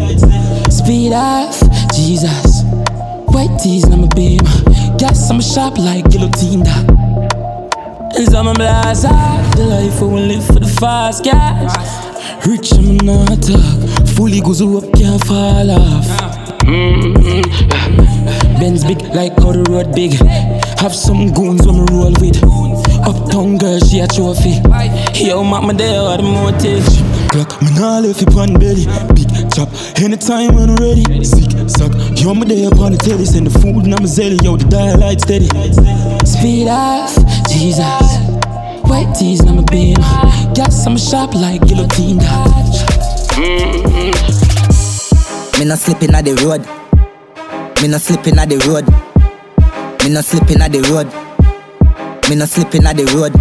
Speed 0.71 1.13
off 1.13 1.61
Jesus 1.93 2.54
White 3.35 3.59
tees, 3.59 3.85
I'm 3.91 4.05
a 4.05 4.09
beam. 4.15 4.39
Gas, 4.97 5.29
I'm 5.29 5.41
a 5.41 5.43
sharp 5.43 5.77
like 5.77 6.09
guillotine. 6.09 6.65
And 8.17 8.29
some 8.31 8.47
of 8.47 8.55
blast 8.55 9.03
The 9.03 9.65
life 9.69 10.01
I 10.01 10.05
will 10.05 10.23
live 10.23 10.47
for 10.47 10.61
the 10.61 10.69
fast 10.69 11.25
gas. 11.25 12.47
Rich, 12.47 12.73
I'm 12.75 12.97
not 12.99 13.43
talk. 13.43 14.07
Fully 14.15 14.41
goes 14.41 14.63
up, 14.63 14.85
can't 14.95 15.21
fall 15.25 15.69
off. 15.69 16.07
Mm-hmm. 16.63 17.43
Benz 18.61 18.85
big 18.85 19.03
like 19.17 19.37
how 19.39 19.51
the 19.51 19.65
road 19.69 19.93
big. 19.97 20.13
Have 20.79 20.95
some 20.95 21.33
goons 21.33 21.67
when 21.67 21.77
me 21.79 21.87
roll 21.91 22.15
with. 22.21 22.41
Uptown 23.05 23.59
girl, 23.59 23.81
she 23.81 23.99
a 23.99 24.07
trophy. 24.07 24.63
Yo, 25.19 25.43
mama 25.43 25.75
there, 25.75 26.03
what 26.03 26.19
the 26.19 26.23
motive? 26.23 27.14
Clock, 27.35 27.51
me 27.63 27.69
nah 27.75 27.99
left 27.99 28.23
it 28.23 28.31
on 28.37 28.55
belly. 28.55 28.87
Big 29.13 29.27
chop, 29.53 29.69
anytime 29.99 30.55
when 30.55 30.71
I'm 30.71 30.77
ready. 30.77 31.03
Sick, 31.25 31.51
suck, 31.67 31.91
yo, 32.15 32.33
me 32.33 32.47
there 32.47 32.69
upon 32.71 32.93
the 32.93 32.99
telly. 32.99 33.25
Send 33.25 33.49
the 33.49 33.59
food 33.59 33.83
and 33.87 33.93
I'm 33.93 34.05
a 34.05 34.07
zelly, 34.07 34.41
yo, 34.45 34.57
the 34.57 34.65
dial 34.67 35.01
light 35.01 35.21
steady. 35.21 35.51
Speed 36.25 36.69
off, 36.69 37.11
Jesus. 37.51 37.83
White 38.87 39.13
tees 39.19 39.41
and 39.41 39.51
I'm 39.51 39.59
a 39.59 39.63
beam. 39.65 39.97
Gas, 40.55 40.87
I'm 40.87 40.95
a 40.95 40.97
sharp 40.97 41.35
like 41.35 41.67
guillotine. 41.67 42.21
Mm-hmm. 43.35 44.15
Me 45.59 45.65
not 45.67 45.81
slipping 45.81 46.15
at 46.15 46.25
the 46.25 46.35
road. 46.47 46.63
Me 47.83 47.89
not 47.89 48.01
slipping 48.01 48.39
at 48.39 48.49
the 48.49 48.59
road. 48.63 48.87
Me 50.05 50.11
not 50.15 50.25
slipping 50.25 50.63
at 50.63 50.71
the 50.71 50.83
road. 50.87 51.11
Me 52.31 52.37
not 52.37 52.49
slipping 52.49 52.87
at 52.87 52.97
the 52.97 53.07
road. 53.11 53.35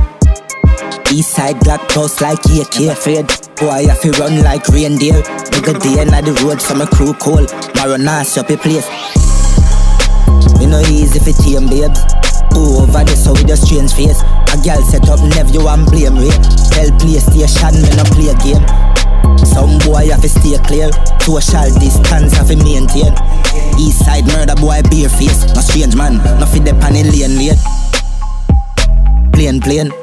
East 1.13 1.29
side 1.29 1.59
black 1.59 1.87
post 1.89 2.21
like 2.21 2.39
AK 2.43 2.89
afraid. 2.89 3.42
Boy, 3.57 3.85
I 3.85 3.95
feel 3.95 4.11
run 4.13 4.41
like 4.41 4.67
reindeer. 4.67 5.21
Nigga 5.53 5.77
day 5.79 6.01
in 6.01 6.09
the 6.09 6.33
road, 6.43 6.59
so 6.61 6.73
my 6.73 6.85
crew 6.85 7.13
cold. 7.13 7.49
Maronas 7.77 8.37
up 8.37 8.49
a 8.49 8.57
place. 8.57 8.89
You 10.59 10.67
know 10.67 10.81
easy 10.89 11.19
for 11.19 11.31
team 11.37 11.69
babes. 11.69 12.01
Who 12.51 12.81
over 12.81 13.05
there 13.05 13.15
so 13.15 13.31
with 13.31 13.47
your 13.47 13.57
strange 13.57 13.93
face. 13.93 14.21
A 14.51 14.57
girl 14.61 14.81
set 14.89 15.07
up 15.09 15.21
Never 15.21 15.53
nephew 15.53 15.67
and 15.69 15.85
blame 15.85 16.17
rate. 16.17 16.43
Tell 16.73 16.89
PlayStation, 16.97 17.77
me 17.77 17.89
no 17.93 18.03
play 18.17 18.33
a 18.33 18.35
game. 18.41 18.65
Some 19.45 19.77
boy 19.85 20.09
have 20.09 20.21
to 20.25 20.29
stay 20.29 20.57
clear. 20.65 20.89
Social 21.21 21.69
distance 21.77 22.33
have 22.33 22.49
to 22.49 22.57
maintain. 22.57 23.13
East 23.77 24.01
side 24.01 24.25
murder 24.33 24.57
boy 24.57 24.81
bare 24.89 25.09
face. 25.09 25.45
No 25.53 25.61
strange 25.61 25.95
man, 25.95 26.17
no 26.39 26.45
fit 26.49 26.65
the 26.65 26.73
pan 26.81 26.97
in 26.97 27.13
lane 27.13 27.37
late. 27.37 27.61
Plain 29.31 29.61
plain. 29.61 29.93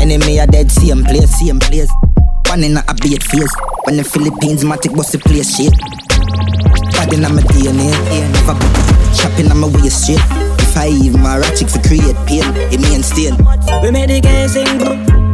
Enemy 0.00 0.40
are 0.40 0.46
dead, 0.46 0.70
same 0.72 1.04
place, 1.04 1.30
same 1.38 1.60
place. 1.60 1.92
One 2.52 2.64
in 2.64 2.76
a 2.76 2.94
beat 3.00 3.22
face. 3.22 3.54
When 3.84 3.96
the 3.96 4.04
Philippines 4.04 4.62
matic 4.62 4.94
bust 4.94 5.12
the 5.12 5.18
place 5.18 5.56
shit. 5.56 5.72
Bad 6.92 7.10
in 7.14 7.22
my 7.22 7.40
DNA, 7.48 7.88
never 8.28 8.52
chopping 9.16 9.50
on 9.50 9.56
my 9.56 9.68
waist 9.68 10.06
shit. 10.06 10.20
If 10.60 10.76
I 10.76 10.88
even 10.88 11.22
my 11.22 11.38
ratchet 11.38 11.70
for 11.70 11.80
create 11.80 12.14
pain, 12.26 12.44
it 12.70 12.78
means 12.78 13.06
stain. 13.06 13.38
We 13.82 13.90
made 13.90 14.10
the 14.10 14.20
game 14.20 14.48
sing. 14.50 15.31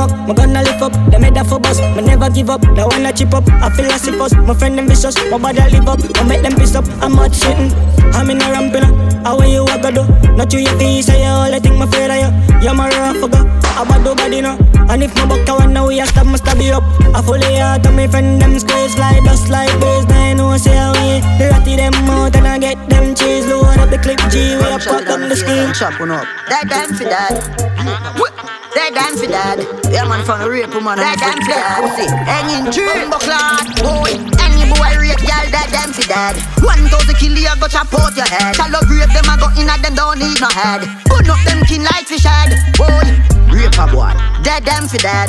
My 0.00 0.06
I 0.06 0.08
fuck, 0.08 0.28
my 0.28 0.34
gonna 0.34 0.62
lift 0.62 0.80
up. 0.80 0.92
They 1.12 1.18
made 1.18 1.34
that 1.34 1.44
for 1.46 1.60
bus, 1.60 1.78
me 1.78 2.00
never 2.00 2.30
give 2.30 2.48
up. 2.48 2.62
Now 2.72 2.88
when 2.88 3.04
I 3.04 3.12
chip 3.12 3.34
up, 3.34 3.44
I 3.60 3.68
feel 3.68 3.84
like 3.84 4.00
fuss. 4.00 4.32
My 4.32 4.54
friend 4.54 4.78
them 4.78 4.88
vicious, 4.88 5.12
my 5.28 5.36
body 5.36 5.60
live 5.60 5.88
up. 5.88 6.00
I 6.16 6.24
make 6.24 6.40
them 6.40 6.56
piss 6.56 6.74
up, 6.74 6.88
I'm 7.04 7.12
hot 7.20 7.32
shitting. 7.32 7.68
I'm 8.16 8.30
in 8.30 8.40
a 8.40 8.48
ramping 8.48 8.80
up. 8.80 8.96
How 9.28 9.36
you, 9.44 9.64
I 9.68 9.76
got 9.76 9.92
do? 9.92 10.08
Not 10.40 10.50
you, 10.54 10.60
your 10.60 10.72
face, 10.78 11.10
I 11.10 11.28
all 11.28 11.52
I 11.52 11.58
think 11.60 11.76
my 11.76 11.84
fear 11.84 12.08
of 12.08 12.16
you. 12.16 12.64
You're 12.64 12.72
my 12.72 12.88
rough, 12.88 13.20
I 13.20 13.84
bad 13.84 14.00
do 14.02 14.14
body 14.14 14.40
now. 14.40 14.56
And 14.88 15.02
if 15.02 15.14
my 15.16 15.26
buck 15.28 15.46
I 15.46 15.52
want 15.52 15.72
now, 15.72 15.86
we 15.86 16.00
a 16.00 16.06
stop, 16.06 16.24
must 16.24 16.44
stab 16.44 16.56
you 16.56 16.72
up. 16.72 16.84
I 17.12 17.20
fully 17.20 17.60
out 17.60 17.82
to 17.82 17.92
my 17.92 18.08
friend, 18.08 18.40
them 18.40 18.58
squares 18.58 18.94
fly 18.94 19.20
dust 19.26 19.50
like 19.50 19.68
birds. 19.80 20.08
Now 20.08 20.16
I 20.16 20.32
know, 20.32 20.56
say 20.56 20.76
how 20.80 20.96
we 20.96 21.20
the 21.36 21.52
ratty 21.52 21.76
them 21.76 21.92
out 22.08 22.34
and 22.36 22.48
I 22.48 22.58
get 22.58 22.88
them 22.88 23.14
cheese. 23.14 23.44
Load 23.46 23.76
up 23.76 23.90
the 23.90 23.98
clip 23.98 24.18
G, 24.32 24.56
we 24.56 24.64
pop 24.64 25.12
on 25.12 25.28
the 25.28 25.36
screen. 25.36 25.74
Chop 25.74 26.00
one 26.00 26.10
up. 26.10 26.24
That 26.48 26.64
damn 26.72 26.96
for 26.96 27.04
that. 27.04 28.59
That 28.74 28.94
damn 28.94 29.14
for 29.18 29.26
that. 29.26 29.58
Yeah, 29.90 30.06
man, 30.06 30.24
from 30.24 30.40
the 30.40 30.48
rape 30.50 30.70
woman. 30.74 30.98
That 30.98 31.18
damn 31.18 31.38
for 31.42 31.54
that. 31.54 31.82
Pussy. 31.82 32.06
Hanging 32.06 32.70
tree. 32.70 33.10
Buckler. 33.10 33.58
Boy. 33.82 34.14
Any 34.38 34.66
boy 34.70 34.92
rape, 34.98 35.18
girl, 35.26 35.46
that 35.50 35.68
damn 35.74 35.90
for 35.90 36.06
that. 36.06 36.38
One 36.62 36.86
thousand 36.86 37.16
kill 37.18 37.34
you, 37.34 37.50
go 37.58 37.66
chop 37.66 37.90
out 37.90 38.14
your 38.14 38.26
head. 38.26 38.54
Shallow 38.54 38.82
rape 38.86 39.10
them, 39.10 39.26
I 39.26 39.34
go 39.38 39.48
in 39.58 39.68
at 39.68 39.82
them, 39.82 39.94
don't 39.98 40.18
need 40.18 40.38
no 40.38 40.48
head. 40.50 40.86
Put 41.10 41.26
up 41.26 41.40
them 41.42 41.62
kin 41.66 41.82
like 41.82 42.06
fish 42.06 42.26
head. 42.26 42.54
Boy. 42.78 43.06
Raper 43.50 43.90
boy, 43.90 44.14
dead 44.46 44.62
them 44.62 44.86
for 44.86 45.02
dead. 45.02 45.26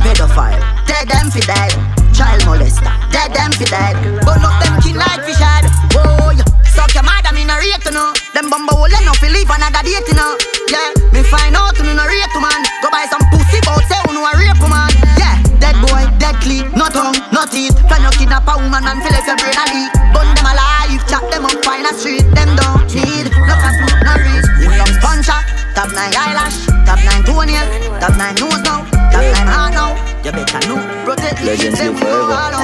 Pedophile, 0.00 0.56
dead 0.88 1.08
them 1.08 1.28
for 1.28 1.44
dead. 1.44 1.72
Child 2.16 2.40
molester, 2.48 2.88
dead 3.12 3.34
them 3.36 3.52
for 3.52 3.68
dead. 3.68 3.94
Burn 4.24 4.40
up 4.40 4.56
them 4.64 4.80
kin 4.80 4.96
like 4.96 5.20
fish 5.28 5.36
head. 5.36 5.68
Oh, 5.92 6.32
suck 6.72 6.94
your 6.96 7.04
mother, 7.04 7.27
no 7.48 7.56
rate 7.56 7.80
to 7.80 7.90
know. 7.90 8.12
Them 8.36 8.52
bumbo 8.52 8.76
will 8.76 8.92
let 8.92 9.00
no 9.08 9.16
fi 9.16 9.32
live 9.32 9.48
another 9.48 9.80
date, 9.80 10.04
you 10.04 10.12
know. 10.20 10.36
Yeah, 10.68 10.92
me 11.16 11.24
find 11.24 11.56
out 11.56 11.72
you 11.80 11.88
no 11.88 12.04
rate 12.04 12.28
to 12.36 12.40
man. 12.44 12.60
Go 12.84 12.92
buy 12.92 13.08
some 13.08 13.24
pussy, 13.32 13.56
but 13.64 13.80
say 13.88 13.96
you 14.04 14.12
know 14.12 14.28
a 14.28 14.36
rape 14.36 14.60
man. 14.68 14.92
Yeah, 15.16 15.40
dead 15.56 15.80
boy, 15.80 16.04
dead 16.20 16.36
clean, 16.44 16.68
no 16.76 16.92
tongue, 16.92 17.16
no 17.32 17.48
teeth. 17.48 17.72
Can 17.88 18.04
you 18.04 18.12
kidnap 18.20 18.44
a 18.44 18.52
woman 18.60 18.84
and 18.84 19.00
feel 19.00 19.16
like 19.16 19.24
your 19.24 19.40
brain 19.40 19.56
a 19.56 19.64
leak? 19.72 19.90
Burn 20.12 20.28
them 20.28 20.44
alive, 20.44 21.00
chop 21.08 21.24
them 21.32 21.48
up, 21.48 21.56
find 21.64 21.88
a 21.88 21.92
street. 21.96 22.28
Them 22.36 22.52
don't 22.52 22.84
need 22.92 23.32
no 23.32 23.54
caffeine, 23.56 23.96
no 24.04 24.12
reach. 24.20 24.48
Long 24.76 24.92
sponge 25.00 25.32
top 25.72 25.88
nine 25.96 26.12
eyelash. 26.12 26.68
Top 26.84 27.00
nine 27.00 27.24
toenail, 27.24 27.64
top 27.96 28.12
nine 28.20 28.36
nose 28.36 28.60
now, 28.60 28.84
top 29.08 29.24
nine 29.24 29.48
heart 29.48 29.72
now. 29.72 29.96
You 30.20 30.36
better 30.36 30.60
know, 30.68 30.84
protect 31.08 31.40
Legends 31.40 31.80
live 31.80 31.96
forever. 31.96 32.60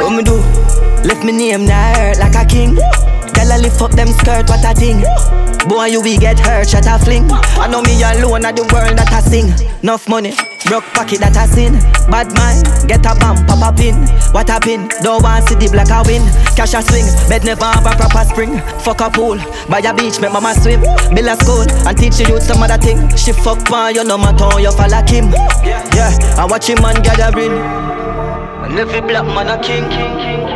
What 0.00 0.16
me 0.16 0.24
do? 0.24 0.40
Lift 1.04 1.20
me 1.20 1.32
name 1.36 1.66
now 1.68 2.16
like 2.16 2.32
a 2.32 2.48
king. 2.48 2.80
Girl, 3.42 3.52
I 3.54 3.56
lift 3.58 3.82
up 3.82 3.90
them 3.90 4.06
skirt, 4.06 4.48
what 4.48 4.62
a 4.62 4.72
thing. 4.72 5.02
Boy, 5.68 5.86
you 5.86 6.00
we 6.00 6.16
get 6.16 6.38
hurt, 6.38 6.68
shut 6.68 6.86
a 6.86 6.96
fling. 6.96 7.26
I 7.58 7.66
know 7.66 7.82
me 7.82 7.98
alone 7.98 8.46
at 8.46 8.54
the 8.54 8.62
world 8.70 8.94
that 8.94 9.10
I 9.10 9.18
sing. 9.18 9.50
Enough 9.82 10.08
money, 10.08 10.30
Broke 10.70 10.86
pocket 10.94 11.18
that 11.26 11.34
I 11.34 11.50
sin. 11.50 11.74
Bad 12.06 12.30
mind, 12.38 12.62
get 12.86 13.02
a 13.02 13.18
bump, 13.18 13.42
pop 13.50 13.66
a 13.66 13.74
pin. 13.74 13.98
What 14.30 14.46
a 14.46 14.62
pin, 14.62 14.86
don't 15.02 15.26
want 15.26 15.42
see 15.50 15.58
the 15.58 15.66
black 15.74 15.90
a 15.90 16.06
win. 16.06 16.22
Cash 16.54 16.78
a 16.78 16.86
swing, 16.86 17.02
bed 17.26 17.42
never 17.42 17.66
have 17.66 17.82
a 17.82 17.98
proper 17.98 18.22
spring. 18.30 18.62
Fuck 18.86 19.02
a 19.02 19.10
pool, 19.10 19.42
by 19.66 19.82
a 19.82 19.90
beach, 19.90 20.22
make 20.22 20.30
mama 20.30 20.54
swim. 20.54 20.78
Build 21.10 21.26
a 21.26 21.34
school, 21.42 21.66
and 21.66 21.98
teach 21.98 22.22
the 22.22 22.30
youth 22.30 22.46
some 22.46 22.62
other 22.62 22.78
thing. 22.78 23.10
She 23.18 23.34
fuck 23.34 23.58
man, 23.74 23.98
you 23.98 24.06
no 24.06 24.22
matter 24.22 24.54
how 24.54 24.62
you 24.62 24.70
follow 24.70 25.02
him. 25.02 25.34
Yeah, 25.98 26.14
I 26.38 26.46
watch 26.46 26.70
him 26.70 26.78
man 26.78 27.02
gathering. 27.02 27.58
And 27.58 28.78
every 28.78 29.02
black 29.02 29.26
man 29.26 29.50
a 29.50 29.58
king. 29.58 29.82
Every 29.90 30.51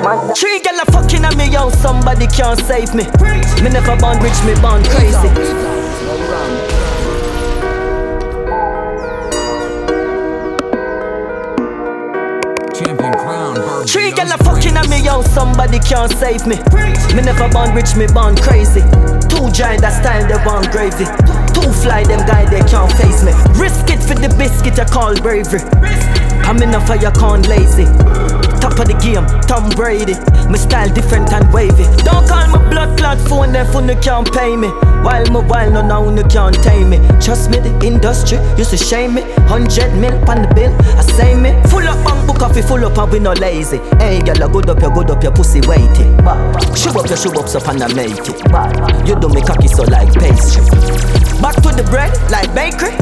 Three 0.00 0.60
gal 0.60 0.80
a 0.80 0.84
fucking 0.92 1.26
at 1.26 1.36
me, 1.36 1.50
yo, 1.50 1.68
somebody 1.68 2.26
can't 2.26 2.58
save 2.64 2.94
me. 2.94 3.04
Me 3.62 3.68
never 3.68 3.94
born 3.96 4.18
rich, 4.20 4.40
me 4.48 4.54
born 4.62 4.82
crazy. 4.84 5.28
Champion 12.72 13.12
Crown, 13.12 13.54
Barbados. 13.56 13.92
Three 13.92 14.12
gal 14.12 14.32
a 14.32 14.38
fucking 14.42 14.78
at 14.78 14.88
me, 14.88 15.04
yo, 15.04 15.20
somebody 15.20 15.78
can't 15.80 16.10
save 16.12 16.46
me. 16.46 16.56
Me 17.14 17.20
never 17.20 17.50
born 17.50 17.74
rich, 17.74 17.94
me 17.94 18.06
born 18.06 18.36
crazy. 18.36 18.80
Two 19.28 19.50
giant 19.52 19.82
that 19.82 20.00
style, 20.00 20.26
they 20.26 20.40
want 20.46 20.72
gravy. 20.72 21.04
Two 21.52 21.70
fly, 21.82 22.04
them 22.04 22.26
guy, 22.26 22.48
they 22.48 22.66
can't 22.66 22.90
face 22.92 23.22
me. 23.22 23.32
Risk 23.60 23.90
it 23.90 24.00
for 24.02 24.14
the 24.14 24.34
biscuit, 24.38 24.80
I 24.80 24.86
call 24.86 25.14
bravery. 25.20 25.60
I'm 26.50 26.60
in 26.62 26.74
a 26.74 26.80
fire, 26.84 27.12
can't 27.12 27.46
lazy. 27.46 27.84
Top 28.58 28.74
of 28.74 28.90
the 28.90 28.98
game, 28.98 29.22
Tom 29.46 29.70
Brady. 29.70 30.18
My 30.50 30.58
style 30.58 30.90
different 30.92 31.32
and 31.32 31.46
wavy. 31.54 31.86
Don't 32.02 32.26
call 32.26 32.42
my 32.50 32.58
blood 32.68 32.98
clot 32.98 33.18
phone, 33.30 33.54
if 33.54 33.70
you 33.70 33.94
can't 34.02 34.26
pay 34.34 34.56
me. 34.56 34.66
While 35.06 35.30
my 35.30 35.46
while, 35.46 35.70
no 35.70 35.80
now 35.80 36.10
you 36.10 36.24
can't 36.26 36.58
tame 36.58 36.90
me. 36.90 36.98
Trust 37.22 37.50
me, 37.50 37.60
the 37.60 37.70
industry 37.86 38.42
used 38.58 38.70
to 38.70 38.76
shame 38.76 39.14
me. 39.14 39.22
Hundred 39.46 39.94
mil 39.94 40.10
on 40.28 40.42
the 40.42 40.50
bill, 40.52 40.74
I 40.98 41.06
say 41.14 41.38
me. 41.38 41.54
Full 41.70 41.86
up 41.86 42.04
on 42.10 42.26
book 42.26 42.42
coffee, 42.42 42.62
full 42.62 42.84
up 42.84 42.98
and 42.98 43.12
we 43.12 43.20
no 43.20 43.30
lazy. 43.34 43.78
Hey, 44.02 44.18
girl, 44.18 44.50
good 44.50 44.68
up 44.68 44.82
your 44.82 44.90
good 44.90 45.08
up 45.08 45.22
your 45.22 45.30
pussy 45.30 45.60
weighty. 45.70 46.02
Show 46.74 46.98
up 46.98 47.06
your 47.06 47.16
shoe 47.16 47.30
ups 47.38 47.54
up 47.54 47.68
and 47.68 47.80
I 47.80 47.94
make 47.94 48.26
it. 48.26 48.42
You 49.06 49.14
do 49.14 49.28
me 49.28 49.40
cocky 49.40 49.68
so 49.68 49.84
like 49.84 50.12
pastry. 50.18 50.66
Back 51.40 51.56
to 51.64 51.72
the 51.72 51.84
bread, 51.88 52.12
like 52.30 52.52
bakery. 52.54 52.92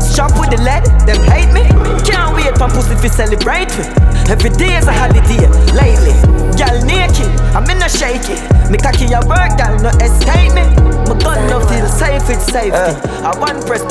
Strap 0.00 0.32
with 0.40 0.50
the 0.50 0.60
lead, 0.64 0.84
them 1.04 1.20
hate 1.28 1.52
me. 1.52 1.68
Can't 2.08 2.34
wait 2.34 2.56
for 2.56 2.68
pussy 2.72 2.96
to 2.96 3.08
celebrate 3.08 3.68
me. 3.76 3.84
Every 4.32 4.50
day 4.50 4.76
is 4.76 4.88
a 4.88 4.92
holiday, 4.92 5.44
lately. 5.76 6.16
Girl 6.56 6.76
naked, 6.84 7.28
I'm 7.52 7.68
in 7.68 7.82
a 7.82 7.88
shaky. 7.88 8.40
Me 8.72 8.78
cocky 8.78 9.12
a 9.12 9.20
work, 9.28 9.52
girl, 9.60 9.76
no 9.84 9.90
escape 10.00 10.56
me. 10.56 10.64
My 11.04 11.14
gun 11.20 11.40
no 11.50 11.60
feel 11.68 11.86
safe, 11.88 12.24
it's 12.30 12.46
safety. 12.48 12.72
Eh. 12.72 12.96
I 13.20 13.36
one 13.38 13.60
press, 13.66 13.84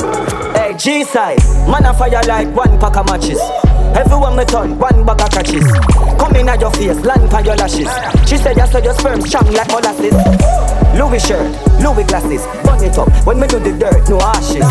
hey 0.58 0.74
G 0.76 1.04
side, 1.04 1.38
man 1.70 1.86
a 1.86 1.94
fire 1.94 2.22
like 2.26 2.48
one 2.54 2.78
pack 2.80 2.96
of 2.96 3.06
matches. 3.06 3.38
Everyone 3.94 4.36
me 4.36 4.44
turn, 4.44 4.78
one 4.78 5.06
bag 5.06 5.20
of 5.20 5.30
catches. 5.30 5.70
Come 6.18 6.36
in 6.36 6.48
at 6.48 6.60
your 6.60 6.70
face, 6.72 6.98
land 7.04 7.32
on 7.32 7.44
your 7.44 7.56
lashes. 7.56 7.88
She 8.28 8.36
said 8.36 8.56
you 8.56 8.66
saw 8.66 8.78
your 8.78 8.94
sperm 8.94 9.20
strong 9.20 9.46
like 9.52 9.68
molasses. 9.68 10.14
Louis 10.98 11.18
shirt, 11.18 11.46
Louis 11.80 12.04
glasses, 12.04 12.42
burn 12.64 12.82
it 12.82 12.98
up. 12.98 13.08
When 13.26 13.40
me 13.40 13.46
do 13.46 13.58
the 13.58 13.72
dirt, 13.78 14.08
no 14.08 14.20
ashes. 14.20 14.66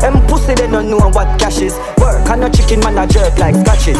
Them 0.00 0.20
pussy 0.26 0.54
they 0.54 0.68
don't 0.70 0.90
know 0.90 1.08
what 1.10 1.40
cash 1.40 1.60
is. 1.60 1.74
Work 1.98 2.28
and 2.28 2.42
no 2.42 2.48
chicken 2.50 2.80
man 2.80 2.98
a 2.98 3.06
jerk 3.06 3.38
like 3.38 3.54
scratches. 3.54 3.96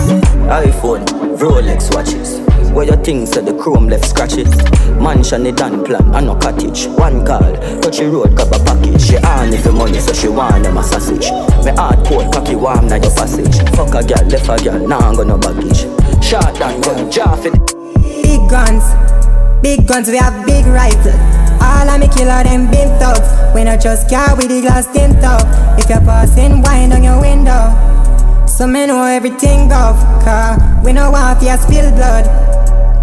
iPhone, 0.49 1.05
Rolex 1.39 1.95
watches. 1.95 2.46
Where 2.77 2.85
your 2.85 2.99
things 2.99 3.35
at 3.39 3.47
the 3.47 3.57
chrome 3.57 3.89
left 3.89 4.05
scratches. 4.05 4.53
Mansion 5.01 5.45
the 5.45 5.53
done 5.53 5.83
plan, 5.83 6.15
and 6.15 6.27
no 6.27 6.37
cottage. 6.37 6.85
One 6.89 7.25
call, 7.25 7.57
touch 7.81 7.97
the 7.97 8.11
road, 8.13 8.37
grab 8.37 8.53
a 8.53 8.61
package. 8.69 9.01
She 9.01 9.17
on 9.17 9.49
if 9.49 9.65
the 9.65 9.73
money, 9.73 9.99
so 9.99 10.13
she 10.13 10.29
want 10.29 10.63
them 10.63 10.77
a 10.77 10.85
sausage. 10.85 11.33
Me 11.65 11.73
hard 11.73 12.05
cold, 12.05 12.29
cocky 12.35 12.55
warm 12.55 12.85
na 12.87 13.01
your 13.01 13.17
passage. 13.17 13.57
Fuck 13.73 13.97
a 13.97 14.05
girl, 14.05 14.29
left 14.29 14.53
a 14.53 14.61
girl, 14.61 14.77
now 14.87 15.01
I'm 15.01 15.17
gonna 15.17 15.39
baggage. 15.41 15.89
Shot 16.21 16.61
and 16.61 16.85
gun, 16.85 17.09
for 17.09 17.49
the 17.49 17.49
Big 18.21 18.45
guns, 18.45 18.85
big 19.65 19.89
guns, 19.89 20.13
we 20.13 20.21
have 20.21 20.45
big 20.45 20.69
rifle. 20.69 21.17
All 21.65 21.89
of 21.89 21.97
me 21.97 22.13
killer 22.13 22.45
them 22.45 22.69
been 22.69 22.93
thugs. 23.01 23.25
We 23.57 23.65
not 23.65 23.81
just 23.81 24.13
car 24.13 24.37
with 24.37 24.53
the 24.53 24.61
glass 24.61 24.85
tint 24.93 25.25
up. 25.25 25.49
If 25.81 25.89
you're 25.89 26.05
passing, 26.05 26.61
wind 26.61 26.93
on 26.93 27.03
your 27.03 27.25
window. 27.25 27.73
So 28.45 28.67
me 28.67 28.85
know 28.85 29.01
everything 29.01 29.73
off 29.73 29.97
car. 30.29 30.61
We 30.85 30.93
no 30.93 31.11
want 31.11 31.41
you 31.41 31.57
spill 31.57 31.89
blood. 31.97 32.46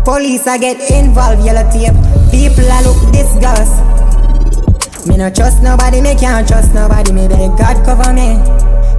Police 0.05 0.47
I 0.47 0.57
get 0.57 0.91
involved, 0.91 1.45
yellow 1.45 1.63
tape. 1.71 1.95
People 2.29 2.67
I 2.67 2.83
look 2.83 2.99
disgust. 3.15 3.79
Me 5.07 5.15
no 5.15 5.29
trust 5.29 5.63
nobody, 5.63 6.01
me 6.01 6.13
can't 6.15 6.45
trust 6.45 6.73
nobody. 6.73 7.13
Me 7.13 7.27
beg 7.27 7.55
God 7.57 7.79
cover 7.85 8.11
me. 8.11 8.35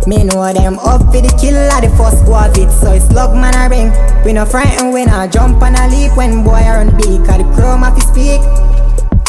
Me 0.06 0.24
know 0.24 0.52
them 0.52 0.78
up 0.80 1.00
for 1.12 1.20
the 1.20 1.28
killer, 1.40 1.68
the 1.84 1.92
first 1.96 2.24
of 2.24 2.56
it. 2.56 2.70
So 2.80 2.92
it's 2.92 3.10
log 3.12 3.36
man 3.36 3.52
a 3.52 3.68
ring. 3.68 3.92
We 4.24 4.32
no 4.32 4.46
frightened, 4.46 4.94
we 4.94 5.04
no 5.04 5.26
jump 5.26 5.60
and 5.62 5.76
a 5.76 5.88
leap 5.88 6.16
when 6.16 6.42
boy 6.42 6.52
I 6.52 6.84
run 6.84 6.96
big. 6.96 7.20
Cause 7.24 7.36
the 7.36 7.52
chrome 7.52 7.84
off 7.84 8.00
speak. 8.00 8.40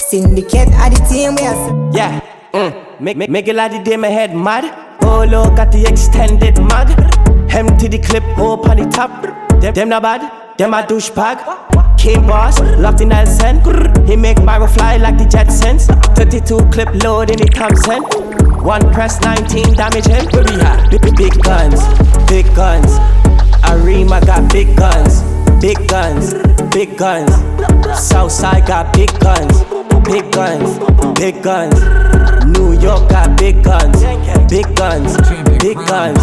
Syndicate 0.07 0.71
at 0.79 0.95
the 0.95 1.03
team, 1.11 1.35
we 1.35 1.43
are. 1.43 1.91
Yeah, 1.91 2.21
mm. 2.53 3.01
make, 3.01 3.17
make, 3.17 3.29
make 3.29 3.47
a 3.49 3.53
lot 3.53 3.73
of 3.73 3.99
my 3.99 4.07
head 4.07 4.33
mad. 4.33 4.63
Oh, 5.01 5.25
look 5.25 5.59
at 5.59 5.73
the 5.73 5.85
extended 5.87 6.57
mag. 6.57 6.87
Empty 7.51 7.87
the 7.89 7.99
clip, 7.99 8.23
hope 8.35 8.67
on 8.69 8.77
the 8.77 8.89
top. 8.89 9.23
Them, 9.61 9.73
them 9.73 9.89
not 9.89 10.01
bad, 10.01 10.44
them 10.57 10.73
a 10.73 10.83
douchebag. 10.83 11.97
King 11.97 12.27
boss, 12.27 12.59
locked 12.77 13.01
in 13.01 13.09
Nelson. 13.09 13.57
He 14.05 14.15
make 14.15 14.37
Myro 14.37 14.69
fly 14.69 14.97
like 14.97 15.17
the 15.17 15.25
Jetsons. 15.25 15.87
32 16.15 16.57
clip 16.71 17.03
load 17.03 17.31
in 17.31 17.37
the 17.37 17.45
Thompson. 17.45 18.03
One 18.63 18.81
press, 18.93 19.19
19 19.21 19.73
damage 19.73 20.05
him. 20.05 20.25
Where 20.31 20.43
we 20.43 20.61
at? 20.61 20.89
Big, 20.89 21.15
big, 21.15 21.41
guns, 21.43 21.81
big 22.27 22.45
guns. 22.55 22.99
Arima 23.69 24.21
got 24.25 24.51
big 24.51 24.75
guns, 24.77 25.21
big 25.61 25.77
guns, 25.87 26.33
big 26.73 26.97
guns. 26.97 27.31
Southside 27.99 28.67
got 28.67 28.93
big 28.93 29.09
guns, 29.19 29.63
big 30.05 30.31
guns, 30.31 30.77
big 31.17 31.41
guns. 31.41 31.79
New 32.45 32.73
York 32.79 33.09
got 33.09 33.37
big 33.37 33.63
guns, 33.63 34.03
big 34.49 34.75
guns, 34.75 35.17
big 35.59 35.77
guns. 35.87 36.19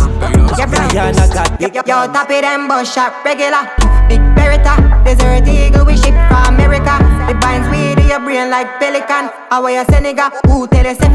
Guyana 0.56 1.26
got 1.34 1.58
big 1.58 1.74
Yo, 1.74 1.82
yo, 1.86 2.12
top 2.12 2.30
it 2.30 2.42
them 2.42 2.68
bus 2.68 2.92
shot 2.92 3.24
regular. 3.24 3.81
Big 4.12 4.20
Beretta, 4.36 4.76
desert 5.06 5.48
eagle 5.48 5.86
we 5.86 5.96
ship 5.96 6.12
from 6.28 6.54
America. 6.54 6.98
The 7.26 7.34
binds 7.40 7.66
weed 7.70 7.98
in 7.98 8.08
your 8.08 8.20
brain 8.20 8.50
like 8.50 8.78
pelican. 8.78 9.30
How 9.48 9.64
are 9.64 9.70
you 9.70 9.84
Senegal? 9.86 10.28
Who 10.48 10.66
tell 10.66 10.86
us 10.86 10.98
if? 11.00 11.12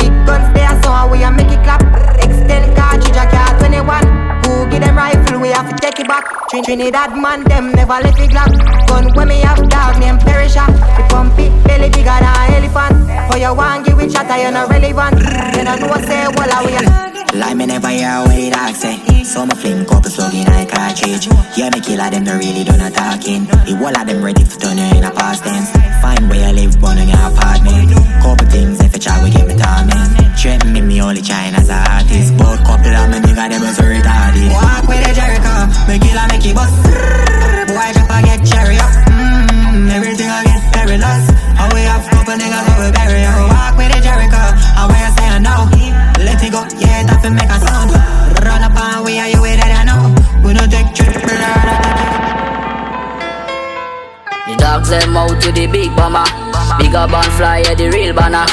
Big 0.00 0.10
guns 0.26 0.52
there, 0.52 0.74
so 0.82 0.90
how 0.90 1.08
we 1.08 1.22
a 1.22 1.30
make 1.30 1.46
it 1.46 1.62
clap. 1.62 1.82
Extend 2.18 2.76
cartridge, 2.76 3.14
a 3.14 3.30
car 3.30 3.56
21. 3.60 4.25
Give 4.70 4.80
them 4.80 4.96
rifle? 4.96 5.40
We 5.40 5.48
have 5.48 5.68
to 5.68 5.76
take 5.76 6.00
it 6.00 6.08
back. 6.08 6.24
Trin 6.48 6.62
Trinidad 6.62 7.16
man, 7.16 7.44
them 7.44 7.72
never 7.72 7.98
let 8.02 8.18
it 8.18 8.30
glock. 8.30 8.52
Gun 8.88 9.12
when 9.14 9.28
me 9.28 9.40
have 9.40 9.68
dog 9.68 9.98
named 9.98 10.20
Perisha. 10.20 10.66
The 10.96 11.02
pump 11.10 11.38
it 11.38 11.52
belly 11.64 11.90
bigger 11.90 12.04
than 12.04 12.24
an 12.24 12.54
elephant. 12.54 13.30
For 13.30 13.38
your 13.38 13.54
one 13.54 13.82
give 13.82 13.98
it 14.00 14.12
shot, 14.12 14.28
you're 14.40 14.50
not 14.50 14.68
relevant. 14.68 15.18
You 15.56 15.64
don't 15.64 15.80
know 15.80 15.94
say 16.06 16.26
well 16.36 16.66
we 16.66 16.76
are. 16.76 17.06
Like 17.36 17.56
me 17.56 17.66
never 17.66 17.90
hear 17.90 18.24
what 18.24 18.32
the 18.32 18.48
dog 18.48 18.74
say 18.74 18.96
So 19.22 19.44
me 19.44 19.54
fling 19.60 19.84
couple 19.84 20.08
slug 20.08 20.32
in 20.32 20.48
a 20.48 20.64
cartridge 20.64 21.28
Yeah, 21.52 21.68
me 21.68 21.84
kill 21.84 22.00
a 22.00 22.08
them, 22.08 22.24
they 22.24 22.32
really 22.32 22.64
done 22.64 22.80
a 22.80 22.88
talking 22.88 23.44
The 23.44 23.76
whole 23.76 23.92
of 23.92 24.06
them 24.08 24.24
ready 24.24 24.40
to 24.40 24.56
turn 24.56 24.78
you 24.78 24.88
in 24.96 25.04
a 25.04 25.12
past 25.12 25.44
tense 25.44 25.68
Find 26.00 26.30
where 26.32 26.48
you 26.48 26.64
live, 26.64 26.80
burn 26.80 26.96
on 26.96 27.04
your 27.04 27.20
apartment 27.28 27.92
Couple 28.24 28.48
things, 28.48 28.80
if 28.80 28.94
you 28.96 29.00
try, 29.04 29.20
we 29.20 29.28
get 29.28 29.44
me 29.44 29.52
torment 29.52 30.16
Threaten 30.40 30.72
me, 30.72 30.80
me 30.80 31.02
only 31.02 31.20
trying 31.20 31.52
as 31.52 31.68
a 31.68 31.76
artist 31.76 32.32
Both 32.40 32.64
couple 32.64 32.88
of 32.88 33.04
me 33.12 33.20
nigga, 33.20 33.52
them 33.52 33.60
was 33.60 33.76
retarded 33.84 34.55
Walk 34.56 34.88
with 34.88 35.02
the 35.04 35.12
Jericho, 35.12 35.68
me 35.84 36.00
kill 36.00 36.16
a 36.16 36.24
uh. 36.24 36.32
make 36.32 36.46
it 36.48 36.54
bust. 36.56 36.72
Boy, 37.68 37.88
drop 37.92 38.08
a 38.08 38.18
get 38.24 38.40
cherry 38.48 38.78
up. 38.80 38.92
Mmm, 39.12 39.92
everything 39.92 40.30
I 40.32 40.44
get 40.48 40.62
perilous. 40.72 41.24
How 41.60 41.68
we 41.76 41.84
have 41.84 42.04
couple 42.08 42.34
niggas 42.40 42.64
how 42.64 42.80
we 42.80 42.88
bury 42.96 43.20
you. 43.20 43.28
Uh. 43.28 43.52
Walk 43.52 43.76
with 43.76 43.92
the 43.92 44.00
Jericho, 44.00 44.42
how 44.72 44.88
we 44.88 44.96
say 44.96 45.28
I 45.28 45.38
know. 45.44 45.68
Let 46.24 46.40
it 46.40 46.50
go, 46.52 46.64
yeah, 46.80 47.04
that 47.04 47.20
fi 47.20 47.28
make 47.28 47.52
a 47.52 47.58
sound. 47.60 47.92
Run 48.40 48.62
up 48.64 48.72
and 48.72 49.04
we 49.04 49.20
are 49.20 49.28
you 49.28 49.40
with 49.44 49.60
it, 49.60 49.72
I 49.72 49.84
know. 49.84 50.00
We 50.40 50.54
no 50.56 50.64
take 50.64 50.94
trip, 50.96 51.12
The 54.46 54.54
dogs 54.56 54.88
them 54.88 55.16
out 55.16 55.36
to 55.42 55.52
the 55.52 55.66
big 55.66 55.94
bomber. 55.96 56.24
Bigger 56.78 57.06
band 57.06 57.32
fly, 57.36 57.62
yeah, 57.66 57.74
the 57.74 57.90
real 57.90 58.14
banner. 58.14 58.45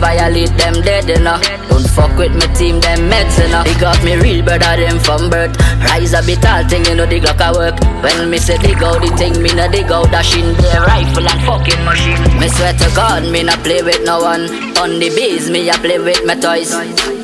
Violate 0.00 0.56
them 0.56 0.80
dead, 0.80 1.08
you 1.08 1.20
know. 1.20 1.38
Don't 1.68 1.86
fuck 1.86 2.16
with 2.16 2.32
my 2.32 2.46
team, 2.54 2.80
them 2.80 3.10
meds, 3.10 3.36
know. 3.50 3.62
He 3.64 3.78
got 3.78 4.02
me 4.02 4.16
real 4.16 4.42
brother, 4.42 4.80
them 4.80 4.98
from 4.98 5.28
birth. 5.28 5.54
Rise 5.84 6.14
a 6.14 6.22
bit 6.24 6.40
tall 6.40 6.66
thing, 6.68 6.84
you 6.86 6.94
know, 6.94 7.06
the 7.06 7.20
Glock 7.20 7.40
a 7.40 7.52
work. 7.52 7.76
When 8.02 8.30
me 8.30 8.38
say 8.38 8.56
dig 8.58 8.82
out 8.82 9.00
the 9.02 9.12
thing, 9.16 9.42
me 9.42 9.52
no 9.54 9.68
dig 9.70 9.92
out 9.92 10.10
dashing 10.10 10.56
the 10.56 10.84
rifle 10.86 11.28
and 11.28 11.40
fucking 11.44 11.84
machine. 11.84 12.40
Me 12.40 12.48
swear 12.48 12.72
to 12.72 12.88
God, 12.96 13.30
me 13.30 13.42
no 13.42 13.54
play 13.62 13.82
with 13.82 14.02
no 14.04 14.20
one. 14.20 14.48
On 14.78 14.98
the 14.98 15.12
bees, 15.14 15.50
me 15.50 15.68
a 15.68 15.74
play 15.74 15.98
with 15.98 16.24
my 16.24 16.34
toys. 16.34 16.72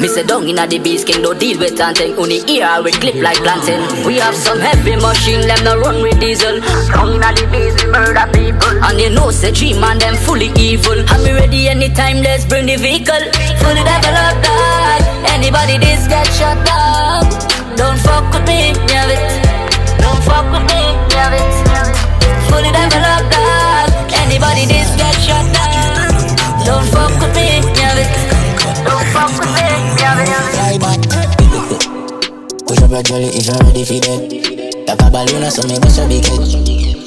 Me 0.01 0.09
say 0.09 0.23
down 0.23 0.47
inna 0.47 0.67
the 0.67 0.79
bees, 0.79 1.05
king 1.05 1.23
don't 1.23 1.39
deal 1.39 1.59
with 1.59 1.81
anything. 1.81 2.15
Only 2.19 2.45
ear 2.53 2.83
with 2.83 3.01
clip 3.01 3.17
like 3.17 3.39
planting. 3.39 3.81
We 4.05 4.19
have 4.19 4.35
some 4.35 4.59
heavy 4.59 4.97
machine, 4.97 5.41
them 5.49 5.65
no 5.65 5.79
run 5.79 6.03
with 6.03 6.21
diesel. 6.21 6.61
Down 6.93 7.17
inna 7.17 7.33
the 7.33 7.49
bees, 7.51 7.75
we 7.81 7.91
murder 7.91 8.29
people. 8.33 8.77
And 8.85 9.01
you 9.01 9.11
know, 9.11 9.31
say 9.31 9.53
dream 9.53 9.81
man, 9.81 9.99
them 9.99 10.17
fully 10.17 10.53
evil. 10.57 10.99
And 11.01 11.23
me 11.25 11.33
ready 11.33 11.69
anytime, 11.69 12.21
let's 12.21 12.45
bring 12.45 12.67
the 12.67 12.77
vehicle. 12.77 13.25
Fully 13.65 13.83
developed, 13.89 14.45
dog. 14.45 15.01
Anybody 15.33 15.79
this 15.79 16.07
get 16.07 16.27
shut 16.37 16.61
down. 16.67 17.25
Don't 17.77 17.99
fuck 18.01 18.29
with 18.33 18.45
me, 18.47 18.77
yeah 18.93 19.09
it. 19.09 19.21
Don't 20.01 20.21
fuck 20.29 20.45
with 20.53 20.65
me, 20.69 20.83
yeah 21.17 21.41
it. 21.41 21.53
Fully 22.53 22.69
developed, 22.69 23.33
dog. 23.33 24.13
Anybody 24.13 24.69
this 24.69 24.93
get 25.01 25.17
shut 25.25 25.47
down. 25.57 26.13
Don't 26.69 26.85
fuck 26.93 27.13
with 27.17 27.33
me, 27.33 27.65
yeah 27.81 27.97
it. 27.97 28.13
Don't 28.85 29.07
fuck 29.17 29.33
with 29.41 29.53
me. 29.57 29.76
Fly 30.07 30.79
back. 30.79 31.03
Push 32.63 32.79
up 32.79 32.91
your 32.91 33.03
jolly 33.03 33.27
if 33.35 33.47
you're 33.51 33.59
ready 33.59 33.83
for 33.83 33.99
that. 34.07 34.23
Like 34.87 35.03
a 35.03 35.11
balloon, 35.11 35.51
so 35.51 35.67
me 35.67 35.81
bust 35.83 35.99
a 35.99 36.07
big 36.07 36.23
head. 36.23 36.47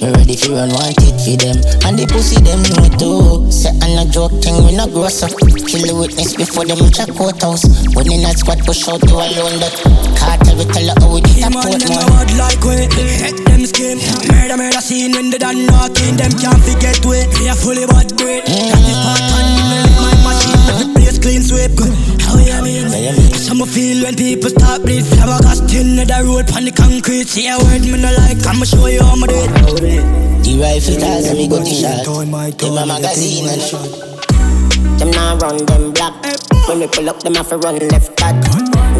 Me 0.04 0.12
ready 0.20 0.36
for 0.36 0.52
run 0.52 0.68
one 0.76 0.92
tit 1.00 1.16
for 1.16 1.36
them 1.40 1.60
And 1.84 1.96
the 1.96 2.08
pussy 2.08 2.40
them 2.44 2.60
know 2.72 2.88
too 2.96 3.52
Say 3.52 3.72
I'm 3.84 4.00
not 4.00 4.12
joke 4.12 4.32
thing, 4.40 4.56
we 4.64 4.72
not 4.76 4.92
gross 4.96 5.24
up 5.24 5.32
Kill 5.36 5.84
the 5.84 5.92
witness 5.92 6.40
before 6.40 6.64
them 6.64 6.80
reach 6.80 7.04
a 7.04 7.08
courthouse 7.12 7.68
When 7.96 8.08
in 8.08 8.24
that 8.24 8.40
squad 8.40 8.64
push 8.64 8.88
out 8.88 9.04
to 9.04 9.16
alone 9.16 9.60
that 9.60 9.76
Cartel 10.16 10.56
we 10.56 10.64
tell 10.72 10.88
her 10.88 10.96
how 11.04 11.12
we 11.12 11.20
did 11.20 11.44
a 11.44 11.52
port 11.52 11.84
man 11.84 12.04
hard 12.16 12.32
like 12.40 12.64
we 12.64 12.88
Hit 12.96 13.44
them 13.44 13.68
skin 13.68 14.00
Murder 14.32 14.56
murder 14.56 14.80
scene 14.80 15.12
when 15.12 15.32
they 15.32 15.40
done 15.40 15.68
knocking 15.68 16.16
Them 16.16 16.32
can't 16.32 16.64
forget 16.64 17.00
we 17.04 17.28
We 17.40 17.52
are 17.52 17.60
fully 17.60 17.84
bad 17.84 18.12
brain 18.16 18.44
That 18.48 18.84
is 18.88 19.00
part 19.04 19.24
lift 19.24 20.00
my 20.00 20.16
machine 20.24 20.99
clean 21.22 21.44
sweep 21.44 21.76
good 21.76 21.94
How 22.24 22.40
you 22.40 22.62
mean? 22.64 22.90
Some 23.36 23.64
feel 23.68 24.04
when 24.04 24.16
people 24.16 24.50
start 24.50 24.84
bleed 24.84 25.04
Flabbergasting 25.04 26.00
the 26.00 26.20
road 26.26 26.48
pon 26.48 26.66
the 26.66 26.72
concrete 26.72 27.28
See 27.28 27.48
a 27.48 27.58
word 27.58 27.84
me 27.84 28.00
no 28.00 28.12
like 28.16 28.42
I'ma 28.48 28.66
show 28.66 28.88
you 28.88 29.04
how 29.04 29.16
me 29.16 29.28
do 29.28 29.36
it 29.36 30.04
The 30.44 30.52
rifle 30.60 30.98
ties 31.00 31.28
and 31.28 31.38
me 31.38 31.48
go 31.48 31.60
to 31.60 31.70
shot 31.70 32.08
In 32.08 32.32
my 32.32 32.86
magazine 32.86 33.48
and 33.48 33.62
shot 33.62 34.10
Them 35.00 35.12
now 35.12 35.38
run 35.38 35.66
them 35.66 35.94
black. 35.94 36.14
When 36.68 36.80
we 36.80 36.88
pull 36.88 37.10
up, 37.10 37.22
them 37.22 37.36
have 37.36 37.48
to 37.50 37.58
run 37.58 37.80
left 37.88 38.16
back. 38.18 38.36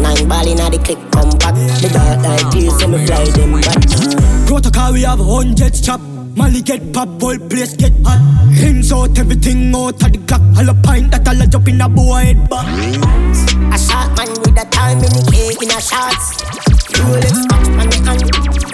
Nine 0.00 0.26
ball 0.26 0.48
inna 0.48 0.70
the 0.70 0.80
click 0.82 0.98
compact. 1.12 1.56
The 1.82 1.90
dark 1.92 2.24
like 2.24 2.50
this, 2.52 2.78
so 2.80 2.88
me 2.88 3.04
fly 3.04 3.24
them 3.36 3.60
back. 3.60 4.46
Protocol 4.46 4.94
we 4.94 5.02
have 5.02 5.20
hundreds 5.20 5.80
chop 5.80 6.00
Molly 6.36 6.62
get 6.62 6.92
pop, 6.92 7.08
whole 7.20 7.38
place 7.38 7.76
get 7.76 7.92
hot 8.04 8.20
Rims 8.60 8.92
out, 8.92 9.18
everything 9.18 9.74
out 9.74 10.02
of 10.02 10.12
the 10.12 10.18
clock 10.26 10.42
All 10.56 10.68
a 10.68 10.74
pint 10.82 11.10
that 11.12 11.26
all 11.28 11.40
a 11.40 11.46
jump 11.46 11.68
in 11.68 11.80
a 11.80 11.88
boy 11.88 12.34
head 12.34 12.48
back 12.48 12.66
A 13.74 13.78
shot 13.78 14.16
man 14.16 14.28
with 14.40 14.60
a 14.60 14.66
time 14.70 14.98
in 14.98 15.12
the 15.12 15.22
cake 15.30 15.60
in 15.62 15.70
a 15.70 15.80
shots. 15.80 16.42
Rolex 16.98 17.36
watch 17.50 17.68
on 17.80 17.88
the 17.88 17.98
hand. 18.06 18.22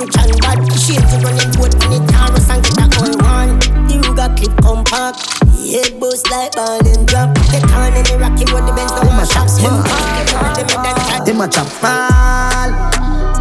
Rich 0.01 0.17
and 0.17 0.35
bad. 0.41 0.59
Shades 0.75 1.13
you 1.13 1.21
running 1.23 1.53
boat 1.57 1.75
on 1.83 1.91
the 1.93 2.01
Taurus 2.13 2.49
and 2.51 2.63
get 2.63 2.79
a 2.79 2.87
whole 2.95 3.17
one. 3.23 3.59
The 3.89 3.95
Ruger 4.03 4.31
clip 4.37 4.55
compact. 4.63 5.19
Head 5.67 6.01
boost 6.01 6.31
like 6.31 6.53
ball 6.53 6.81
and 6.81 7.07
drop. 7.07 7.35
Get 7.51 7.65
on 7.73 7.95
in 7.95 8.05
the 8.05 8.17
rocky 8.19 8.45
road, 8.53 8.67
the 8.67 8.73
Benz 8.75 8.93
don't 8.93 9.07
want 9.07 9.29
shop. 9.31 9.49
Them 9.61 9.83
hard, 9.87 11.27
Them 11.27 11.41
a 11.41 11.49
chop 11.49 11.67
fall. 11.67 12.71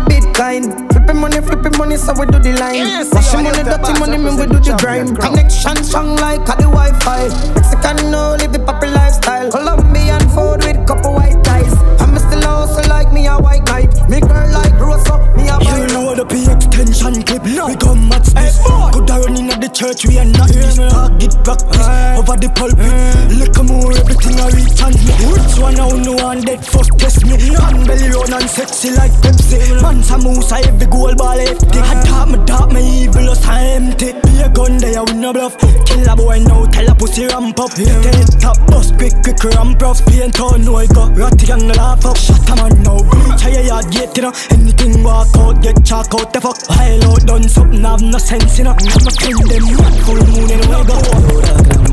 Bitcoin. 0.10 0.85
Flipping 1.06 1.22
money, 1.22 1.40
flipping 1.40 1.78
money, 1.78 1.98
so 1.98 2.14
we 2.18 2.26
do 2.26 2.40
the 2.40 2.54
line. 2.58 2.82
Washing 3.14 3.44
money, 3.44 3.62
dirty 3.62 3.94
money, 4.00 4.18
me 4.18 4.32
we 4.34 4.48
do 4.50 4.58
the 4.58 4.76
grind. 4.82 5.14
Connection 5.20 5.84
strong 5.84 6.16
like 6.16 6.42
at 6.50 6.58
the 6.58 6.66
Wi-Fi. 6.66 7.30
Mexican 7.54 8.10
no 8.10 8.34
live 8.34 8.52
the 8.52 8.58
poppy 8.58 8.88
lifestyle. 8.88 9.52
Colombian 9.52 10.18
food 10.34 10.66
with 10.66 10.82
couple 10.88 11.14
white 11.14 11.38
ties. 11.44 11.78
I'm 12.02 12.18
still 12.18 12.42
hustle 12.42 12.90
like 12.90 13.14
me 13.14 13.28
a 13.28 13.38
white 13.38 13.66
knight. 13.66 13.94
Me 14.10 14.20
girl 14.20 14.50
like 14.50 14.74
Rosa, 14.82 15.22
me 15.38 15.46
a 15.46 15.62
You 15.78 15.94
know 15.94 16.16
the 16.16 16.26
P 16.26 16.42
extension 16.88 17.24
clip. 17.24 17.44
We 17.44 17.76
come 17.76 18.10
match 18.10 18.30
this 18.34 18.58
Could 18.94 19.10
I 19.10 19.20
run 19.20 19.38
in 19.38 19.50
at 19.50 19.62
the 19.62 19.70
church 19.70 20.06
We 20.06 20.20
are 20.20 20.26
not 20.26 20.50
this. 20.50 20.78
Target 20.78 21.34
practice 21.44 21.88
Over 22.18 22.38
the 22.38 22.50
pulpit. 22.54 22.94
Look 23.34 23.58
more 23.66 23.92
everything 23.94 24.38
I 24.40 24.50
reach 24.54 24.82
and 24.82 24.96
me. 25.02 25.14
Rich 25.34 25.58
one 25.60 25.76
now 25.76 25.90
no 25.90 26.14
one 26.22 26.42
dead 26.42 26.66
first 26.66 26.94
test 26.98 27.26
me. 27.26 27.38
Man 27.38 27.86
belly 27.86 28.10
round 28.14 28.34
and 28.34 28.50
sexy 28.50 28.92
like 28.92 29.12
Pepsi. 29.24 29.82
Man 29.82 30.02
I 30.06 30.62
every 30.68 30.88
goal 30.88 31.16
ball 31.16 31.40
empty. 31.40 31.80
I 31.80 32.04
dark 32.04 32.30
me 32.30 32.38
dark 32.46 32.72
me 32.72 33.06
evil 33.06 33.30
us 33.30 33.46
I 33.46 33.80
empty. 33.80 34.14
Be 34.14 34.42
a 34.42 34.50
gun 34.50 34.78
there 34.78 35.04
we 35.04 35.14
no 35.14 35.34
bluff. 35.34 35.58
Kill 35.86 36.06
a 36.06 36.14
boy 36.16 36.40
now 36.40 36.66
tell 36.70 36.90
a 36.90 36.96
pussy 36.96 37.26
ramp 37.26 37.60
up. 37.60 37.72
Take 37.74 37.90
it 37.90 38.30
top 38.40 38.60
bus 38.68 38.92
quick 38.92 39.16
quick 39.24 39.42
ramp 39.56 39.82
up. 39.82 39.98
Paint 40.06 40.40
on 40.40 40.66
no 40.66 40.78
I 40.78 40.88
got 40.88 41.18
Ratty 41.18 41.52
and 41.52 41.68
laugh 41.76 42.06
up. 42.06 42.18
Shut 42.18 42.50
a 42.50 42.56
man 42.56 42.84
now. 42.84 43.00
Bleach 43.00 43.46
a 43.46 43.64
yard 43.64 43.90
gate 43.92 44.16
you 44.18 44.24
know 44.24 44.34
Anything 44.52 45.04
walk 45.04 45.36
out 45.38 45.62
get 45.62 45.84
chalk 45.86 46.14
out 46.14 46.32
the 46.34 46.42
fuck 46.42 46.75
While 46.76 47.12
out 47.12 47.26
done 47.26 47.48
something 47.50 47.84
have 47.84 48.02
no 48.02 48.18
sense 48.18 48.58
you 48.58 48.66
know 48.66 48.72
I'ma 48.72 49.10
send 49.10 49.40
them. 49.50 49.64
Mad 49.78 49.96
full 50.06 50.22
moon 50.32 50.52
and 50.52 50.62
we 50.70 50.78
go 50.86 50.98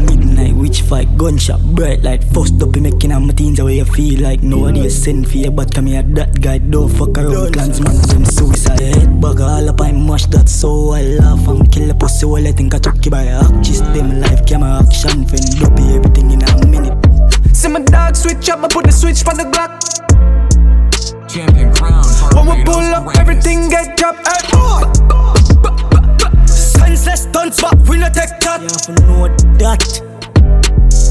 Midnight 0.07 0.55
witch 0.55 0.83
fight? 0.83 1.16
Gunshot 1.16 1.61
bright 1.74 2.03
light 2.03 2.24
First 2.24 2.62
up 2.62 2.76
in 2.76 2.83
making 2.83 3.12
all 3.12 3.20
my 3.20 3.33
teens 3.33 3.59
away 3.59 3.76
you 3.76 3.85
feel 3.85 4.20
like? 4.22 4.43
Nobody 4.43 4.89
send 4.91 5.28
for 5.28 5.37
your 5.39 5.51
but 5.51 5.74
come 5.74 5.87
here 5.87 6.03
that 6.03 6.41
guy 6.41 6.59
don't 6.59 6.89
fuck 6.89 7.16
around 7.16 7.53
Clans 7.53 7.80
man 7.80 7.97
them 8.09 8.24
suicide. 8.24 8.80
Head 8.80 9.20
bag 9.20 9.41
all 9.41 9.68
up 9.68 9.80
I 9.80 9.93
mash 9.93 10.26
that 10.26 10.49
so 10.49 10.91
I 10.91 11.03
laugh 11.03 11.47
and 11.49 11.70
kill 11.72 11.89
the 11.89 11.95
pussy. 11.95 12.26
While 12.26 12.47
I 12.47 12.53
think 12.53 12.74
I 12.74 12.78
chuck 12.78 13.05
you 13.05 13.11
by 13.11 13.22
a 13.22 13.43
hack 13.43 13.62
Just 13.62 13.85
them 13.95 14.20
life 14.20 14.45
camera 14.47 14.83
action 14.83 15.26
Fend 15.26 15.62
up 15.62 15.78
everything 15.78 16.30
in 16.30 16.43
a 16.43 16.66
minute. 16.66 16.99
See 17.55 17.68
my 17.68 17.80
dog 17.80 18.16
switch 18.16 18.49
up, 18.49 18.64
I 18.64 18.68
put 18.68 18.87
the 18.87 18.93
switch 18.93 19.26
on 19.26 19.37
the 19.37 19.45
Glock. 19.45 19.78
Champion 21.28 21.72
Crown. 21.74 22.11
When 22.35 22.47
we 22.47 22.64
pull 22.64 22.95
up, 22.95 23.16
everything 23.18 23.68
get 23.68 23.97
dropped. 23.97 24.26
Senseless 26.49 27.22
stunts 27.22 27.61
but 27.61 27.76
we 27.89 27.99
no 27.99 28.09
take 28.09 28.41
that 28.41 28.61
You 28.61 28.68
have 28.72 28.89
know 29.07 29.28
that. 29.61 29.80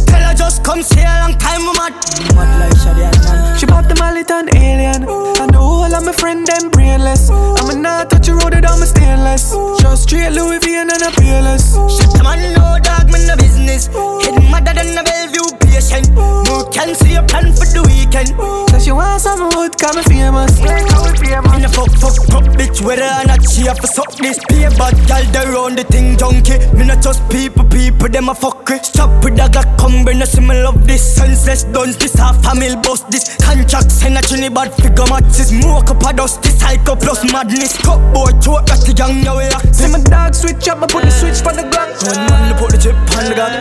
Tell 0.07 0.21
her 0.21 0.33
just 0.33 0.63
come 0.63 0.81
see 0.81 1.01
a 1.01 1.13
long 1.21 1.37
time 1.37 1.61
we 1.61 1.73
mad 1.77 1.93
Mad 2.35 2.49
like 2.59 2.77
Shadi 2.81 3.05
man. 3.25 3.57
She 3.57 3.65
pop 3.65 3.87
the 3.87 3.95
mallet 3.95 4.29
and 4.31 4.49
alien. 4.55 5.03
And 5.41 5.53
the 5.53 5.57
whole 5.57 5.93
of 5.93 6.03
my 6.05 6.11
friend 6.11 6.45
them 6.45 6.69
brainless. 6.71 7.29
I'ma 7.29 7.73
not 7.73 8.09
touch 8.09 8.27
a 8.27 8.33
road 8.33 8.55
without 8.55 8.79
my 8.79 8.85
stainless. 8.85 9.55
Just 9.81 10.03
straight 10.03 10.31
Louis 10.31 10.59
V 10.59 10.75
and 10.75 10.91
a 10.91 11.11
peerless. 11.19 11.75
Shut 11.75 12.11
the 12.17 12.23
man 12.23 12.41
no 12.53 12.77
dog, 12.81 13.11
me 13.11 13.25
no 13.27 13.35
business. 13.35 13.87
Head 14.23 14.35
madder 14.51 14.73
than 14.73 14.97
a 14.97 15.03
Bellevue 15.03 15.60
patient 15.71 16.11
No 16.11 16.67
can 16.67 16.93
see 16.95 17.15
a 17.15 17.23
plan 17.23 17.55
for 17.55 17.65
the 17.65 17.81
weekend. 17.87 18.35
So 18.71 18.79
she 18.79 18.91
want 18.91 19.21
some 19.21 19.47
wood, 19.55 19.79
call 19.79 19.95
me 19.95 20.03
famous. 20.03 20.59
Like 20.59 20.87
how 20.91 21.03
we 21.07 21.15
famous. 21.15 21.51
Me 21.55 21.61
no 21.63 21.69
fuck 21.71 21.91
fuck 21.95 22.17
fuck 22.27 22.45
bitch 22.59 22.83
whether 22.83 23.07
or 23.07 23.25
not 23.25 23.41
she 23.47 23.63
have 23.65 23.79
to 23.79 23.87
suck 23.87 24.11
this. 24.19 24.37
Pay 24.49 24.67
bad 24.75 24.95
gal 25.07 25.23
they 25.31 25.45
round 25.47 25.77
the 25.77 25.83
thing 25.87 26.17
junkie. 26.17 26.59
Me 26.75 26.83
not 26.85 27.01
just 27.01 27.23
people 27.31 27.63
people 27.65 28.09
them 28.09 28.29
a 28.29 28.35
fuck 28.35 28.69
it. 28.69 28.85
Stop 28.85 29.23
with 29.23 29.35
the 29.35 29.47
Glock 29.47 29.69
come 29.79 30.03
bring 30.03 30.19
no 30.19 30.25
see 30.25 30.41
me 30.41 30.61
love 30.61 30.85
this. 30.85 31.03
Senseless 31.15 31.63
duns 31.63 31.97
this 31.97 32.13
half 32.13 32.35
family 32.43 32.75
bust 32.83 33.09
this. 33.09 33.37
Contract 33.37 33.91
send 33.91 34.17
a 34.17 34.21
trini 34.21 34.53
bad 34.53 34.73
figure 34.75 35.07
matches. 35.07 35.49
Smoke 35.55 35.91
up 35.91 36.03
a 36.03 36.13
dust 36.13 36.43
this 36.43 36.59
psycho 36.59 36.95
plus 36.95 37.23
madness. 37.31 37.77
Cut 37.79 37.99
boy 38.13 38.31
choke 38.43 38.67
got 38.67 38.81
the 38.83 38.93
young 38.97 39.21
now 39.23 39.37
we 39.37 39.43
act. 39.45 39.75
See 39.75 39.87
my 39.91 39.99
dog 40.03 40.35
switch 40.35 40.67
up, 40.67 40.83
I 40.83 40.87
put 40.87 41.03
the 41.03 41.11
switch 41.11 41.39
for 41.39 41.53
the 41.53 41.63
Glock. 41.63 41.95
One 42.07 42.27
man 42.27 42.49
to 42.51 42.55
put 42.59 42.71
the 42.71 42.77
chip 42.77 42.95
on 43.15 43.25
the 43.29 43.35
gun 43.35 43.53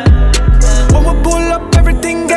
When 0.93 1.05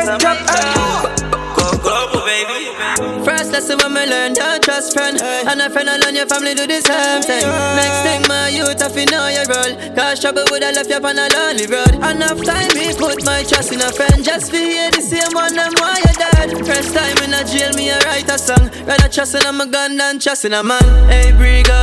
we 0.06 0.18
pull 0.18 0.36
up, 0.36 1.06
everything 1.16 2.46
get 2.48 2.76
dropped. 2.76 3.24
First 3.24 3.52
lesson 3.52 3.78
when 3.78 3.92
me 3.94 4.06
learn 4.06 4.32
don't 4.34 4.62
trust 4.62 4.92
friend. 4.92 5.20
And 5.22 5.60
a 5.60 5.70
friend 5.70 5.88
alone 5.88 6.14
your 6.14 6.26
family 6.26 6.54
do 6.54 6.66
the 6.66 6.80
same 6.80 7.22
thing. 7.22 7.46
Next 7.76 8.00
thing 8.04 8.22
my 8.28 8.48
youth 8.48 8.80
if 8.80 8.96
you 8.96 9.06
know 9.06 9.28
your 9.28 9.46
role. 9.48 9.72
Cause 9.96 10.20
trouble 10.20 10.44
would 10.50 10.62
have 10.62 10.74
left 10.76 10.90
you 10.90 11.00
on 11.00 11.18
a 11.18 11.26
lonely 11.32 11.66
road. 11.66 11.94
Enough 12.04 12.44
time 12.44 12.68
me 12.76 12.92
put 12.92 13.24
my 13.24 13.42
trust 13.44 13.72
in 13.72 13.80
a 13.80 13.90
friend. 13.92 14.22
Just 14.24 14.50
for 14.50 14.56
hear 14.60 14.90
the 14.90 15.00
same 15.00 15.32
one 15.32 15.54
them 15.56 15.72
why 15.80 15.96
you 15.96 16.12
dead? 16.20 16.50
First 16.66 16.92
time 16.94 17.16
in 17.24 17.32
a 17.32 17.42
jail 17.44 17.72
me 17.74 17.90
a 17.90 17.98
write 18.04 18.28
a 18.28 18.36
song. 18.38 18.70
Rather 18.84 19.08
trust 19.08 19.34
in 19.34 19.46
a 19.46 19.66
gun 19.66 19.96
than 19.96 20.18
trust 20.18 20.44
in 20.44 20.52
a 20.52 20.62
man. 20.62 20.84
Hey 21.08 21.32
Brigo, 21.32 21.80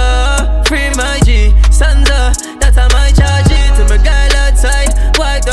free 0.68 0.90
my 0.96 1.20
G. 1.26 1.54
Sansa, 1.74 2.11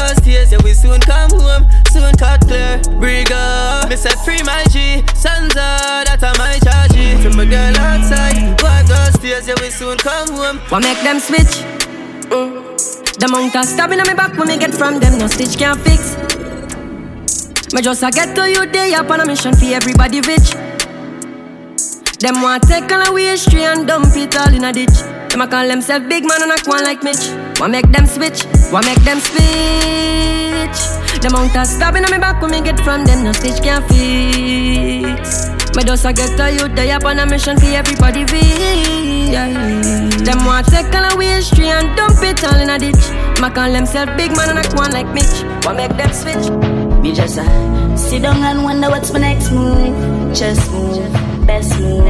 those 0.08 0.24
tears, 0.24 0.52
yeah 0.52 0.58
we 0.64 0.72
soon 0.72 1.00
come 1.00 1.30
home 1.30 1.66
Soon 1.90 2.14
cut 2.16 2.40
clear 2.40 2.78
Brigo, 3.00 3.88
me 3.88 3.96
said 3.96 4.16
free 4.24 4.42
my 4.42 4.64
G 4.70 5.02
Sansa, 5.12 6.04
that's 6.04 6.22
how 6.22 6.32
my 6.38 6.58
charge 6.64 7.22
To 7.22 7.30
my 7.36 7.44
girl 7.44 7.76
outside 7.76 8.60
Wipe 8.62 8.86
those 8.86 9.18
tears, 9.20 9.46
yeah 9.48 9.54
we 9.60 9.70
soon 9.70 9.96
come 9.98 10.28
home 10.32 10.58
What 10.68 10.82
make 10.82 11.00
them 11.02 11.20
switch? 11.20 11.64
Mm. 12.30 12.68
The 13.18 13.26
amount 13.26 13.56
of 13.56 13.64
stabbing 13.64 14.00
on 14.00 14.06
me 14.06 14.14
back 14.14 14.36
when 14.38 14.48
me 14.48 14.58
get 14.58 14.72
from 14.72 15.00
them, 15.00 15.18
no 15.18 15.26
stitch 15.26 15.58
can't 15.58 15.80
fix. 15.80 16.14
Me 17.72 17.82
just 17.82 18.02
a 18.04 18.10
get 18.10 18.36
to 18.36 18.48
you 18.48 18.64
day 18.66 18.94
up 18.94 19.10
on 19.10 19.20
a 19.20 19.26
mission 19.26 19.54
for 19.56 19.64
everybody 19.64 20.20
rich. 20.20 20.52
Them 22.20 22.42
want 22.42 22.62
take 22.62 22.90
all 22.92 23.08
away 23.08 23.24
history 23.24 23.64
and 23.64 23.88
dump 23.88 24.14
it 24.14 24.36
all 24.36 24.54
in 24.54 24.62
a 24.62 24.72
ditch. 24.72 25.02
Them 25.30 25.40
a 25.40 25.48
call 25.48 25.66
themselves 25.66 26.06
big 26.06 26.24
man 26.24 26.42
and 26.42 26.52
a 26.52 26.70
one 26.70 26.84
like 26.84 27.02
Mitch. 27.02 27.47
Want 27.60 27.72
make 27.72 27.90
them 27.90 28.06
switch, 28.06 28.44
want 28.72 28.86
make 28.86 29.02
them 29.02 29.18
switch. 29.18 30.78
The 31.20 31.26
amount 31.28 31.56
of 31.56 31.66
stabbing 31.66 32.04
on 32.04 32.10
me 32.12 32.18
back 32.18 32.40
when 32.40 32.52
me 32.52 32.60
get 32.60 32.78
from 32.80 33.04
them, 33.04 33.24
no 33.24 33.32
stitch 33.32 33.60
can 33.62 33.82
fix. 33.88 35.48
Me 35.74 35.82
just 35.82 36.04
a 36.04 36.12
get 36.12 36.36
to 36.36 36.52
you 36.52 36.68
day 36.74 36.92
up 36.92 37.04
on 37.04 37.18
a 37.18 37.26
mission 37.26 37.58
for 37.58 37.66
everybody 37.66 38.20
rich. 38.20 39.34
Them 40.24 40.44
want 40.46 40.66
take 40.68 40.94
all 40.94 41.12
away 41.12 41.26
history 41.26 41.66
and 41.66 41.96
dump 41.96 42.22
it 42.22 42.44
all 42.44 42.60
in 42.60 42.70
a 42.70 42.78
ditch. 42.78 42.94
Them 43.34 43.44
a 43.44 43.50
call 43.50 43.72
themself 43.72 44.16
big 44.16 44.36
man 44.36 44.56
and 44.56 44.64
a 44.64 44.76
one 44.76 44.92
like 44.92 45.08
Mitch. 45.12 45.42
Want 45.64 45.78
make 45.78 45.96
them 45.96 46.12
switch. 46.12 46.50
Me 47.02 47.12
just 47.12 47.38
uh, 47.38 47.96
sit 47.96 48.22
down 48.22 48.36
and 48.36 48.62
wonder 48.62 48.88
what's 48.88 49.12
my 49.12 49.18
next 49.18 49.50
move. 49.50 50.34
Just 50.34 50.70
move, 50.70 51.12
best 51.46 51.78
move. 51.80 52.06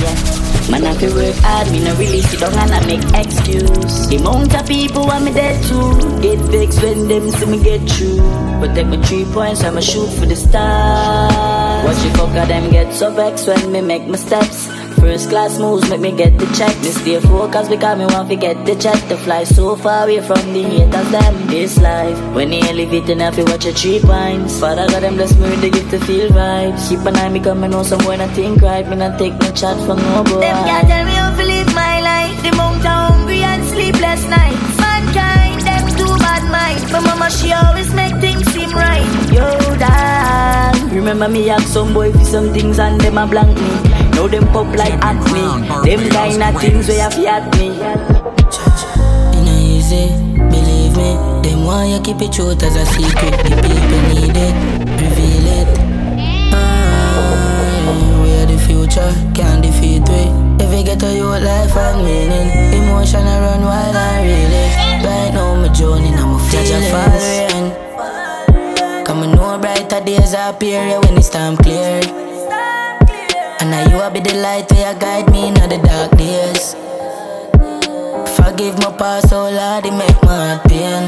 Yeah. 0.00 0.41
Man, 0.70 0.84
I 0.86 0.94
feel 0.96 1.14
work 1.14 1.34
hard, 1.36 1.70
me 1.72 1.84
no 1.84 1.94
really 1.96 2.22
sit 2.22 2.40
down 2.40 2.54
and 2.54 2.72
I 2.72 2.86
make 2.86 3.04
excuse. 3.14 4.08
The 4.08 4.16
amount 4.16 4.54
of 4.54 4.66
people 4.66 5.06
want 5.06 5.24
me 5.24 5.32
dead 5.32 5.62
too. 5.64 6.20
Get 6.22 6.38
vexed 6.38 6.82
when 6.82 7.08
them 7.08 7.30
see 7.30 7.46
me 7.46 7.62
get 7.62 7.82
through. 7.90 8.18
Protect 8.60 8.88
my 8.88 9.02
three 9.02 9.24
points, 9.26 9.64
I'ma 9.64 9.80
shoot 9.80 10.08
for 10.08 10.26
the 10.26 10.36
stars. 10.36 11.84
Watch 11.84 12.02
the 12.02 12.10
fuck 12.16 12.36
of 12.36 12.48
them 12.48 12.70
get 12.70 12.92
so 12.94 13.12
vexed 13.12 13.48
when 13.48 13.72
me 13.72 13.80
make 13.80 14.06
my 14.06 14.16
steps. 14.16 14.68
First 15.02 15.30
class 15.30 15.58
moves 15.58 15.90
make 15.90 16.00
me 16.00 16.12
get 16.12 16.38
the 16.38 16.46
check. 16.56 16.74
Me 16.82 16.90
stay 16.98 17.18
focused 17.18 17.68
because 17.70 17.98
me 17.98 18.06
want 18.06 18.28
to 18.28 18.36
get 18.36 18.64
the 18.64 18.76
check. 18.76 19.00
To 19.08 19.16
fly 19.16 19.42
so 19.42 19.74
far 19.74 20.04
away 20.04 20.20
from 20.20 20.52
the 20.52 20.62
haters 20.62 21.10
them. 21.10 21.34
This 21.48 21.76
life, 21.80 22.16
when 22.36 22.52
you 22.52 22.60
elevating, 22.60 23.18
have 23.18 23.34
to 23.34 23.42
watch 23.50 23.64
your 23.64 23.74
three 23.74 23.98
points. 23.98 24.60
Father 24.60 24.86
got 24.86 25.00
them 25.00 25.16
bless 25.16 25.36
me 25.36 25.50
with 25.50 25.60
the 25.60 25.70
gift 25.70 25.90
to 25.90 25.98
feel 26.06 26.28
vibes. 26.30 26.88
Keep 26.88 27.00
an 27.00 27.16
eye 27.16 27.28
me 27.30 27.40
come 27.40 27.68
know 27.68 27.82
some 27.82 27.98
boy 28.04 28.14
not 28.16 28.30
think 28.30 28.62
right. 28.62 28.88
Me 28.88 28.94
not 28.94 29.18
take 29.18 29.34
no 29.40 29.50
chat 29.50 29.76
from 29.86 29.98
no 29.98 30.22
boy. 30.22 30.38
Them 30.38 30.64
can't 30.70 30.86
tell 30.86 31.04
me 31.04 31.12
how 31.12 31.34
to 31.36 31.44
live 31.44 31.74
my 31.74 32.00
life. 32.00 32.40
The 32.44 32.50
amount 32.50 32.86
of 32.86 33.10
hungry 33.10 33.42
and 33.42 33.64
sleepless 33.64 34.24
nights. 34.28 34.71
Mankind, 36.92 37.00
them 37.00 37.00
too 37.00 37.00
bad 37.00 37.00
mind. 37.00 37.00
My 37.00 37.00
mama, 37.00 37.30
she 37.30 37.52
always 37.52 37.92
make 37.94 38.14
things 38.20 38.46
seem 38.52 38.70
right. 38.70 39.06
Yo, 39.32 39.76
damn. 39.78 40.90
Remember 40.90 41.28
me 41.28 41.50
ask 41.50 41.66
some 41.68 41.92
boy 41.94 42.12
for 42.12 42.24
some 42.24 42.52
things 42.52 42.78
and 42.78 43.00
them 43.00 43.18
a 43.18 43.26
blank 43.26 43.56
me. 43.58 43.90
Now 44.10 44.28
them 44.28 44.46
pop 44.48 44.76
like 44.76 44.92
at 45.04 45.16
me. 45.32 45.42
Them 45.88 46.10
kind 46.10 46.42
of 46.42 46.60
things 46.60 46.88
where 46.88 47.04
you 47.04 47.10
fiat 47.10 47.58
me. 47.58 47.68
It 47.70 49.48
ain't 49.48 49.48
easy, 49.48 50.08
believe 50.36 50.96
me. 50.96 51.16
Them 51.42 51.64
why 51.64 51.86
you 51.86 52.00
keep 52.02 52.20
it 52.20 52.34
short 52.34 52.62
as 52.62 52.76
a 52.76 52.86
secret. 52.86 53.32
The 53.44 53.56
people 53.62 54.00
need 54.14 54.36
it, 54.36 54.54
reveal 55.00 55.46
it. 55.46 55.68
Ah, 56.52 58.22
we 58.22 58.30
are 58.36 58.46
the 58.46 58.58
future, 58.58 59.12
can't 59.34 59.62
defeat 59.62 60.08
we. 60.08 60.41
Get 60.84 60.98
to 60.98 61.14
your 61.14 61.38
life 61.38 61.76
and 61.76 62.04
meaning, 62.04 62.50
emotion 62.74 63.24
I 63.24 63.38
run 63.40 63.62
wild 63.62 63.94
and 63.94 64.26
really. 64.26 64.68
Right 65.06 65.32
now, 65.32 65.54
my 65.54 65.68
journey, 65.68 66.08
I'm 66.08 66.34
a 66.34 66.38
feeling 66.50 66.82
following. 66.90 67.72
Come 69.04 69.22
on, 69.22 69.30
know 69.30 69.58
brighter 69.58 70.00
days 70.04 70.34
appear 70.34 70.82
yeah, 70.82 70.98
when 70.98 71.16
it's 71.16 71.28
time 71.30 71.56
clear. 71.56 72.02
And 73.60 73.70
now 73.70 73.88
you 73.88 73.94
will 73.96 74.10
be 74.10 74.18
the 74.20 74.34
light 74.34 74.68
you 74.72 74.92
guide 74.98 75.30
me 75.30 75.46
in 75.48 75.54
the 75.54 75.78
dark 75.78 76.16
days. 76.18 76.74
Forgive 78.36 78.76
my 78.78 78.90
past, 78.98 79.28
so 79.30 79.48
Lord, 79.50 79.86
it 79.86 79.92
make 79.92 80.20
my 80.24 80.34
heart 80.34 80.64
pain. 80.64 81.06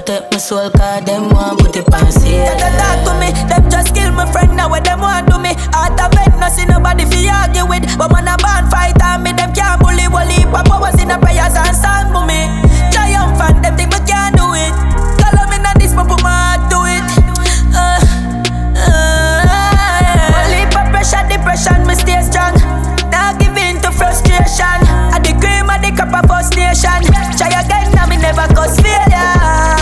Protect 0.00 0.32
my 0.32 0.38
soul, 0.38 0.70
cause 0.70 1.04
them 1.04 1.28
want 1.28 1.60
put 1.60 1.76
it 1.76 1.84
on 1.92 2.10
sale. 2.10 2.56
They 2.56 2.72
talk 2.80 3.04
to 3.04 3.12
me, 3.20 3.36
them 3.52 3.68
just 3.68 3.94
kill 3.94 4.10
my 4.12 4.24
friend 4.32 4.56
now 4.56 4.70
what 4.70 4.82
them 4.82 5.00
want 5.00 5.28
to 5.28 5.36
me. 5.36 5.52
Out 5.76 5.92
of 6.00 6.08
bed, 6.16 6.32
no 6.40 6.48
see 6.48 6.64
nobody 6.64 7.04
fi 7.04 7.28
argue 7.28 7.68
with. 7.68 7.84
But 7.98 8.08
man 8.08 8.24
a 8.24 8.40
band 8.40 8.72
fight 8.72 8.96
and 8.96 9.22
me 9.22 9.36
them 9.36 9.52
can't 9.52 9.76
bully. 9.76 10.08
Wally 10.08 10.48
papa 10.48 10.80
was 10.80 10.96
in 10.96 11.12
the 11.12 11.20
prayers 11.20 11.52
and 11.52 11.76
song 11.76 12.16
for 12.16 12.24
me. 12.24 12.48
Triumphant, 12.88 13.60
them 13.60 13.76
think 13.76 13.92
me 13.92 14.00
can't 14.08 14.32
do 14.40 14.48
it. 14.56 14.72
Call 15.20 15.36
me 15.52 15.60
in 15.60 15.68
this, 15.76 15.92
but 15.92 16.08
put 16.08 16.24
my 16.24 16.32
heart 16.32 16.64
to 16.72 16.80
it. 16.88 17.04
Uh, 17.76 18.00
uh, 18.80 19.44
Wally 20.32 20.64
pressure, 20.96 21.28
depression, 21.28 21.84
me 21.84 21.92
stay 21.92 22.24
strong. 22.24 22.56
Now 23.12 23.36
give 23.36 23.52
in 23.52 23.76
to 23.84 23.92
frustration. 23.92 24.80
At 25.12 25.20
the 25.28 25.36
cream 25.36 25.68
of 25.68 25.84
the 25.84 25.92
cup 25.92 26.08
of 26.16 26.24
first 26.24 26.56
nation. 26.56 27.04
Try 27.36 27.52
again, 27.52 27.92
now 27.92 28.08
me 28.08 28.16
never 28.16 28.48
cause 28.56 28.80
failure. 28.80 29.79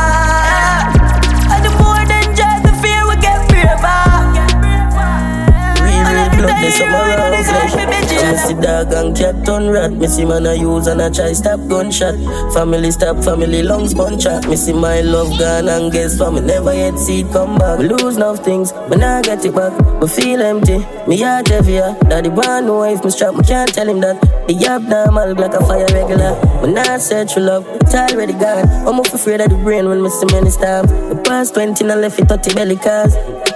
They 6.69 6.75
some 6.75 6.91
flesh. 6.91 7.73
I'm 8.21 8.37
see 8.37 8.55
dog 8.61 8.93
and 8.93 9.16
cat 9.16 9.49
on 9.49 9.71
rat. 9.71 9.91
Me 9.93 10.07
see 10.07 10.27
man 10.27 10.45
a 10.45 10.55
use 10.55 10.87
and 10.87 11.01
a 11.01 11.11
try 11.11 11.33
stop 11.33 11.61
gunshot. 11.66 12.14
Family 12.53 12.91
stop, 12.91 13.25
family 13.25 13.62
lungs 13.62 13.95
bunch 13.95 14.25
chat. 14.25 14.47
Me 14.47 14.55
see 14.55 14.75
my 14.75 15.01
love 15.01 15.39
gone 15.39 15.66
and 15.66 15.91
guess 15.91 16.21
what? 16.21 16.35
Me 16.35 16.41
never 16.41 16.75
yet 16.75 16.99
see 16.99 17.21
it 17.21 17.33
come 17.33 17.57
back. 17.57 17.79
Me 17.79 17.89
lose 17.89 18.16
enough 18.16 18.45
things, 18.45 18.75
me 18.91 18.97
nah 18.97 19.23
get 19.23 19.43
it 19.47 19.55
back. 19.55 19.73
Me 20.03 20.07
feel 20.09 20.43
empty, 20.43 20.85
me 21.07 21.23
heart 21.23 21.49
heavier. 21.49 21.97
Daddy 22.03 22.29
want 22.29 22.66
know 22.66 22.85
if 22.85 23.03
me 23.03 23.11
strap, 23.11 23.35
me 23.35 23.45
can't 23.45 23.73
tell 23.73 23.89
him 23.89 24.01
that. 24.01 24.21
The 24.47 24.66
abnormal 24.66 25.29
look 25.29 25.39
like 25.39 25.55
a 25.55 25.64
fire 25.64 25.87
regular. 25.95 26.37
Me 26.61 26.75
not 26.75 27.01
search 27.01 27.33
for 27.33 27.41
love, 27.41 27.66
it's 27.81 27.95
already 27.95 28.35
gone. 28.35 28.69
I'm 28.87 29.01
off 29.01 29.14
afraid 29.14 29.41
of 29.41 29.49
the 29.49 29.57
brain 29.57 29.89
when 29.89 30.03
me 30.03 30.11
see 30.11 30.27
many 30.33 30.51
storms. 30.51 30.91
The 30.91 31.23
past 31.25 31.55
20 31.55 31.83
and 31.89 32.01
left 32.03 32.19
it 32.19 32.29
30 32.29 32.53
belly 32.53 32.77
cars. 32.77 33.14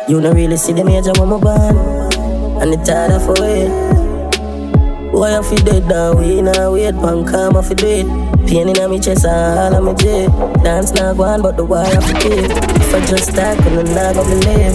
You 0.09 0.23
don't 0.23 0.35
really 0.35 0.57
see 0.57 0.73
the 0.73 0.83
major 0.83 1.13
when 1.21 1.29
me 1.29 1.39
born. 1.39 2.02
And 2.63 2.75
it's 2.75 2.89
harder 2.89 3.19
for 3.19 3.35
it. 3.41 3.69
Why 5.13 5.37
I 5.37 5.43
feel 5.43 5.59
dead 5.65 5.85
now? 5.87 6.15
We 6.15 6.41
now 6.43 6.73
wait, 6.73 6.95
calm, 6.95 7.57
I 7.57 7.63
feel 7.63 7.75
do 7.75 7.87
it. 7.89 8.07
Pain 8.47 8.69
in 8.69 8.91
my 8.91 8.99
chest 9.01 9.25
and 9.25 9.75
all 9.75 9.79
of 9.79 9.85
my 9.85 9.95
jet. 9.95 10.31
Dance 10.63 10.93
not 10.93 11.17
go 11.17 11.25
on, 11.25 11.43
but 11.43 11.57
the 11.57 11.65
wire 11.65 11.87
I 11.87 12.01
feel 12.01 12.21
pay. 12.23 12.45
If 12.45 12.95
I 12.95 13.05
just 13.07 13.33
then 13.33 13.59
I'm 13.61 13.85
not 13.93 14.15
gonna 14.15 14.29
believe. 14.29 14.75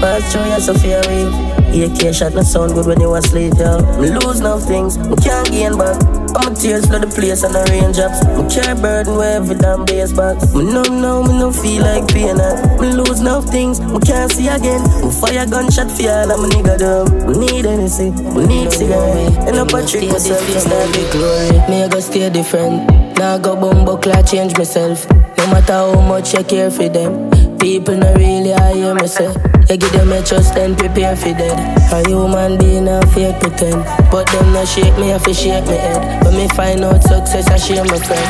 Pass 0.00 0.32
through 0.32 0.46
your 0.46 0.60
Sophia 0.60 1.02
wave. 1.08 1.90
AK 1.90 2.14
shot 2.14 2.34
not 2.34 2.44
sound 2.44 2.74
good 2.74 2.86
when 2.86 3.00
you 3.00 3.12
asleep, 3.14 3.54
yo. 3.58 3.80
Me 4.00 4.08
lose 4.08 4.40
now 4.40 4.58
things, 4.58 4.96
me 4.96 5.16
can't 5.16 5.50
gain 5.50 5.76
back. 5.76 6.21
I'm 6.34 6.52
a 6.52 6.54
tears 6.54 6.86
flood 6.86 7.02
the 7.02 7.08
place 7.08 7.42
and 7.42 7.54
the 7.54 7.62
rain 7.68 7.92
drops. 7.92 8.24
Me 8.24 8.42
carry 8.48 8.74
burden 8.80 9.16
where 9.16 9.36
every 9.36 9.56
damn 9.56 9.84
base 9.84 10.12
box. 10.12 10.54
Me 10.54 10.64
numb 10.64 11.02
now, 11.02 11.20
me 11.22 11.38
no 11.38 11.52
feel 11.52 11.82
like 11.82 12.08
pain. 12.08 12.36
Me 12.80 12.92
lose 12.92 13.20
now 13.20 13.40
things, 13.40 13.80
me 13.80 14.00
can't 14.00 14.32
see 14.32 14.48
again. 14.48 14.80
Me 15.04 15.10
fire 15.12 15.44
gunshot 15.44 15.90
for 15.92 16.08
all 16.08 16.32
of 16.32 16.40
my 16.40 16.48
nigga 16.48 16.78
dumb. 16.78 17.06
Me 17.28 17.34
need 17.36 17.66
anything, 17.66 18.16
me 18.34 18.46
need 18.46 18.70
to 18.70 18.76
cigarette. 18.76 19.48
And 19.48 19.56
up 19.60 19.72
a 19.76 19.84
trick 19.84 20.08
myself 20.08 20.40
to 20.40 20.60
start 20.60 20.88
the 20.96 21.04
glory. 21.12 21.58
Me 21.68 21.84
I 21.84 21.88
go 21.88 22.00
stay 22.00 22.30
different. 22.30 22.88
Now 23.18 23.36
I 23.36 23.38
go 23.38 23.54
bumbo 23.54 23.96
clock 23.98 24.26
change 24.26 24.56
myself. 24.56 25.08
No 25.10 25.46
matter 25.52 25.72
how 25.72 26.00
much 26.08 26.34
I 26.34 26.42
care 26.42 26.70
for 26.70 26.88
them. 26.88 27.30
People 27.58 27.96
not 27.96 28.16
really 28.16 28.52
I 28.54 28.72
hear 28.72 28.94
me 28.94 29.06
say. 29.06 29.51
You 29.72 29.78
give 29.78 29.92
them 29.92 30.12
a 30.12 30.22
trust 30.22 30.54
and 30.58 30.76
prepare 30.76 31.16
for 31.16 31.32
dead. 31.32 31.56
A 31.94 32.06
human 32.06 32.58
being 32.58 32.86
a 32.88 33.00
fake 33.06 33.40
pretend. 33.40 33.82
But 34.12 34.26
them 34.28 34.52
not 34.52 34.68
shake 34.68 34.98
me, 34.98 35.14
I 35.14 35.18
fi 35.18 35.32
shake 35.32 35.64
me 35.64 35.76
head. 35.80 36.26
When 36.26 36.36
me 36.36 36.46
find 36.48 36.84
out 36.84 37.02
success, 37.02 37.48
I 37.48 37.56
share 37.56 37.82
my 37.82 37.96
friend. 37.96 38.20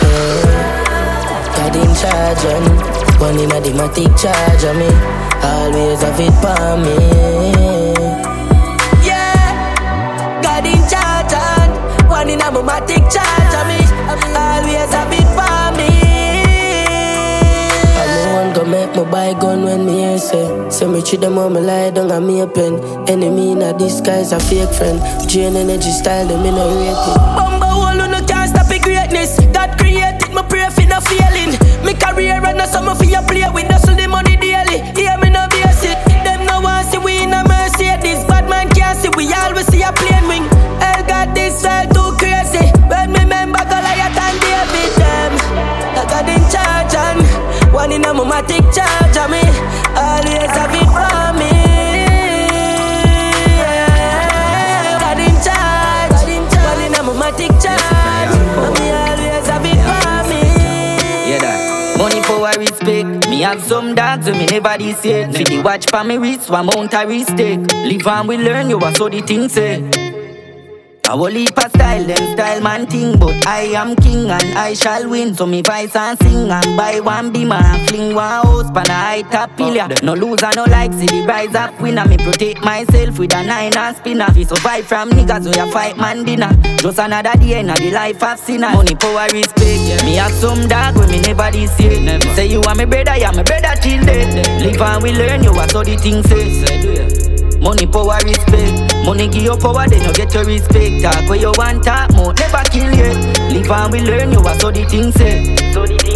Yeah. 0.00 0.88
God 1.52 1.76
in 1.76 1.92
charge 1.92 2.44
of 2.48 2.64
me. 2.64 2.72
One 3.20 3.36
in 3.36 3.52
a 3.52 3.60
matic 3.76 4.16
charge 4.16 4.64
of 4.64 4.76
me. 4.80 4.88
Always 5.44 6.00
have 6.00 6.20
it 6.24 6.32
for 6.40 6.78
me. 6.80 6.96
Yeah, 9.04 10.40
God 10.40 10.64
in 10.64 10.80
charge 10.88 11.34
and 11.36 12.08
one 12.08 12.30
in 12.30 12.40
a 12.40 12.48
charge 13.12 13.54
of 13.60 13.66
me. 13.68 13.84
Always 14.08 14.92
have 14.94 15.12
it 15.12 15.17
Me 18.98 19.04
buy 19.04 19.32
gun 19.34 19.62
when 19.62 19.86
me 19.86 19.92
hear 19.92 20.18
say 20.18 20.70
Say 20.70 20.86
me 20.88 21.00
treat 21.00 21.20
them 21.20 21.38
on 21.38 21.52
me 21.52 21.60
lie 21.60 21.90
down 21.90 22.10
and 22.10 22.26
me 22.26 22.40
a 22.40 22.48
pen 22.48 22.74
Enemy 23.08 23.52
in 23.52 23.62
a 23.62 23.72
disguise 23.78 24.32
a 24.32 24.40
fake 24.40 24.74
friend 24.74 24.98
Drain 25.28 25.54
energy 25.54 25.92
style 25.92 26.26
them 26.26 26.44
in 26.44 26.54
a 26.54 26.66
rate 26.66 26.90
it 26.90 27.18
Bumba 27.38 27.68
who 27.92 28.10
no 28.10 28.26
can't 28.26 28.50
stop 28.50 28.66
the 28.66 28.80
greatness. 28.80 29.38
God 29.54 29.78
created 29.78 30.34
me 30.34 30.42
pray 30.48 30.68
for 30.70 30.82
no 30.82 30.98
failing. 31.00 31.37
Have 63.48 63.62
some 63.62 63.94
dogs 63.94 64.26
when 64.26 64.38
me 64.38 64.46
never 64.46 64.76
this 64.76 65.02
yet. 65.04 65.34
See 65.34 65.44
the 65.44 65.62
watch 65.62 65.86
for 65.88 66.04
me 66.04 66.18
wrist, 66.18 66.50
one 66.50 66.66
mount 66.66 66.92
a 66.92 67.06
risk 67.06 67.34
take. 67.34 67.60
Eh. 67.72 67.86
Live 67.86 68.06
and 68.06 68.28
we 68.28 68.36
learn, 68.36 68.68
you 68.68 68.78
are 68.78 68.94
so 68.94 69.08
the 69.08 69.22
thing 69.22 69.48
say. 69.48 69.97
I 71.08 71.14
will 71.14 71.30
leap 71.30 71.56
a 71.56 71.70
style, 71.70 72.04
them 72.04 72.34
style 72.34 72.60
man 72.60 72.86
thing 72.86 73.18
But 73.18 73.46
I 73.46 73.62
am 73.80 73.96
king 73.96 74.28
and 74.28 74.58
I 74.58 74.74
shall 74.74 75.08
win. 75.08 75.34
So 75.34 75.46
me 75.46 75.62
voice 75.62 75.96
and 75.96 76.18
sing 76.20 76.50
and 76.50 76.76
buy 76.76 77.00
one 77.00 77.32
beamer 77.32 77.54
And 77.54 77.88
fling 77.88 78.14
one 78.14 78.28
house 78.28 78.70
pan 78.70 78.90
a 78.90 78.92
high 78.92 79.22
top 79.22 79.56
pillar 79.56 79.88
No 80.02 80.12
loser, 80.12 80.50
no 80.54 80.64
like, 80.64 80.92
see 80.92 81.06
the 81.06 81.24
rise 81.26 81.54
up 81.54 81.80
winner. 81.80 82.06
Me 82.06 82.18
protect 82.18 82.62
myself 82.62 83.18
with 83.18 83.32
a 83.32 83.42
nine 83.42 83.74
and 83.74 83.96
spinner. 83.96 84.26
Fi 84.34 84.42
survive 84.42 84.86
from 84.86 85.08
niggas 85.08 85.44
who 85.46 85.56
ya 85.56 85.64
fight 85.70 85.96
man 85.96 86.24
dinner. 86.26 86.52
Just 86.76 86.98
another 86.98 87.32
day 87.38 87.60
in 87.60 87.68
the 87.68 87.90
life 87.90 88.22
of 88.22 88.38
sinner. 88.38 88.68
Money, 88.68 88.94
power, 88.94 89.28
respect 89.32 89.80
yeah. 89.88 90.04
Me 90.04 90.16
have 90.16 90.32
some 90.32 90.68
dog 90.68 90.94
when 90.98 91.10
me 91.10 91.22
never 91.22 91.50
this 91.50 91.80
year. 91.80 91.98
Never. 91.98 92.34
Say 92.34 92.48
you 92.48 92.60
are 92.60 92.74
my 92.74 92.84
brother, 92.84 93.16
yeah, 93.16 93.32
my 93.32 93.42
brother 93.42 93.72
till 93.80 94.04
dead 94.04 94.60
Live 94.60 94.82
and 94.82 95.02
we 95.02 95.12
learn, 95.14 95.42
you 95.42 95.52
are 95.52 95.68
so 95.70 95.82
the 95.82 95.96
thing 95.96 96.22
say 96.24 97.58
Money, 97.60 97.86
power, 97.86 98.20
respect. 98.24 98.87
Money 99.04 99.28
give 99.28 99.42
you 99.42 99.56
power, 99.56 99.86
then 99.88 100.04
you 100.04 100.12
get 100.12 100.32
your 100.34 100.44
respect. 100.44 101.02
Talk 101.02 101.28
where 101.28 101.38
you 101.38 101.52
want 101.56 101.84
talk 101.84 102.12
more, 102.12 102.32
never 102.34 102.62
kill 102.70 102.92
you. 102.92 103.12
Live 103.52 103.70
and 103.70 103.92
we 103.92 104.00
learn 104.02 104.32
you 104.32 104.40
are 104.40 104.58
so 104.58 104.70
the 104.70 104.84
thing 104.84 105.12
say. 105.12 105.56
So 105.72 105.86
the. 105.86 106.07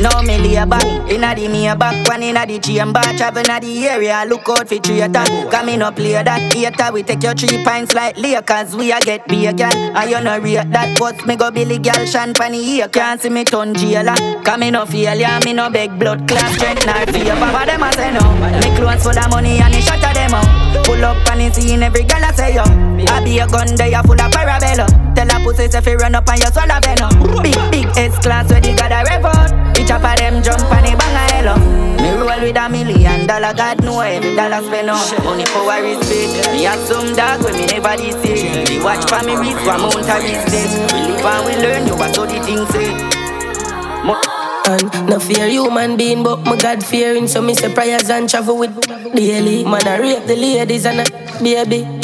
Now 0.00 0.22
me 0.22 0.38
lay 0.38 0.64
back. 0.64 0.84
Inna 1.10 1.34
the 1.34 1.48
me 1.48 1.66
back. 1.74 2.06
One 2.08 2.22
inna 2.22 2.46
the 2.46 2.58
chamber. 2.58 3.02
Travel 3.16 3.42
inna 3.42 3.60
the 3.60 3.88
area. 3.88 4.24
Look 4.28 4.48
out 4.48 4.68
for 4.68 4.78
traitor 4.78 5.24
Come 5.50 5.70
in 5.70 5.82
up 5.82 5.96
play 5.96 6.12
that 6.12 6.52
Hater 6.52 6.92
we 6.92 7.02
take 7.02 7.22
your 7.22 7.34
three 7.34 7.64
pints 7.64 7.94
like 7.94 8.16
Lakers. 8.16 8.76
We 8.76 8.92
a 8.92 9.00
get 9.00 9.26
big 9.26 9.56
girl 9.56 9.74
And 9.74 10.10
you 10.10 10.20
no 10.20 10.38
rate 10.38 10.70
that 10.70 10.96
Post 10.98 11.26
me 11.26 11.34
go 11.36 11.50
Billy 11.50 11.78
girl 11.78 12.06
Shan 12.06 12.34
pan 12.34 12.52
the 12.52 12.88
Can't 12.92 13.20
see 13.20 13.30
me 13.30 13.44
turn 13.44 13.74
jailer. 13.74 14.14
Come 14.44 14.62
in 14.62 14.74
no 14.74 14.86
failure. 14.86 15.38
Me 15.44 15.52
no 15.52 15.70
beg 15.70 15.98
blood 15.98 16.28
class 16.28 16.54
Strength 16.54 16.86
nor 16.86 17.06
favor 17.10 17.34
What 17.34 17.66
them 17.66 17.82
a 17.82 17.92
say 17.92 18.12
no. 18.12 18.22
Me 18.62 18.76
clothes 18.76 19.02
full 19.02 19.18
of 19.18 19.30
money 19.30 19.58
And 19.58 19.74
the 19.74 19.80
shot 19.80 19.98
them 19.98 20.34
out. 20.34 20.86
Pull 20.86 21.04
up 21.04 21.26
and 21.30 21.40
the 21.40 21.52
scene 21.52 21.82
Every 21.82 22.04
girl 22.04 22.22
a 22.22 22.32
say 22.34 22.54
yo. 22.54 22.62
I 23.08 23.24
be 23.24 23.38
a 23.38 23.46
gun 23.46 23.74
They 23.74 23.94
a 23.94 24.02
full 24.02 24.20
of 24.20 24.30
parabellum. 24.30 25.14
Tell 25.14 25.30
a 25.30 25.42
pussy 25.42 25.64
if 25.64 25.86
you 25.86 25.96
run 25.96 26.14
up 26.14 26.28
And 26.28 26.38
you 26.38 26.50
swallow 26.54 26.78
venom. 26.82 27.42
Big 27.42 27.58
big 27.70 27.86
S-class 27.96 28.50
Where 28.50 28.60
they 28.60 28.74
got 28.74 28.92
a 28.92 29.02
rev 29.08 29.37
Chop 29.88 30.04
of 30.04 30.18
them 30.18 30.42
jump 30.42 30.60
and 30.68 30.84
they 30.84 30.94
bang 30.94 31.16
a 31.16 31.24
hello. 31.32 31.56
Me 31.96 32.10
roll 32.20 32.40
with 32.44 32.56
a 32.60 32.68
million 32.68 33.26
dollar, 33.26 33.54
God 33.54 33.82
know 33.82 34.00
every 34.00 34.36
dollar 34.36 34.62
spend 34.62 34.90
on. 34.90 35.24
Money 35.24 35.46
power 35.46 35.80
respect. 35.80 36.52
Me 36.52 36.64
have 36.64 36.78
some 36.86 37.16
dog 37.16 37.42
when 37.42 37.56
me 37.56 37.64
never 37.64 37.96
say. 37.96 38.68
We 38.68 38.84
watch 38.84 39.08
for 39.08 39.24
me 39.24 39.34
wrist, 39.40 39.64
one 39.64 39.80
mount 39.80 40.04
a. 40.04 40.20
We 40.20 41.00
live 41.08 41.24
and 41.24 41.46
we 41.48 41.54
learn, 41.64 41.86
you 41.86 41.96
what 41.96 42.18
all 42.18 42.26
the 42.26 42.38
things 42.44 42.68
eh. 42.76 42.92
say. 42.92 43.18
And 44.68 45.08
no 45.08 45.18
fear 45.18 45.48
human 45.48 45.96
being, 45.96 46.22
but 46.22 46.44
my 46.44 46.58
God 46.58 46.84
fearing. 46.84 47.26
So 47.26 47.40
me 47.40 47.54
say 47.54 47.72
prayers 47.72 48.10
and 48.10 48.28
travel 48.28 48.58
with 48.58 48.76
daily. 49.14 49.64
Man, 49.64 49.88
I 49.88 49.96
rape 49.96 50.26
the 50.26 50.36
ladies 50.36 50.84
and 50.84 51.00
a 51.00 51.42
baby. 51.42 51.97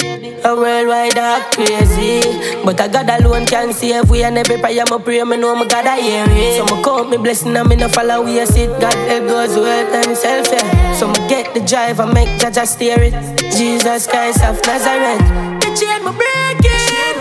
A 0.45 0.55
worldwide 0.55 1.14
dark 1.14 1.53
crazy. 1.53 2.20
But 2.64 2.80
I 2.80 2.88
God 2.88 3.09
alone 3.09 3.47
can 3.47 3.72
save 3.72 4.11
we 4.11 4.22
and 4.24 4.36
every 4.36 4.59
prayer 4.59 4.84
I 4.86 4.99
pray, 4.99 5.24
me 5.24 5.36
know 5.36 5.55
my 5.55 5.66
God 5.66 5.86
I 5.86 6.01
hear 6.01 6.26
it. 6.28 6.59
So 6.59 6.64
me 6.74 6.82
count 6.84 7.09
me 7.09 7.16
blessing 7.16 7.57
and 7.57 7.68
me 7.68 7.76
no 7.76 7.88
follow 7.88 8.22
we 8.22 8.38
a 8.40 8.47
sit. 8.47 8.68
God 8.80 8.95
help 9.09 9.28
goes 9.28 9.57
well 9.57 9.95
and 9.95 10.16
self 10.16 10.49
yeah. 10.53 10.95
So 10.99 11.09
me 11.09 11.16
get 11.28 11.55
the 11.55 11.61
drive 11.61 11.99
and 12.01 12.12
make 12.12 12.28
Jah 12.38 12.66
steer 12.66 13.01
it. 13.01 13.14
Jesus 13.57 14.07
Christ 14.07 14.45
of 14.45 14.61
Nazareth. 14.66 15.24
The 15.64 15.68
chain 15.72 16.05
me 16.05 16.12
breaking. 16.12 17.16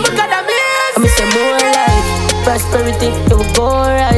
My 0.00 0.10
God 0.16 0.32
amazing. 0.32 0.96
I'm 0.96 1.06
say 1.06 1.28
more 1.36 1.58
life 1.60 1.94
prosperity, 2.44 3.06
you 3.28 3.54
go 3.54 3.68
rise. 3.68 4.13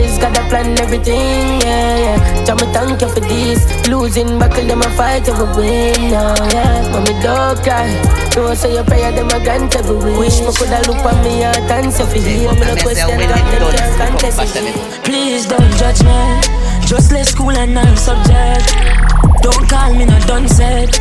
Plan 0.48 0.78
everything, 0.78 1.60
yeah, 1.60 1.98
yeah. 1.98 2.44
Tell 2.44 2.56
me 2.56 2.66
thank 2.72 3.00
you 3.00 3.08
for 3.08 3.20
this. 3.20 3.66
Losing, 3.88 4.38
buckle 4.38 4.64
them 4.64 4.82
a 4.82 4.90
fight, 4.96 5.26
will 5.26 5.46
win, 5.56 6.14
oh, 6.14 6.34
yeah. 6.54 6.86
Mommy, 6.92 7.14
don't 7.20 7.58
cry. 7.66 7.90
No, 8.36 8.54
say 8.54 8.74
your 8.74 8.84
prayer, 8.84 9.10
them 9.10 9.26
a 9.28 9.42
grant 9.42 9.74
every 9.74 9.96
wish. 9.96 10.38
Me 10.40 10.52
coulda 10.54 10.80
look 10.86 11.04
on 11.04 11.18
me 11.24 11.42
heart 11.42 11.70
and 11.70 11.92
say 11.92 12.06
for 12.06 12.18
you. 12.18 12.46
Me 12.52 12.62
no 12.62 12.76
question, 12.78 13.08
God, 13.10 13.74
them 13.74 13.98
can't 13.98 14.20
contest 14.20 14.56
it. 14.56 15.04
Please 15.04 15.46
don't 15.46 15.72
judge 15.76 16.02
me. 16.04 16.40
Just 16.86 17.10
let 17.10 17.26
school 17.26 17.50
and 17.50 17.74
non 17.74 17.96
subject. 17.96 18.70
Don't 19.42 19.68
call 19.68 19.92
me 19.94 20.04
no 20.04 20.18
done 20.30 20.46
said. 20.48 20.94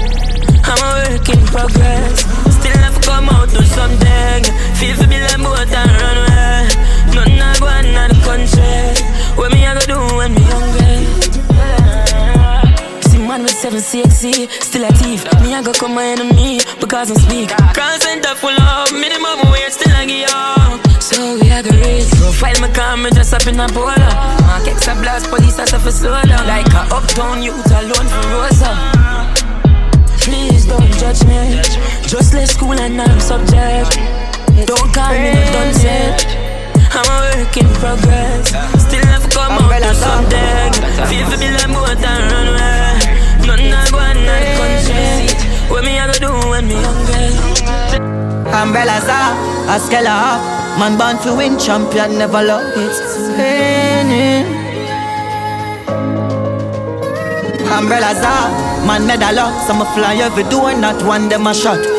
I'm 0.66 0.82
a 0.82 1.14
work 1.14 1.30
in 1.30 1.46
progress. 1.46 2.26
Still 2.58 2.78
have 2.82 3.00
to 3.00 3.08
come 3.08 3.30
out 3.30 3.50
to 3.50 3.62
something. 3.64 4.44
Feel 4.82 4.96
for 4.98 5.06
me 5.08 5.22
like 5.22 5.38
more 5.38 5.66
than 5.66 5.88
runway. 6.02 6.66
Nothing 7.16 7.40
I 7.40 7.56
go 7.60 7.68
on 7.68 7.86
in 7.86 7.96
the 7.96 8.20
country. 8.28 8.92
What 9.38 9.52
me 9.52 9.66
I 9.66 9.74
go 9.74 9.84
do 9.88 10.00
when 10.18 10.34
me 10.36 10.44
hungry? 10.44 11.08
See 13.08 13.18
man 13.18 13.44
with 13.44 13.52
seven 13.56 13.80
sexy, 13.80 14.48
still 14.60 14.84
a 14.84 14.92
thief. 15.00 15.24
Me 15.42 15.56
I 15.56 15.64
go 15.64 15.72
come 15.72 15.96
my 15.96 16.04
enemy 16.04 16.60
because 16.80 17.12
I 17.12 17.16
speak. 17.16 17.50
Cross 17.74 18.04
center 18.04 18.36
full 18.36 18.52
of 18.52 18.92
minimum 18.92 19.40
wage, 19.52 19.72
still 19.72 19.96
I 19.96 20.06
get 20.06 20.30
up. 20.34 20.80
So 21.02 21.40
we 21.40 21.50
are 21.52 21.64
the 21.64 21.72
race. 21.86 22.10
Profile 22.20 22.60
my 22.60 22.70
car, 22.74 22.98
me 22.98 23.10
dress 23.12 23.32
up 23.32 23.48
in 23.48 23.60
a 23.60 23.68
polo. 23.70 23.96
Markets 24.44 24.88
a 24.88 24.94
blast, 25.00 25.30
police 25.30 25.58
a 25.58 25.66
suffer 25.66 25.92
slow 25.92 26.22
down. 26.24 26.46
Like 26.48 26.68
a 26.74 26.84
uptown 26.92 27.42
youth 27.42 27.72
alone 27.72 28.08
for 28.12 28.28
Rosa. 28.36 28.72
Please 30.20 30.66
don't 30.66 30.92
judge 31.00 31.24
me. 31.26 31.62
Just 32.04 32.34
let 32.34 32.50
school 32.50 32.74
and 32.74 33.00
I'm 33.00 33.20
subject. 33.20 33.96
Don't 34.68 34.92
call 34.94 35.12
me 35.14 35.34
no 35.34 35.52
done 35.54 35.74
said. 35.74 36.45
I'm 36.96 37.04
a 37.12 37.44
work 37.44 37.58
in 37.58 37.68
progress. 37.76 38.56
Still 38.80 39.06
have 39.12 39.28
come 39.30 39.52
out 39.52 39.84
to 39.84 39.92
something. 39.94 40.72
Feel 41.12 41.28
for 41.28 41.36
me 41.36 41.52
like 41.52 41.68
more 41.68 41.92
than 41.92 42.22
runway. 42.32 42.96
Nothing 43.44 43.76
I 43.76 43.84
in 44.16 44.24
the 44.24 44.38
country. 44.56 45.36
What 45.70 45.84
me 45.84 46.00
I 46.00 46.08
go 46.08 46.16
do 46.24 46.32
when 46.50 46.68
me 46.68 46.76
hungry? 46.80 47.36
Umbrellas 48.48 49.10
up, 49.12 49.36
a 49.68 49.78
scale 49.78 50.08
up. 50.08 50.40
Man 50.80 50.98
born 50.98 51.20
to 51.24 51.36
win, 51.36 51.60
champion 51.60 52.18
never 52.18 52.42
lost. 52.42 52.78
It's 52.78 53.20
raining. 53.36 54.48
Umbrellas 57.68 58.24
up, 58.24 58.88
man 58.88 59.06
medal 59.06 59.40
up. 59.40 59.68
Some 59.68 59.84
fly 59.94 60.16
every 60.16 60.44
door, 60.44 60.74
not 60.74 61.04
one 61.04 61.28
them 61.28 61.48
a 61.48 61.54
shot. 61.54 61.95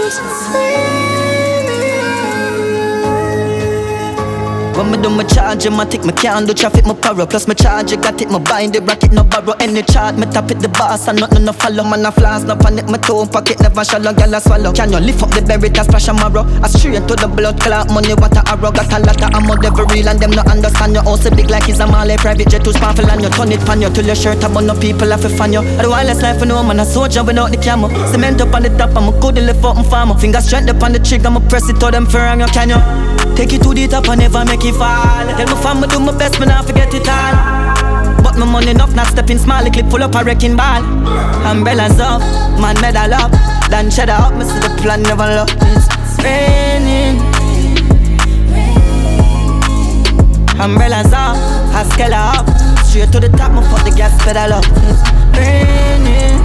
When 4.77 4.91
me 4.91 5.01
do 5.01 5.09
my 5.09 5.25
charge, 5.25 5.67
my 5.71 5.87
me 5.87 6.13
can't 6.13 6.47
do 6.47 6.53
traffic, 6.53 6.85
my 6.85 6.93
power. 6.93 7.27
Plus 7.27 7.49
my 7.49 7.55
charge, 7.55 7.97
got 7.97 8.21
it, 8.21 8.29
my 8.29 8.39
bind 8.39 8.75
the 8.75 8.83
bracket, 8.83 9.11
no 9.11 9.25
borrow 9.25 9.57
any 9.59 9.81
chart. 9.83 10.19
Me 10.19 10.27
tap 10.27 10.51
it 10.51 10.61
the 10.61 10.69
boss, 10.69 11.09
and 11.09 11.19
nothing 11.19 11.47
no 11.47 11.53
follow, 11.53 11.83
man, 11.83 12.05
I 12.05 12.11
flash, 12.11 12.43
no 12.43 12.55
panic, 12.57 12.85
my 12.85 12.99
toe 12.99 13.25
pocket, 13.25 13.59
never 13.61 13.85
shallow, 13.87 14.13
gal 14.13 14.35
I 14.35 14.39
swallow. 14.39 14.73
Can 14.75 14.93
you 14.93 15.01
lift 15.01 15.23
up 15.23 15.31
the 15.31 15.41
berry, 15.41 15.71
that 15.71 15.87
splash 15.87 16.09
a 16.09 16.13
marrow? 16.13 16.45
I 16.61 16.69
straight 16.69 17.09
to 17.09 17.17
the 17.17 17.27
blood 17.27 17.59
clot, 17.59 17.89
money, 17.89 18.13
what 18.13 18.37
a 18.37 18.45
arrow, 18.53 18.71
got 18.71 18.93
a 18.93 18.99
lot 19.01 19.17
of 19.17 19.33
ammo, 19.33 19.55
never 19.57 19.85
real, 19.89 20.09
and 20.13 20.21
them 20.21 20.37
no 20.37 20.43
understand 20.45 20.93
you. 20.93 21.01
Also 21.09 21.31
big 21.33 21.49
like 21.49 21.69
it's 21.73 21.81
a 21.81 21.87
mall, 21.87 22.13
private 22.21 22.49
jet 22.53 22.63
too 22.63 22.77
powerful, 22.77 23.09
and 23.09 23.23
you 23.23 23.31
turn 23.33 23.53
it 23.53 23.65
pan 23.65 23.81
you 23.81 23.89
till 23.89 24.05
your 24.05 24.15
shirt, 24.15 24.45
about 24.45 24.61
no 24.61 24.77
people 24.77 25.09
have 25.09 25.25
to 25.25 25.31
fan 25.33 25.57
you. 25.57 25.65
I 25.81 25.89
wireless 25.89 26.21
life, 26.21 26.43
I 26.43 26.45
know, 26.45 26.61
man, 26.63 26.81
a 26.81 26.85
soldier 26.85 27.25
without 27.25 27.49
the 27.49 27.57
camera. 27.57 27.89
Cement 28.13 28.45
up 28.45 28.53
on 28.53 28.61
the 28.61 28.71
top, 28.77 28.93
I'm 28.93 29.09
a 29.09 29.13
good 29.25 29.41
lift 29.41 29.65
up, 29.65 29.81
I'm 29.81 29.89
farmer. 29.89 30.21
Fingers 30.21 30.45
strength 30.45 30.69
up 30.69 30.83
on 30.85 30.93
the 30.93 31.01
trigger, 31.01 31.33
I'ma 31.33 31.41
press 31.49 31.65
it 31.73 31.81
to 31.81 31.89
them 31.89 32.05
for 32.05 32.21
you, 32.21 32.45
can 32.53 32.69
you? 32.69 32.81
Take 33.37 33.53
it 33.53 33.63
to 33.65 33.75
the 33.75 33.87
top 33.89 34.09
and 34.09 34.21
never 34.21 34.45
make 34.45 34.65
it 34.65 34.66
fall. 34.73 35.27
Tell 35.37 35.47
my 35.47 35.63
fam 35.63 35.85
I 35.85 35.87
do 35.87 36.01
my 36.01 36.17
best, 36.17 36.41
me 36.41 36.47
not 36.47 36.67
forget 36.67 36.93
it 36.95 37.09
all. 37.09 38.23
But 38.23 38.37
my 38.39 38.47
money 38.47 38.71
enough, 38.71 38.95
not 38.95 39.07
stepping 39.09 39.39
small, 39.39 39.63
the 39.65 39.71
clip 39.71 39.87
full 39.91 40.03
up 40.03 40.15
a 40.15 40.25
wrecking 40.25 40.57
ball. 40.57 40.83
Umbrellas 41.47 42.01
up, 42.01 42.21
man 42.61 42.81
medal 42.81 43.15
up, 43.15 43.31
then 43.71 43.91
cheddar 43.91 44.13
up, 44.13 44.33
see 44.43 44.59
the 44.61 44.71
plan 44.83 45.03
never 45.03 45.27
look. 45.27 45.51
It's 45.53 46.17
raining. 46.23 47.21
Umbrellas 50.59 51.13
up, 51.13 51.37
Haskella 51.75 52.39
up, 52.39 52.47
straight 52.87 53.13
to 53.13 53.21
the 53.21 53.29
top, 53.37 53.53
me 53.53 53.61
fuck 53.69 53.85
the 53.85 53.91
gas 53.91 54.15
pedal 54.25 54.55
up. 54.55 54.65
It's 54.65 55.39
raining. 55.39 56.36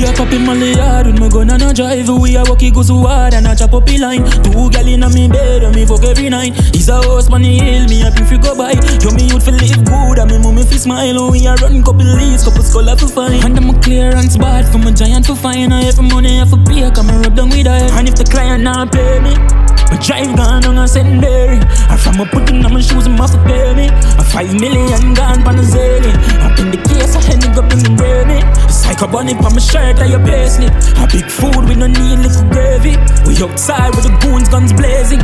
We 0.00 0.06
a 0.06 0.14
pop 0.14 0.32
in 0.32 0.46
Molly 0.46 0.72
yard 0.72 1.08
with 1.08 1.20
my 1.20 1.28
gun 1.28 1.50
and 1.50 1.62
a 1.62 1.74
drive. 1.74 2.08
We 2.08 2.34
a 2.34 2.42
walkie 2.48 2.70
go 2.70 2.80
so 2.80 3.04
hard 3.04 3.34
and 3.34 3.46
a 3.46 3.54
chop 3.54 3.74
up 3.74 3.86
a 3.86 3.98
line. 3.98 4.24
Two 4.40 4.70
gal 4.70 4.88
in 4.88 5.02
a 5.02 5.10
me 5.10 5.28
bed 5.28 5.62
and 5.62 5.76
me 5.76 5.84
fuck 5.84 6.02
every 6.04 6.30
night. 6.30 6.56
He's 6.72 6.88
a 6.88 6.94
house 6.94 7.28
man 7.28 7.42
he 7.42 7.58
hill, 7.58 7.84
me 7.84 8.00
happy 8.00 8.22
if 8.22 8.32
you 8.32 8.38
go 8.38 8.56
by. 8.56 8.72
Yo 9.04 9.12
me 9.12 9.28
youth 9.28 9.44
fi 9.44 9.50
live 9.50 9.84
good 9.84 10.18
and 10.18 10.30
me 10.30 10.38
mommy 10.38 10.64
fi 10.64 10.78
smile. 10.78 11.30
We 11.30 11.44
a 11.44 11.54
run 11.56 11.82
couple 11.84 12.08
leaves, 12.16 12.44
couple 12.44 12.62
skull 12.62 12.88
fi 12.96 13.06
find. 13.08 13.44
And 13.44 13.58
I'm 13.58 13.76
a 13.76 13.80
clearance 13.82 14.38
bad 14.38 14.72
from 14.72 14.86
a 14.86 14.90
giant 14.90 15.26
to 15.26 15.34
find. 15.36 15.74
I 15.74 15.84
every 15.84 16.08
money 16.08 16.40
I 16.40 16.46
fi 16.46 16.56
pay, 16.64 16.90
come 16.90 17.10
and 17.10 17.20
rub 17.20 17.36
down 17.36 17.50
with 17.50 17.66
her. 17.66 17.92
And 17.92 18.08
if 18.08 18.14
the 18.14 18.24
client 18.24 18.64
not 18.64 18.92
pay 18.92 19.20
me. 19.20 19.79
My 19.90 19.98
drive 19.98 20.36
gone 20.36 20.64
on 20.66 20.78
a 20.78 20.86
St. 20.86 21.20
Mary. 21.20 21.58
I 21.90 21.96
from 21.98 22.20
a 22.20 22.26
putting 22.26 22.64
on 22.64 22.72
my 22.72 22.80
shoes 22.80 23.06
and 23.06 23.18
must 23.18 23.34
pay 23.42 23.74
me. 23.74 23.90
A 23.90 24.24
five 24.24 24.54
million 24.54 25.14
gone 25.14 25.42
pan 25.42 25.58
a 25.58 25.62
zillion. 25.66 26.14
Up 26.46 26.58
in 26.58 26.70
the 26.70 26.78
case, 26.86 27.16
I 27.16 27.22
hand 27.26 27.42
up 27.58 27.66
in 27.74 27.82
the 27.82 27.92
gravy. 27.98 28.38
Psycho 28.70 29.08
bunny 29.08 29.34
on 29.34 29.52
my 29.52 29.58
shirt, 29.58 29.98
I 29.98 30.06
your 30.06 30.20
payslip. 30.20 30.70
A 31.02 31.06
big 31.10 31.26
food, 31.26 31.66
we 31.68 31.74
no 31.74 31.88
need 31.88 32.22
little 32.22 32.46
gravy. 32.54 32.94
We 33.26 33.34
outside 33.42 33.90
with 33.96 34.06
the 34.06 34.14
goons, 34.22 34.48
guns 34.48 34.72
blazing. 34.72 35.20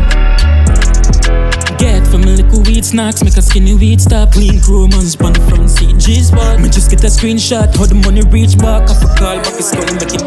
Get 1.78 2.06
from 2.08 2.24
a 2.24 2.34
little 2.34 2.62
weed 2.62 2.84
snacks, 2.84 3.22
make 3.22 3.36
a 3.36 3.42
skinny 3.42 3.74
weed 3.74 4.00
stop. 4.00 4.32
Clean 4.32 4.58
chromans, 4.58 5.14
on 5.22 5.32
the 5.32 5.40
front 5.46 5.70
seat, 5.70 5.96
G's 5.98 6.28
spot. 6.28 6.58
Me 6.58 6.68
just 6.68 6.90
get 6.90 7.04
a 7.04 7.06
screenshot, 7.06 7.70
how 7.76 7.86
the 7.86 7.94
money 7.94 8.22
reach 8.34 8.58
back. 8.58 8.90
I 8.90 8.94
for 8.98 9.14
call 9.14 9.36
back, 9.38 9.54
it's 9.54 9.70
going 9.70 9.94
make 9.94 10.14
it. 10.14 10.24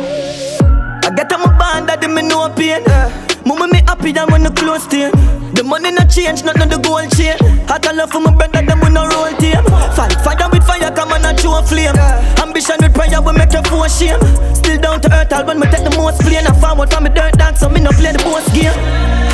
I 1.03 1.11
get 1.16 1.34
on 1.34 1.41
my 1.41 1.52
band, 1.60 1.90
that 1.90 2.07
me 2.07 2.22
no 2.22 2.48
pain. 2.56 2.88
Eh. 2.88 3.09
Mama 3.50 3.66
me 3.66 3.82
happy 3.90 4.12
than 4.14 4.30
when 4.30 4.46
the 4.46 4.54
close 4.54 4.86
to 4.94 5.10
The 5.58 5.66
money 5.66 5.90
not 5.90 6.06
change, 6.06 6.46
not 6.46 6.54
the 6.54 6.78
gold 6.78 7.10
chain. 7.18 7.34
I 7.66 7.82
can 7.82 7.98
love 7.98 8.14
for 8.14 8.22
my 8.22 8.30
brother, 8.30 8.62
them 8.62 8.78
we 8.78 8.94
no 8.94 9.10
roll 9.10 9.34
team. 9.42 9.58
Fight 9.98 10.14
fire 10.22 10.46
with 10.54 10.62
fire, 10.62 10.94
come 10.94 11.10
on 11.10 11.26
and 11.26 11.34
show 11.34 11.58
a 11.58 11.66
flame. 11.66 11.98
Ambition 12.38 12.78
with 12.78 12.94
prayer, 12.94 13.18
we 13.18 13.34
make 13.34 13.50
you 13.50 13.66
for 13.66 13.90
shame. 13.90 14.22
Still 14.54 14.78
down 14.78 15.02
to 15.02 15.10
earth, 15.10 15.34
album, 15.34 15.66
me 15.66 15.66
take 15.74 15.82
the 15.82 15.90
most 15.98 16.22
plane. 16.22 16.46
I 16.46 16.54
forward 16.62 16.94
from 16.94 17.06
me 17.06 17.10
dirt 17.10 17.42
dance, 17.42 17.66
so 17.66 17.74
me 17.74 17.82
no 17.82 17.90
play 17.90 18.14
the 18.14 18.22
boss 18.22 18.46
game. 18.54 18.70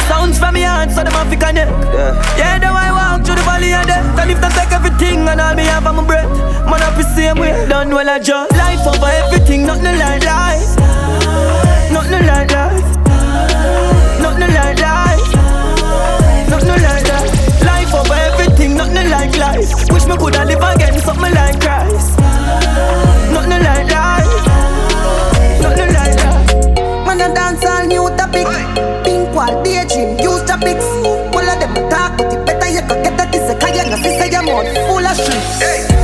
Sounds 0.07 0.39
from 0.39 0.55
me 0.55 0.63
heart, 0.63 0.95
so 0.95 1.03
them 1.03 1.11
have 1.11 1.27
to 1.27 1.35
connect. 1.35 1.75
Yeah, 2.39 2.55
though 2.63 2.71
I 2.71 2.95
walk 2.95 3.27
through 3.27 3.35
the 3.35 3.43
valley 3.43 3.75
of 3.75 3.83
death. 3.83 4.15
And 4.15 4.31
if 4.31 4.39
they 4.39 4.51
take 4.55 4.71
everything 4.71 5.27
and 5.27 5.43
all 5.43 5.51
me 5.59 5.67
have 5.67 5.83
on 5.91 5.99
my 5.99 6.07
breath, 6.07 6.31
man, 6.71 6.79
I 6.79 6.87
be 6.95 7.03
same 7.03 7.35
way. 7.35 7.51
Done 7.67 7.91
well, 7.91 8.07
I 8.07 8.23
just 8.23 8.55
life 8.55 8.79
over 8.87 9.11
everything, 9.27 9.67
nothing 9.67 9.99
like 9.99 10.23
life. 10.23 10.71
Nothing 11.91 12.23
like 12.23 12.55
life. 12.55 12.94
Nothing 14.37 14.53
like 14.53 14.79
life. 14.79 15.31
Nothing 16.49 16.81
like 16.83 17.05
that. 17.07 17.23
Life 17.63 17.93
over 17.95 18.13
everything, 18.13 18.75
nothing 18.75 19.09
like 19.09 19.37
life. 19.37 19.71
Wish 19.93 20.05
me 20.07 20.17
coulda 20.17 20.43
live 20.43 20.59
again, 20.59 20.99
something 20.99 21.33
like 21.33 21.59
Christ. 21.61 22.19
Nothing 23.31 23.63
like 23.63 23.87
life. 23.87 24.45
Nothing 25.63 25.91
like 25.95 26.15
that. 26.19 26.75
Man, 27.07 27.21
a 27.21 27.33
dance 27.33 27.63
all 27.63 27.85
new 27.87 28.09
topic. 28.19 28.47
Pink 29.05 29.31
wall, 29.33 29.63
daydream, 29.63 30.19
eh, 30.19 30.23
use 30.27 30.43
topics. 30.43 30.83
All 31.31 31.39
of 31.39 31.55
them 31.59 31.71
a 31.71 31.89
talk, 31.89 32.17
but 32.17 32.33
it 32.33 32.45
better 32.45 32.67
you 32.67 32.81
go 32.81 33.01
get 33.03 33.15
that. 33.17 33.31
This 33.31 33.49
a 33.49 33.55
kaya, 33.55 33.87
no 33.89 33.95
sister, 33.95 34.27
your 34.27 34.43
mouth 34.43 34.67
full 34.87 35.07
of 35.07 35.15
shit. 35.15 35.55
Hundred 35.63 35.94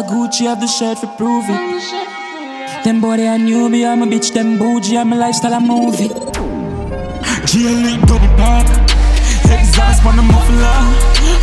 are 0.00 0.08
Gucci, 0.08 0.46
have 0.46 0.60
the 0.60 0.66
shirt 0.66 0.98
for 0.98 1.06
prove 1.18 1.44
it. 1.48 2.84
Them 2.84 3.00
boy 3.00 3.16
they 3.16 3.26
a 3.26 3.36
newbie, 3.36 3.86
I'm 3.86 4.02
a 4.02 4.06
bitch, 4.06 4.32
them 4.32 4.58
bougie, 4.58 4.96
I'm 4.96 5.12
a 5.12 5.16
lifestyle, 5.16 5.54
a 5.54 5.60
movie. 5.60 6.08
G-Elite 7.46 8.00
double 8.08 8.32
park, 8.40 8.66
exhaust 9.50 10.04
on 10.04 10.16
the 10.16 10.22
muffler. 10.22 10.80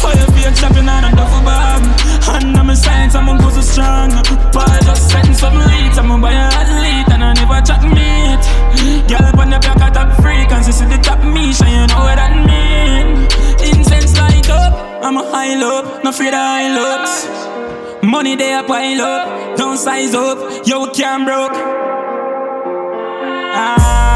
How 0.01 0.13
you 0.13 0.27
feel 0.33 0.51
chopping 0.53 0.89
on 0.89 1.03
a 1.03 1.11
duffel 1.15 1.41
bag? 1.45 1.83
And 2.33 2.57
I'm 2.57 2.69
a 2.69 2.75
science, 2.75 3.15
I'm 3.15 3.29
a 3.29 3.37
go 3.37 3.49
so 3.49 3.61
strong. 3.61 4.11
Paul 4.53 4.79
just 4.85 5.09
sentence 5.09 5.39
for 5.39 5.51
me 5.51 5.65
lead, 5.65 5.93
I'm 5.97 6.11
a 6.11 6.17
buy 6.17 6.33
a 6.33 6.49
athlete, 6.49 7.09
and 7.13 7.23
I 7.23 7.33
never 7.33 7.61
chat 7.61 7.83
meat. 7.83 8.43
Girl 9.09 9.25
up 9.25 9.37
on 9.37 9.49
the 9.49 9.59
block, 9.59 9.81
I 9.81 9.89
top 9.91 10.13
frequency, 10.21 10.71
see 10.71 10.85
the 10.85 10.97
top 10.97 11.23
me, 11.23 11.53
so 11.53 11.65
you 11.65 11.85
know 11.87 12.01
what 12.07 12.17
that 12.17 12.33
mean. 12.33 13.27
Incense 13.61 14.17
light 14.17 14.49
up, 14.49 14.73
I'm 15.03 15.17
a 15.17 15.23
high 15.29 15.53
up, 15.61 16.03
no 16.03 16.09
afraid 16.09 16.33
of 16.33 16.41
high 16.41 16.73
looks. 16.73 17.46
Money 18.03 18.35
they 18.35 18.53
a 18.53 18.63
pile 18.63 19.01
up, 19.01 19.57
don't 19.57 19.77
size 19.77 20.13
up, 20.13 20.67
yo 20.67 20.87
can't 20.91 21.25
broke. 21.25 21.51
Ah, 23.59 24.06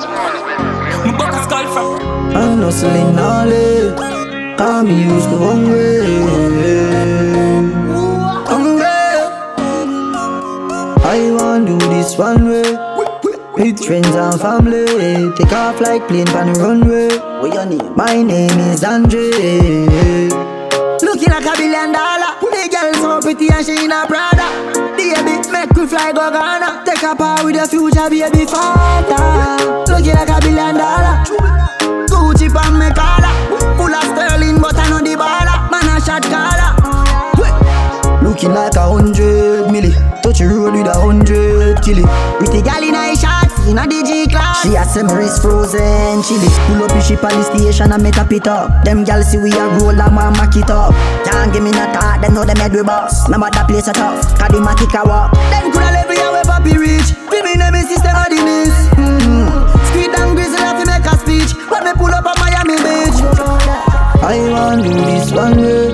Me 1.05 1.11
buck 1.19 1.35
a 1.35 1.43
skull 1.43 1.67
from 1.73 2.09
I'm 2.37 2.59
hustling 2.63 3.19
all 3.19 3.49
day. 3.49 3.95
Call 4.57 4.83
me 4.85 5.03
used 5.03 5.29
to 5.31 5.37
hungry. 5.39 6.05
Hungry. 8.47 8.85
I 11.03 11.31
want 11.33 11.67
to 11.67 11.79
do 11.79 11.89
this 11.89 12.17
one 12.17 12.49
way. 12.49 12.77
With 13.55 13.85
friends 13.85 14.15
and 14.15 14.41
family. 14.41 15.33
Take 15.37 15.53
off 15.53 15.81
like 15.81 16.07
plane 16.07 16.29
on 16.29 16.53
the 16.53 16.61
runway. 16.61 17.09
What 17.41 17.55
your 17.55 17.67
name? 17.67 17.97
My 17.97 18.23
name 18.23 18.59
is 18.71 18.85
Andre. 18.85 19.31
Looking 21.03 21.31
like 21.31 21.47
a 21.47 21.57
billion 21.57 21.93
dollar. 21.93 22.39
The 22.41 22.69
girl 22.71 22.95
so 22.95 23.21
pretty 23.21 23.49
and 23.51 23.67
she 23.67 23.85
in 23.85 23.91
a 23.91 24.07
Prada. 24.07 24.88
Baby, 24.99 25.47
make 25.53 25.71
we 25.79 25.87
fly 25.87 26.11
go 26.11 26.31
Ghana. 26.31 26.83
Take 26.85 27.05
a 27.05 27.15
part 27.15 27.45
with 27.45 27.55
the 27.55 27.67
future 27.71 28.11
baby 28.11 28.45
father. 28.45 29.87
Looking 29.87 30.15
like 30.15 30.29
a 30.29 30.41
billion 30.43 30.75
dollar. 30.75 31.23
Gucci 32.11 32.51
pan 32.51 32.75
me 32.75 32.91
collar. 32.99 33.33
Full 33.79 33.95
of 33.95 34.03
sterling, 34.11 34.61
but 34.61 34.75
I 34.77 34.91
know 34.91 34.99
the 34.99 35.15
baller. 35.15 35.71
Man 35.71 35.87
a 35.87 36.01
shot 36.03 36.25
caller. 36.27 36.75
Looking 38.23 38.53
like 38.53 38.75
a 38.75 38.83
hundred 38.91 39.71
milli. 39.71 39.95
Touch 40.23 40.39
the 40.41 40.49
road 40.49 40.75
with 40.75 40.87
a 40.89 40.95
hundred 40.99 41.79
killie. 41.79 42.07
Pretty 42.39 42.61
gal 42.61 42.83
in 42.83 42.95
a 42.95 43.15
shot, 43.15 43.48
in 43.69 43.79
a 43.79 43.85
DG 43.85 44.31
class. 44.31 44.63
She 44.63 44.75
a 44.75 44.85
say 44.85 45.03
my 45.03 45.13
wrist 45.13 45.43
frozen 45.43 46.23
chili. 46.25 46.49
Pull 46.67 46.83
up 46.83 46.97
ship 47.05 47.23
at 47.23 47.33
the 47.37 47.45
station 47.45 47.93
and 47.93 48.03
me 48.03 48.11
tap 48.11 48.33
it 48.33 48.49
up. 48.49 48.85
Them 48.85 49.05
gal 49.05 49.23
see 49.23 49.39
we 49.39 49.53
a 49.53 49.69
roll 49.77 49.93
and 49.93 50.15
man 50.15 50.33
mack 50.33 50.57
it 50.57 50.71
up. 50.71 50.97
Can't 51.29 51.53
give 51.53 51.63
me 51.63 51.71
no 51.71 51.85
thought, 51.93 52.21
them 52.23 52.35
know 52.35 52.45
them 52.45 52.57
head 52.57 52.73
we 52.73 52.83
boss. 52.83 53.29
But 53.29 53.53
that 53.53 53.69
place 53.69 53.87
a 53.89 53.93
tough, 53.93 54.25
cause 54.41 54.51
the 54.51 54.59
matic 54.59 54.97
a 54.97 55.05
walk. 55.07 55.37
Them 55.53 55.71
coulda 55.71 55.93
level 55.93 56.17
ya 56.17 56.33
where 56.33 56.49
papi 56.49 56.75
reach. 56.81 57.13
Fi 57.29 57.39
me 57.45 57.55
name 57.61 57.77
is 57.77 57.93
system 57.93 58.17
of 58.17 58.29
the 58.33 58.41
miss. 58.41 58.75
Mm-hmm. 58.97 59.47
Squid 59.93 60.17
and 60.17 60.33
grizzly 60.35 60.59
have 60.65 60.81
to 60.81 60.85
make 60.89 61.05
a 61.05 61.15
speech. 61.21 61.53
When 61.69 61.85
me 61.85 61.93
pull 61.95 62.13
up 62.13 62.25
on 62.25 62.37
Miami 62.41 62.77
Beach. 62.81 63.21
I 64.25 64.49
want 64.51 64.83
do 64.83 64.93
this 64.93 65.31
one 65.31 65.61
way. 65.61 65.93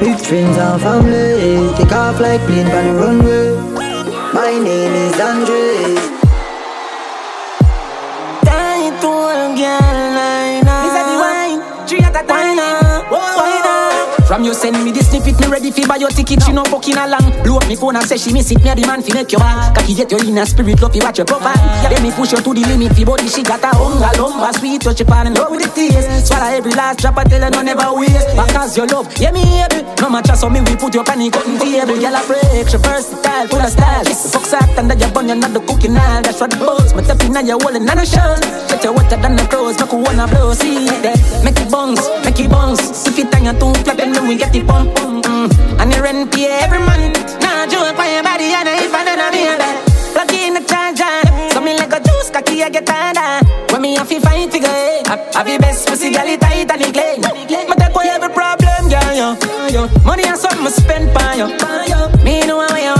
With 0.00 0.20
friends 0.24 0.56
and 0.56 0.80
family. 0.80 1.72
Take 1.76 1.92
off 1.92 2.20
like 2.20 2.40
plane 2.48 2.66
on 2.72 2.84
the 2.88 2.94
runway. 2.96 3.46
My 4.32 4.52
name 4.58 4.92
is 4.92 5.20
Andre. 5.20 6.05
Girl 9.66 10.14
line 10.18 10.64
This 10.84 10.94
is 11.00 11.06
the 11.10 11.16
wine, 11.22 11.60
three 11.88 12.00
at 12.00 12.16
a 12.22 12.26
time 12.26 12.75
From 14.36 14.44
you 14.44 14.52
send 14.52 14.76
me 14.84 14.92
the 14.92 15.00
snippet, 15.00 15.40
me 15.40 15.48
ready 15.48 15.72
fi 15.72 15.88
buy 15.88 15.96
your 15.96 16.12
ticket. 16.12 16.44
She 16.44 16.52
no 16.52 16.60
fucking 16.68 16.92
along. 16.92 17.24
Blow 17.40 17.56
up 17.56 17.64
me 17.72 17.74
phone 17.74 17.96
and 17.96 18.04
say 18.04 18.20
she 18.20 18.36
miss 18.36 18.52
it. 18.52 18.60
Me 18.60 18.68
a 18.68 18.76
the 18.76 18.84
man 18.84 19.00
fi 19.00 19.16
make 19.16 19.32
you 19.32 19.40
back. 19.40 19.72
Cocky 19.72 19.96
get 19.96 20.12
your 20.12 20.20
inner 20.20 20.44
spirit, 20.44 20.76
love 20.76 20.92
fi 20.92 21.00
watch 21.00 21.16
your 21.16 21.24
profile. 21.24 21.56
Then 21.88 22.04
me 22.04 22.12
push 22.12 22.36
you 22.36 22.44
to 22.44 22.52
the 22.52 22.60
limit. 22.68 22.92
Fi 22.92 23.08
body 23.08 23.32
she 23.32 23.40
got 23.40 23.64
a 23.64 23.72
hunger, 23.72 24.12
lumber 24.20 24.52
sweet. 24.60 24.84
Touch 24.84 25.00
your 25.00 25.08
pan 25.08 25.32
and 25.32 25.40
love 25.40 25.48
with 25.56 25.64
the 25.64 25.72
taste. 25.72 26.28
Swallow 26.28 26.52
every 26.52 26.76
last 26.76 27.00
drop. 27.00 27.16
I 27.16 27.24
tell 27.24 27.40
her 27.40 27.48
no 27.48 27.64
never 27.64 27.88
waste. 27.96 28.28
Because 28.36 28.76
your 28.76 28.84
love, 28.92 29.08
yeah 29.16 29.32
me 29.32 29.40
able. 29.40 29.88
No 30.04 30.12
matter 30.12 30.36
so 30.36 30.52
me 30.52 30.60
we 30.68 30.76
put 30.76 30.92
your 30.92 31.08
panic 31.08 31.32
cutting 31.32 31.56
table. 31.56 31.96
Girl 31.96 32.12
a 32.12 32.20
break, 32.28 32.68
she 32.68 32.76
versatile, 32.76 33.48
full 33.48 33.64
of 33.64 33.72
style. 33.72 34.04
Fuck 34.04 34.44
soft 34.44 34.76
under 34.76 35.00
your 35.00 35.08
bun, 35.16 35.32
you're 35.32 35.40
not 35.40 35.56
the 35.56 35.64
cooking 35.64 35.96
oil. 35.96 36.20
That's 36.20 36.44
what 36.44 36.52
the 36.52 36.60
boats. 36.60 36.92
Me 36.92 37.00
tapping 37.00 37.32
on 37.32 37.48
your 37.48 37.56
wall 37.56 37.72
and 37.72 37.88
on 37.88 37.96
a 37.96 38.04
shell. 38.04 38.36
Get 38.68 38.84
your 38.84 38.92
wetter 38.92 39.16
than 39.16 39.40
the 39.40 39.48
clothes, 39.48 39.80
make 39.80 39.96
you 39.96 40.04
wanna 40.04 40.28
blow. 40.28 40.52
See 40.52 40.92
that? 41.00 41.16
Make 41.40 41.56
it 41.56 41.72
bounce, 41.72 42.04
make 42.20 42.36
it 42.36 42.52
bounce. 42.52 43.08
If 43.08 43.16
it 43.16 43.32
on 43.32 43.48
your 43.48 43.56
two 43.56 43.72
flap, 43.80 43.96
then 43.96 44.12
we 44.26 44.35
get 44.36 44.52
the 44.52 44.62
pump. 44.64 44.94
Mm. 44.94 45.80
And 45.80 45.92
the 45.92 46.02
rent 46.02 46.32
pay 46.32 46.48
every 46.62 46.78
month. 46.78 47.16
Nah, 47.40 47.66
joke 47.66 47.98
on 47.98 48.08
your 48.12 48.22
body, 48.22 48.52
and 48.52 48.68
if 48.68 48.92
I 48.92 49.04
don't 49.04 49.32
be 49.32 49.46
a. 49.48 49.56
Plug 50.12 50.32
in 50.32 50.54
the 50.54 50.60
charger, 50.64 51.52
so 51.52 51.60
me 51.60 51.76
like 51.76 51.92
a 51.92 52.00
juice, 52.00 52.30
cocky, 52.30 52.62
I 52.62 52.70
get 52.70 52.88
harder. 52.88 53.44
When 53.72 53.82
me 53.82 53.96
have 53.96 54.08
to 54.08 54.20
fight 54.20 54.50
figure, 54.50 54.68
I 54.68 55.30
Have 55.34 55.48
your 55.48 55.58
best 55.58 55.86
pussy, 55.88 56.10
girl, 56.10 56.26
it 56.26 56.40
tight 56.40 56.70
and 56.70 56.82
it 56.82 56.94
clean. 56.94 57.20
Me 57.20 57.74
take 57.76 57.94
away 57.94 58.08
every 58.08 58.32
problem, 58.32 58.88
girl, 58.88 59.12
yo. 59.68 59.88
Money 60.04 60.24
and 60.24 60.38
something 60.38 60.68
spend 60.68 61.12
by 61.12 61.34
you. 61.34 61.48
Me 62.24 62.46
know 62.46 62.60
how 62.60 62.76
you 62.76 62.95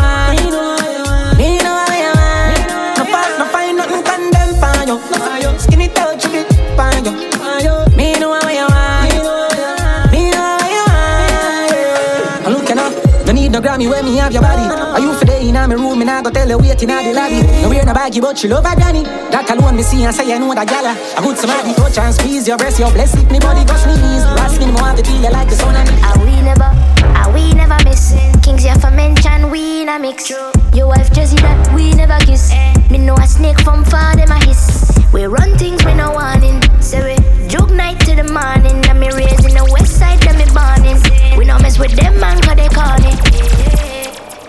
Grammy 13.67 13.91
when 13.91 14.05
me 14.05 14.15
have 14.19 14.33
your 14.33 14.43
body. 14.43 14.63
Are 14.63 15.01
you 15.01 15.13
for 15.19 15.25
day 15.25 15.49
in 15.49 15.55
my 15.55 15.67
room? 15.67 15.99
Me 15.99 16.05
nah 16.05 16.23
go 16.23 16.31
tell 16.31 16.49
her 16.49 16.57
waiting 16.57 16.89
at 16.89 17.03
the 17.03 17.11
lobby. 17.13 17.43
No 17.63 17.69
wear 17.69 17.85
no 17.85 17.93
baggy, 17.93 18.21
but 18.21 18.39
she 18.39 18.47
love 18.47 18.65
her 18.65 18.77
granny. 18.77 19.03
That 19.03 19.51
alone 19.51 19.75
me 19.75 19.83
see 19.83 20.05
and 20.05 20.15
say 20.15 20.33
I 20.33 20.39
know 20.39 20.55
that 20.55 20.71
gala. 20.71 20.95
I 20.95 21.19
good 21.19 21.37
somebody 21.37 21.75
touch 21.75 21.99
and 21.99 22.15
squeeze 22.15 22.47
your 22.47 22.59
breast, 22.59 22.79
your 22.79 22.93
bless 22.95 23.19
it. 23.19 23.27
Me 23.27 23.41
body 23.43 23.67
go 23.67 23.75
sneeze. 23.75 24.23
Last 24.39 24.63
me 24.63 24.71
more 24.71 24.95
to 24.95 25.03
feel 25.03 25.19
you 25.19 25.35
like 25.35 25.51
the 25.51 25.59
sun 25.59 25.75
and 25.75 25.91
Are 26.07 26.15
we 26.23 26.39
never, 26.47 26.71
are 27.19 27.35
we 27.35 27.51
never 27.59 27.75
missing? 27.83 28.31
Kings 28.39 28.63
you 28.63 28.71
for 28.79 28.95
mention, 28.95 29.51
we 29.51 29.83
in 29.83 29.89
a 29.91 29.99
mix. 29.99 30.31
Your 30.71 30.87
wife 30.87 31.11
Jessie 31.11 31.43
that 31.43 31.59
we 31.75 31.91
never 31.91 32.23
kiss. 32.23 32.55
Me 32.87 33.03
know 33.03 33.19
a 33.19 33.27
snake 33.27 33.59
from 33.67 33.83
far, 33.83 34.15
them 34.15 34.31
a 34.31 34.39
hiss. 34.47 34.95
We 35.11 35.27
run 35.27 35.59
things 35.59 35.83
we 35.83 35.91
no 35.99 36.15
warning. 36.15 36.63
Say 36.79 37.03
we 37.03 37.19
joke 37.51 37.75
night 37.75 37.99
to 38.07 38.15
the 38.15 38.31
morning. 38.31 38.79
And 38.87 39.01
me 39.03 39.11
raising 39.11 39.59
the 39.59 39.67
west 39.75 39.99
side, 39.99 40.23
them 40.23 40.39
me 40.39 40.47
burning. 40.55 41.03
We 41.35 41.51
no 41.51 41.59
mess 41.59 41.83
with 41.83 41.99
them 41.99 42.15
man, 42.23 42.39
cause 42.47 42.55
they 42.55 42.71
call 42.71 43.03
it. 43.03 43.56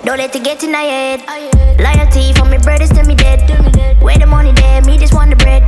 Don't 0.08 0.20
let 0.20 0.34
it 0.34 0.42
get 0.42 0.64
in 0.64 0.72
my 0.72 0.84
head. 0.84 1.20
Loyalty 1.84 2.32
for 2.32 2.46
me 2.46 2.58
brothers 2.60 2.88
till 2.92 3.04
me 3.04 3.14
dead. 3.14 3.44
Where 4.02 4.18
the 4.18 4.26
money 4.26 4.54
there, 4.54 4.82
me 4.84 4.98
just 4.98 5.14
want 5.14 5.32
the 5.32 5.36
bread. 5.36 5.68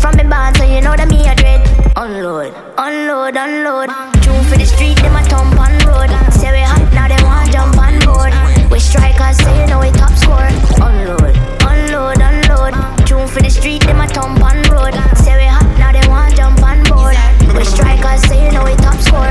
From 0.00 0.16
me 0.16 0.24
band, 0.24 0.56
so 0.56 0.64
you 0.64 0.80
know 0.80 0.96
that 0.96 1.06
me 1.06 1.20
a 1.28 1.36
dread. 1.36 1.60
Unload, 1.94 2.56
unload, 2.80 3.36
unload. 3.36 3.92
Tune 4.24 4.40
for 4.48 4.56
the 4.56 4.64
street, 4.64 4.96
them 5.04 5.12
a 5.12 5.20
thump 5.28 5.60
on 5.60 5.76
road. 5.84 6.08
Say 6.32 6.48
we 6.48 6.64
hot, 6.64 6.80
now 6.96 7.12
they 7.12 7.20
want 7.28 7.52
jump 7.52 7.76
on 7.76 8.00
board. 8.08 8.32
We 8.72 8.80
strikers, 8.80 9.36
so 9.36 9.52
you 9.52 9.68
know 9.68 9.84
we 9.84 9.92
top 9.92 10.16
score. 10.16 10.48
Unload, 10.80 11.36
unload, 11.68 12.24
unload. 12.24 12.72
Tune 13.04 13.28
for 13.28 13.44
the 13.44 13.52
street, 13.52 13.84
them 13.84 14.00
a 14.00 14.08
thump 14.08 14.40
on 14.40 14.64
road. 14.72 14.96
Say 15.20 15.36
we 15.36 15.44
hot, 15.44 15.68
now 15.76 15.92
they 15.92 16.08
want 16.08 16.32
jump 16.32 16.56
on 16.64 16.80
board. 16.88 17.20
We 17.52 17.68
strikers, 17.68 18.24
so 18.24 18.32
you 18.32 18.48
know 18.48 18.64
we 18.64 18.72
top 18.80 18.96
score. 18.96 19.28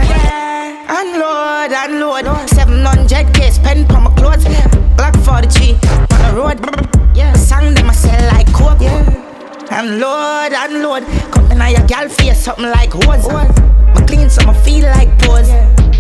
Unload, 0.94 1.74
unload. 1.74 2.30
700k 2.54 3.50
spend 3.50 3.90
for 3.90 3.98
my 3.98 4.13
clothes. 4.24 4.46
Black 4.96 5.16
43 5.18 5.74
on 5.74 6.20
the 6.24 6.32
road. 6.36 6.58
Yeah. 7.16 7.34
Sang 7.34 7.74
them 7.74 7.90
I 7.90 7.94
sell 7.94 8.24
like 8.32 8.52
coke. 8.54 8.82
Yeah. 8.82 9.80
Unload, 9.80 10.54
unload. 10.64 11.04
Come 11.34 11.52
in 11.52 11.62
your 11.76 11.86
gal 11.88 12.08
face 12.10 12.44
something 12.46 12.66
like 12.66 12.92
hose. 12.92 13.28
My 13.28 14.02
clean 14.08 14.30
so 14.30 14.42
I 14.50 14.54
feel 14.66 14.86
like 14.98 15.12
pose. 15.20 15.52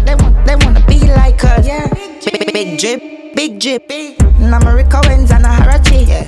They 0.05 0.15
want, 0.15 0.35
they 0.47 0.55
wanna 0.55 0.83
be 0.87 0.99
like 1.19 1.43
us. 1.43 1.67
Yeah. 1.67 1.87
Big, 1.93 2.39
big, 2.39 2.53
big 2.53 2.79
drip, 2.79 3.01
big 3.35 3.59
drip. 3.59 3.91
And 3.91 4.55
I'm 4.55 4.65
a 4.67 4.75
Rick 4.75 4.93
Owens 4.93 5.31
and 5.31 5.45
a 5.45 5.49
Huarache. 5.49 6.23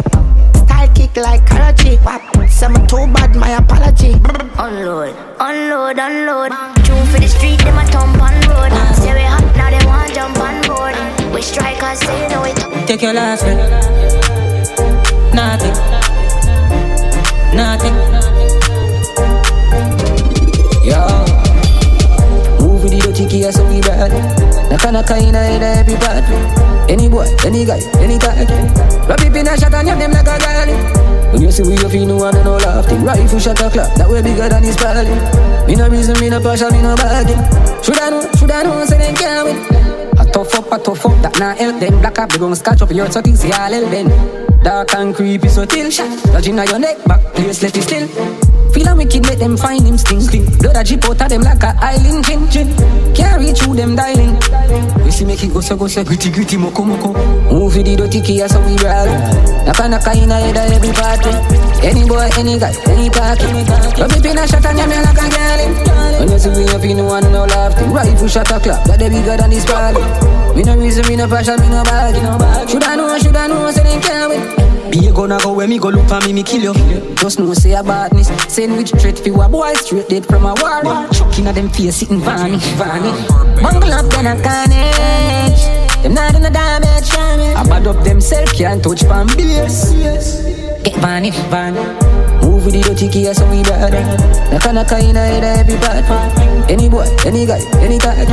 Style 0.63 0.89
kick 0.95 1.15
like 1.15 1.45
Karachi. 1.47 1.97
Some 2.49 2.75
too 2.87 3.07
bad, 3.13 3.35
my 3.35 3.51
apology. 3.57 4.13
Unload, 4.57 5.15
unload, 5.39 5.97
unload. 5.99 6.51
Tune 6.85 7.05
for 7.07 7.19
the 7.19 7.27
street, 7.27 7.59
them 7.59 7.77
a 7.77 7.85
thump 7.87 8.21
on 8.21 8.34
We 11.55 11.61
strikers, 11.61 11.99
say 11.99 12.27
know 12.27 12.43
it. 12.43 12.87
Take 12.87 13.01
your 13.01 13.13
last 13.13 13.43
breath. 13.43 13.63
Nothing. 15.33 15.71
Nothing. 17.55 17.95
Yo. 20.83 20.99
Move 22.59 22.83
the 22.83 22.99
dirty 22.99 23.25
key, 23.27 23.49
so 23.53 23.63
we 23.69 23.79
bad. 23.79 24.11
Naka 24.69 24.91
naka 24.91 25.15
in 25.15 25.33
a 25.33 25.39
head 25.39 25.63
of 25.63 25.77
every 25.79 25.95
part. 25.95 26.89
Any 26.91 27.07
boy, 27.07 27.31
any 27.45 27.63
guy, 27.63 27.79
any 28.03 28.19
tag. 28.19 28.49
Rub 29.07 29.21
it 29.21 29.35
in 29.37 29.47
a 29.47 29.57
shot 29.57 29.73
and 29.75 29.87
yam 29.87 29.99
them 29.99 30.11
like 30.11 30.27
a 30.27 30.37
gal. 30.37 31.31
When 31.31 31.41
you 31.41 31.51
see 31.53 31.63
we 31.63 31.75
you 31.79 31.87
feel 31.87 32.05
no 32.05 32.17
one 32.17 32.35
and 32.35 32.43
no 32.43 32.57
laughing. 32.57 33.01
Rifle 33.01 33.39
shot 33.39 33.61
a 33.61 33.69
clock, 33.69 33.95
that 33.95 34.09
way 34.09 34.21
bigger 34.21 34.49
than 34.49 34.63
his 34.63 34.75
body. 34.75 35.07
Me 35.67 35.75
no 35.75 35.87
reason, 35.87 36.19
me 36.19 36.29
no 36.29 36.41
partial, 36.41 36.69
me 36.71 36.81
no 36.81 36.97
bagging. 36.97 37.39
Should 37.81 37.97
I 37.99 38.09
know, 38.09 38.29
should 38.35 38.51
I 38.51 38.63
know, 38.63 38.85
say 38.85 38.97
they 38.97 39.13
can't 39.13 39.45
win. 39.45 39.94
Tough 40.35 40.53
up, 40.55 40.71
a 40.73 40.83
tough 40.83 41.05
up, 41.05 41.21
that 41.21 41.39
not 41.39 41.57
help 41.57 41.79
them. 41.79 42.01
Black 42.01 42.19
up, 42.19 42.29
they 42.29 42.37
gon' 42.37 42.53
scratch 42.57 42.81
up 42.81 42.91
your 42.91 43.09
so 43.09 43.21
things 43.21 43.39
see 43.39 43.53
all 43.53 43.71
help. 43.71 44.09
Dark 44.63 44.93
and 44.93 45.15
creepy, 45.15 45.47
so 45.47 45.63
till 45.63 45.89
shot. 45.89 46.11
Dodging 46.25 46.59
on 46.59 46.67
your 46.67 46.79
neck, 46.79 46.97
back 47.05 47.21
place 47.33 47.63
left 47.63 47.77
it 47.77 47.83
still. 47.83 48.44
Feel 48.75 48.89
a 48.89 48.95
wicked, 48.95 49.23
make 49.23 49.39
them 49.39 49.55
find 49.55 49.87
him 49.87 49.97
stink. 49.97 50.21
stink. 50.21 50.59
Blood 50.59 50.75
a 50.75 50.83
drip 50.83 51.05
out 51.05 51.21
of 51.21 51.29
them 51.29 51.41
like 51.47 51.63
a 51.63 51.71
island. 51.79 52.25
Can't 53.15 53.39
reach 53.39 53.63
through 53.63 53.79
them 53.79 53.95
dialing. 53.95 54.35
We 54.99 55.11
see 55.11 55.23
make 55.23 55.41
it 55.45 55.53
go 55.53 55.61
so 55.61 55.77
go 55.77 55.87
so 55.87 56.03
gritty 56.03 56.29
gritty 56.29 56.57
moko 56.57 56.83
moko. 56.83 57.15
Move 57.49 57.71
the 57.71 57.95
dirty 57.95 58.19
key, 58.19 58.45
so 58.45 58.59
we 58.67 58.75
roll. 58.83 59.07
Naka 59.63 59.87
naka 59.87 60.11
in 60.19 60.29
a 60.29 60.35
head 60.35 60.59
of 60.59 60.75
every 60.75 60.91
party. 60.91 61.31
Any 61.87 62.03
boy, 62.03 62.27
any 62.35 62.59
guy, 62.59 62.75
any 62.91 63.07
party. 63.07 63.47
Rub 63.95 64.11
it 64.11 64.25
in 64.27 64.37
a 64.39 64.43
shot 64.45 64.65
and 64.67 64.79
you 64.79 64.87
me 64.91 64.97
like 64.99 65.23
a 65.23 65.27
girl. 65.31 66.19
When 66.19 66.31
you 66.35 66.39
see 66.39 66.49
we 66.51 66.67
up 66.67 66.83
in 66.83 66.97
no 66.97 67.05
one 67.05 67.31
no 67.31 67.45
laughing. 67.45 67.93
Rifle 67.93 68.27
shot 68.27 68.51
a 68.51 68.59
clap, 68.59 68.83
that 68.91 68.99
they 68.99 69.07
bigger 69.07 69.37
than 69.37 69.51
this 69.51 69.63
body. 69.63 70.03
Me 70.51 70.63
no 70.63 70.75
reason, 70.75 71.07
me 71.07 71.15
no 71.15 71.29
passion, 71.29 71.55
me 71.61 71.69
no 71.69 71.81
bag. 71.83 72.19
Should 72.67 72.83
I 72.83 72.95
know, 72.97 73.17
should 73.19 73.35
I 73.37 73.47
know, 73.47 73.71
say 73.71 73.83
they 73.83 74.01
can't 74.01 74.29
win. 74.35 74.74
Be 74.91 75.07
a 75.07 75.11
gonna 75.11 75.37
go 75.39 75.53
where 75.53 75.67
me 75.67 75.77
go 75.77 75.89
look 75.89 76.07
for 76.07 76.19
me, 76.21 76.33
me 76.33 76.43
kill 76.43 76.61
you. 76.61 77.15
Just 77.15 77.39
know 77.39 77.53
say 77.53 77.73
a 77.73 77.83
badness. 77.83 78.27
Sandwich 78.53 78.89
straight 78.89 79.19
for 79.19 79.43
a 79.43 79.49
boy 79.49 79.73
straight 79.75 80.07
dead 80.09 80.25
from 80.25 80.45
a 80.45 80.53
war. 80.61 81.07
Chuck 81.11 81.37
inna 81.39 81.51
them 81.53 81.69
face 81.69 81.97
sitting 81.97 82.19
vanish, 82.21 82.63
vanish. 82.79 83.27
Bungle 83.61 83.93
up 83.93 84.05
then 84.11 84.27
a 84.27 84.41
carnage. 84.41 85.61
Them 86.03 86.13
not 86.13 86.35
in 86.35 86.45
a 86.45 86.49
damage. 86.49 87.11
I 87.13 87.63
bad 87.67 87.87
up 87.87 88.03
themself 88.03 88.53
can't 88.53 88.83
touch 88.83 89.01
pan 89.03 89.27
base. 89.35 89.91
Get 90.83 90.95
vanish, 90.97 91.35
vanish. 91.49 92.03
Move 92.43 92.65
with 92.65 92.73
the 92.75 92.81
dirty 92.83 93.09
key, 93.09 93.33
so 93.33 93.49
we 93.49 93.63
bad. 93.63 93.93
Naka 94.51 94.71
naka 94.71 94.99
inna 94.99 95.19
head 95.19 95.43
of 95.43 95.69
every 95.69 95.77
part. 95.77 96.69
Any 96.69 96.89
boy, 96.89 97.07
any 97.25 97.45
guy, 97.45 97.59
any 97.81 97.97
tag. 97.97 98.29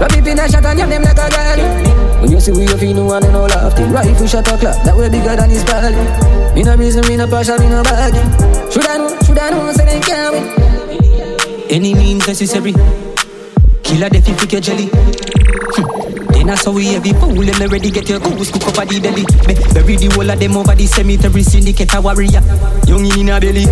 Rub 0.00 0.12
it 0.12 0.26
in 0.26 0.38
a 0.38 0.48
shot 0.48 0.64
and 0.64 0.78
yam 0.78 0.90
them 0.90 1.02
like 1.02 1.18
a 1.18 1.28
girl. 1.28 2.07
When 2.20 2.32
you 2.32 2.40
see 2.40 2.52
we 2.52 2.66
feel 2.66 2.94
no 2.94 3.04
one 3.04 3.22
and 3.22 3.32
no 3.32 3.46
laughing. 3.46 3.92
Rifle 3.92 4.26
shot 4.26 4.48
a 4.48 4.58
clap, 4.58 4.84
that 4.84 4.96
way 4.96 5.08
bigger 5.08 5.36
than 5.36 5.50
his 5.50 5.64
body. 5.64 5.94
Me 6.54 6.62
no 6.62 6.76
reason, 6.76 7.06
me 7.06 7.16
no 7.16 7.26
partial, 7.28 7.58
me 7.58 7.68
no 7.68 7.82
bagging. 7.82 8.26
Should 8.70 8.86
I 8.86 8.98
know, 8.98 9.08
should 9.22 9.38
I 9.38 9.50
know, 9.50 9.72
say 9.72 9.84
they 9.84 10.00
can't 10.00 10.32
win. 10.34 11.66
Any 11.70 11.94
means 11.94 12.26
necessary. 12.26 12.72
Killer 13.82 14.08
the 14.08 14.20
fi 14.20 14.46
your 14.50 14.60
jelly. 14.60 14.88
Hmm. 14.92 16.17
I 16.50 16.54
saw 16.54 16.72
we 16.72 16.96
every 16.96 17.12
fool 17.12 17.34
them 17.34 17.68
ready 17.68 17.90
get 17.90 18.08
your 18.08 18.20
goose 18.20 18.50
cook 18.50 18.78
at 18.78 18.88
the 18.88 19.00
belly. 19.00 19.26
Be, 19.44 19.52
bury 19.74 19.96
the 19.96 20.08
whole 20.14 20.30
of 20.30 20.38
them 20.38 20.56
over 20.56 20.74
the 20.74 20.86
cemetery 20.86 21.42
syndicate 21.42 21.92
a 21.92 22.00
warrior. 22.00 22.40
Young 22.88 23.04
in 23.04 23.28
a 23.28 23.36
belly. 23.36 23.66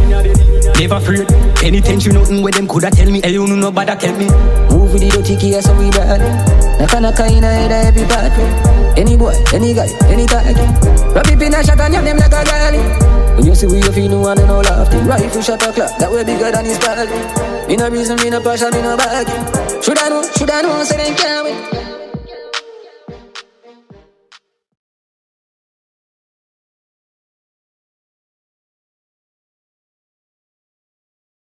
Never 0.77 1.01
afraid. 1.01 1.24
Any 1.65 1.81
tension 1.81 2.12
nothing 2.12 2.43
where 2.43 2.53
them 2.53 2.69
coulda 2.69 2.90
tell 2.90 3.09
me. 3.09 3.20
Hey, 3.24 3.32
you 3.32 3.47
know 3.47 3.57
nobody 3.57 3.97
tell 3.97 4.12
me. 4.19 4.28
Move 4.69 4.93
with 4.93 5.01
the 5.01 5.09
dirty 5.09 5.36
key, 5.40 5.57
so 5.62 5.73
we 5.78 5.89
bad. 5.89 6.20
Naka 6.77 7.01
naka 7.01 7.24
in 7.32 7.44
a 7.44 7.48
head 7.48 7.73
of 7.73 7.97
every 7.97 8.05
part. 8.12 8.36
Any 8.98 9.16
boy, 9.16 9.32
any 9.57 9.73
guy, 9.73 9.89
any 10.12 10.27
tag. 10.27 10.57
Rub 11.16 11.27
it 11.32 11.40
in 11.40 11.55
a 11.55 11.65
shot 11.65 11.81
and 11.81 11.94
yam 11.94 12.05
them 12.05 12.19
like 12.20 12.35
a 12.35 12.44
girl. 12.44 12.77
When 13.36 13.47
you 13.47 13.55
see 13.55 13.66
we 13.66 13.81
you 13.81 14.09
no 14.09 14.20
one 14.20 14.39
and 14.39 14.48
no 14.48 14.61
laughing. 14.61 15.07
Rifle 15.07 15.40
shot 15.40 15.62
a 15.62 15.73
clock, 15.73 15.97
that 15.97 16.12
way 16.12 16.24
bigger 16.24 16.53
than 16.53 16.65
his 16.65 16.78
body. 16.78 17.09
Me 17.69 17.77
no 17.77 17.89
reason, 17.89 18.16
me 18.20 18.28
no 18.28 18.40
partial, 18.40 18.70
me 18.70 18.82
no 18.82 18.97
bagging. 18.97 19.81
Should 19.81 19.98
I 19.98 20.09
know, 20.09 20.23
should 20.36 20.51
I 20.51 20.61
know, 20.61 20.85
say 20.85 20.97
they 20.97 21.15
can't 21.15 21.44
win. 21.44 21.95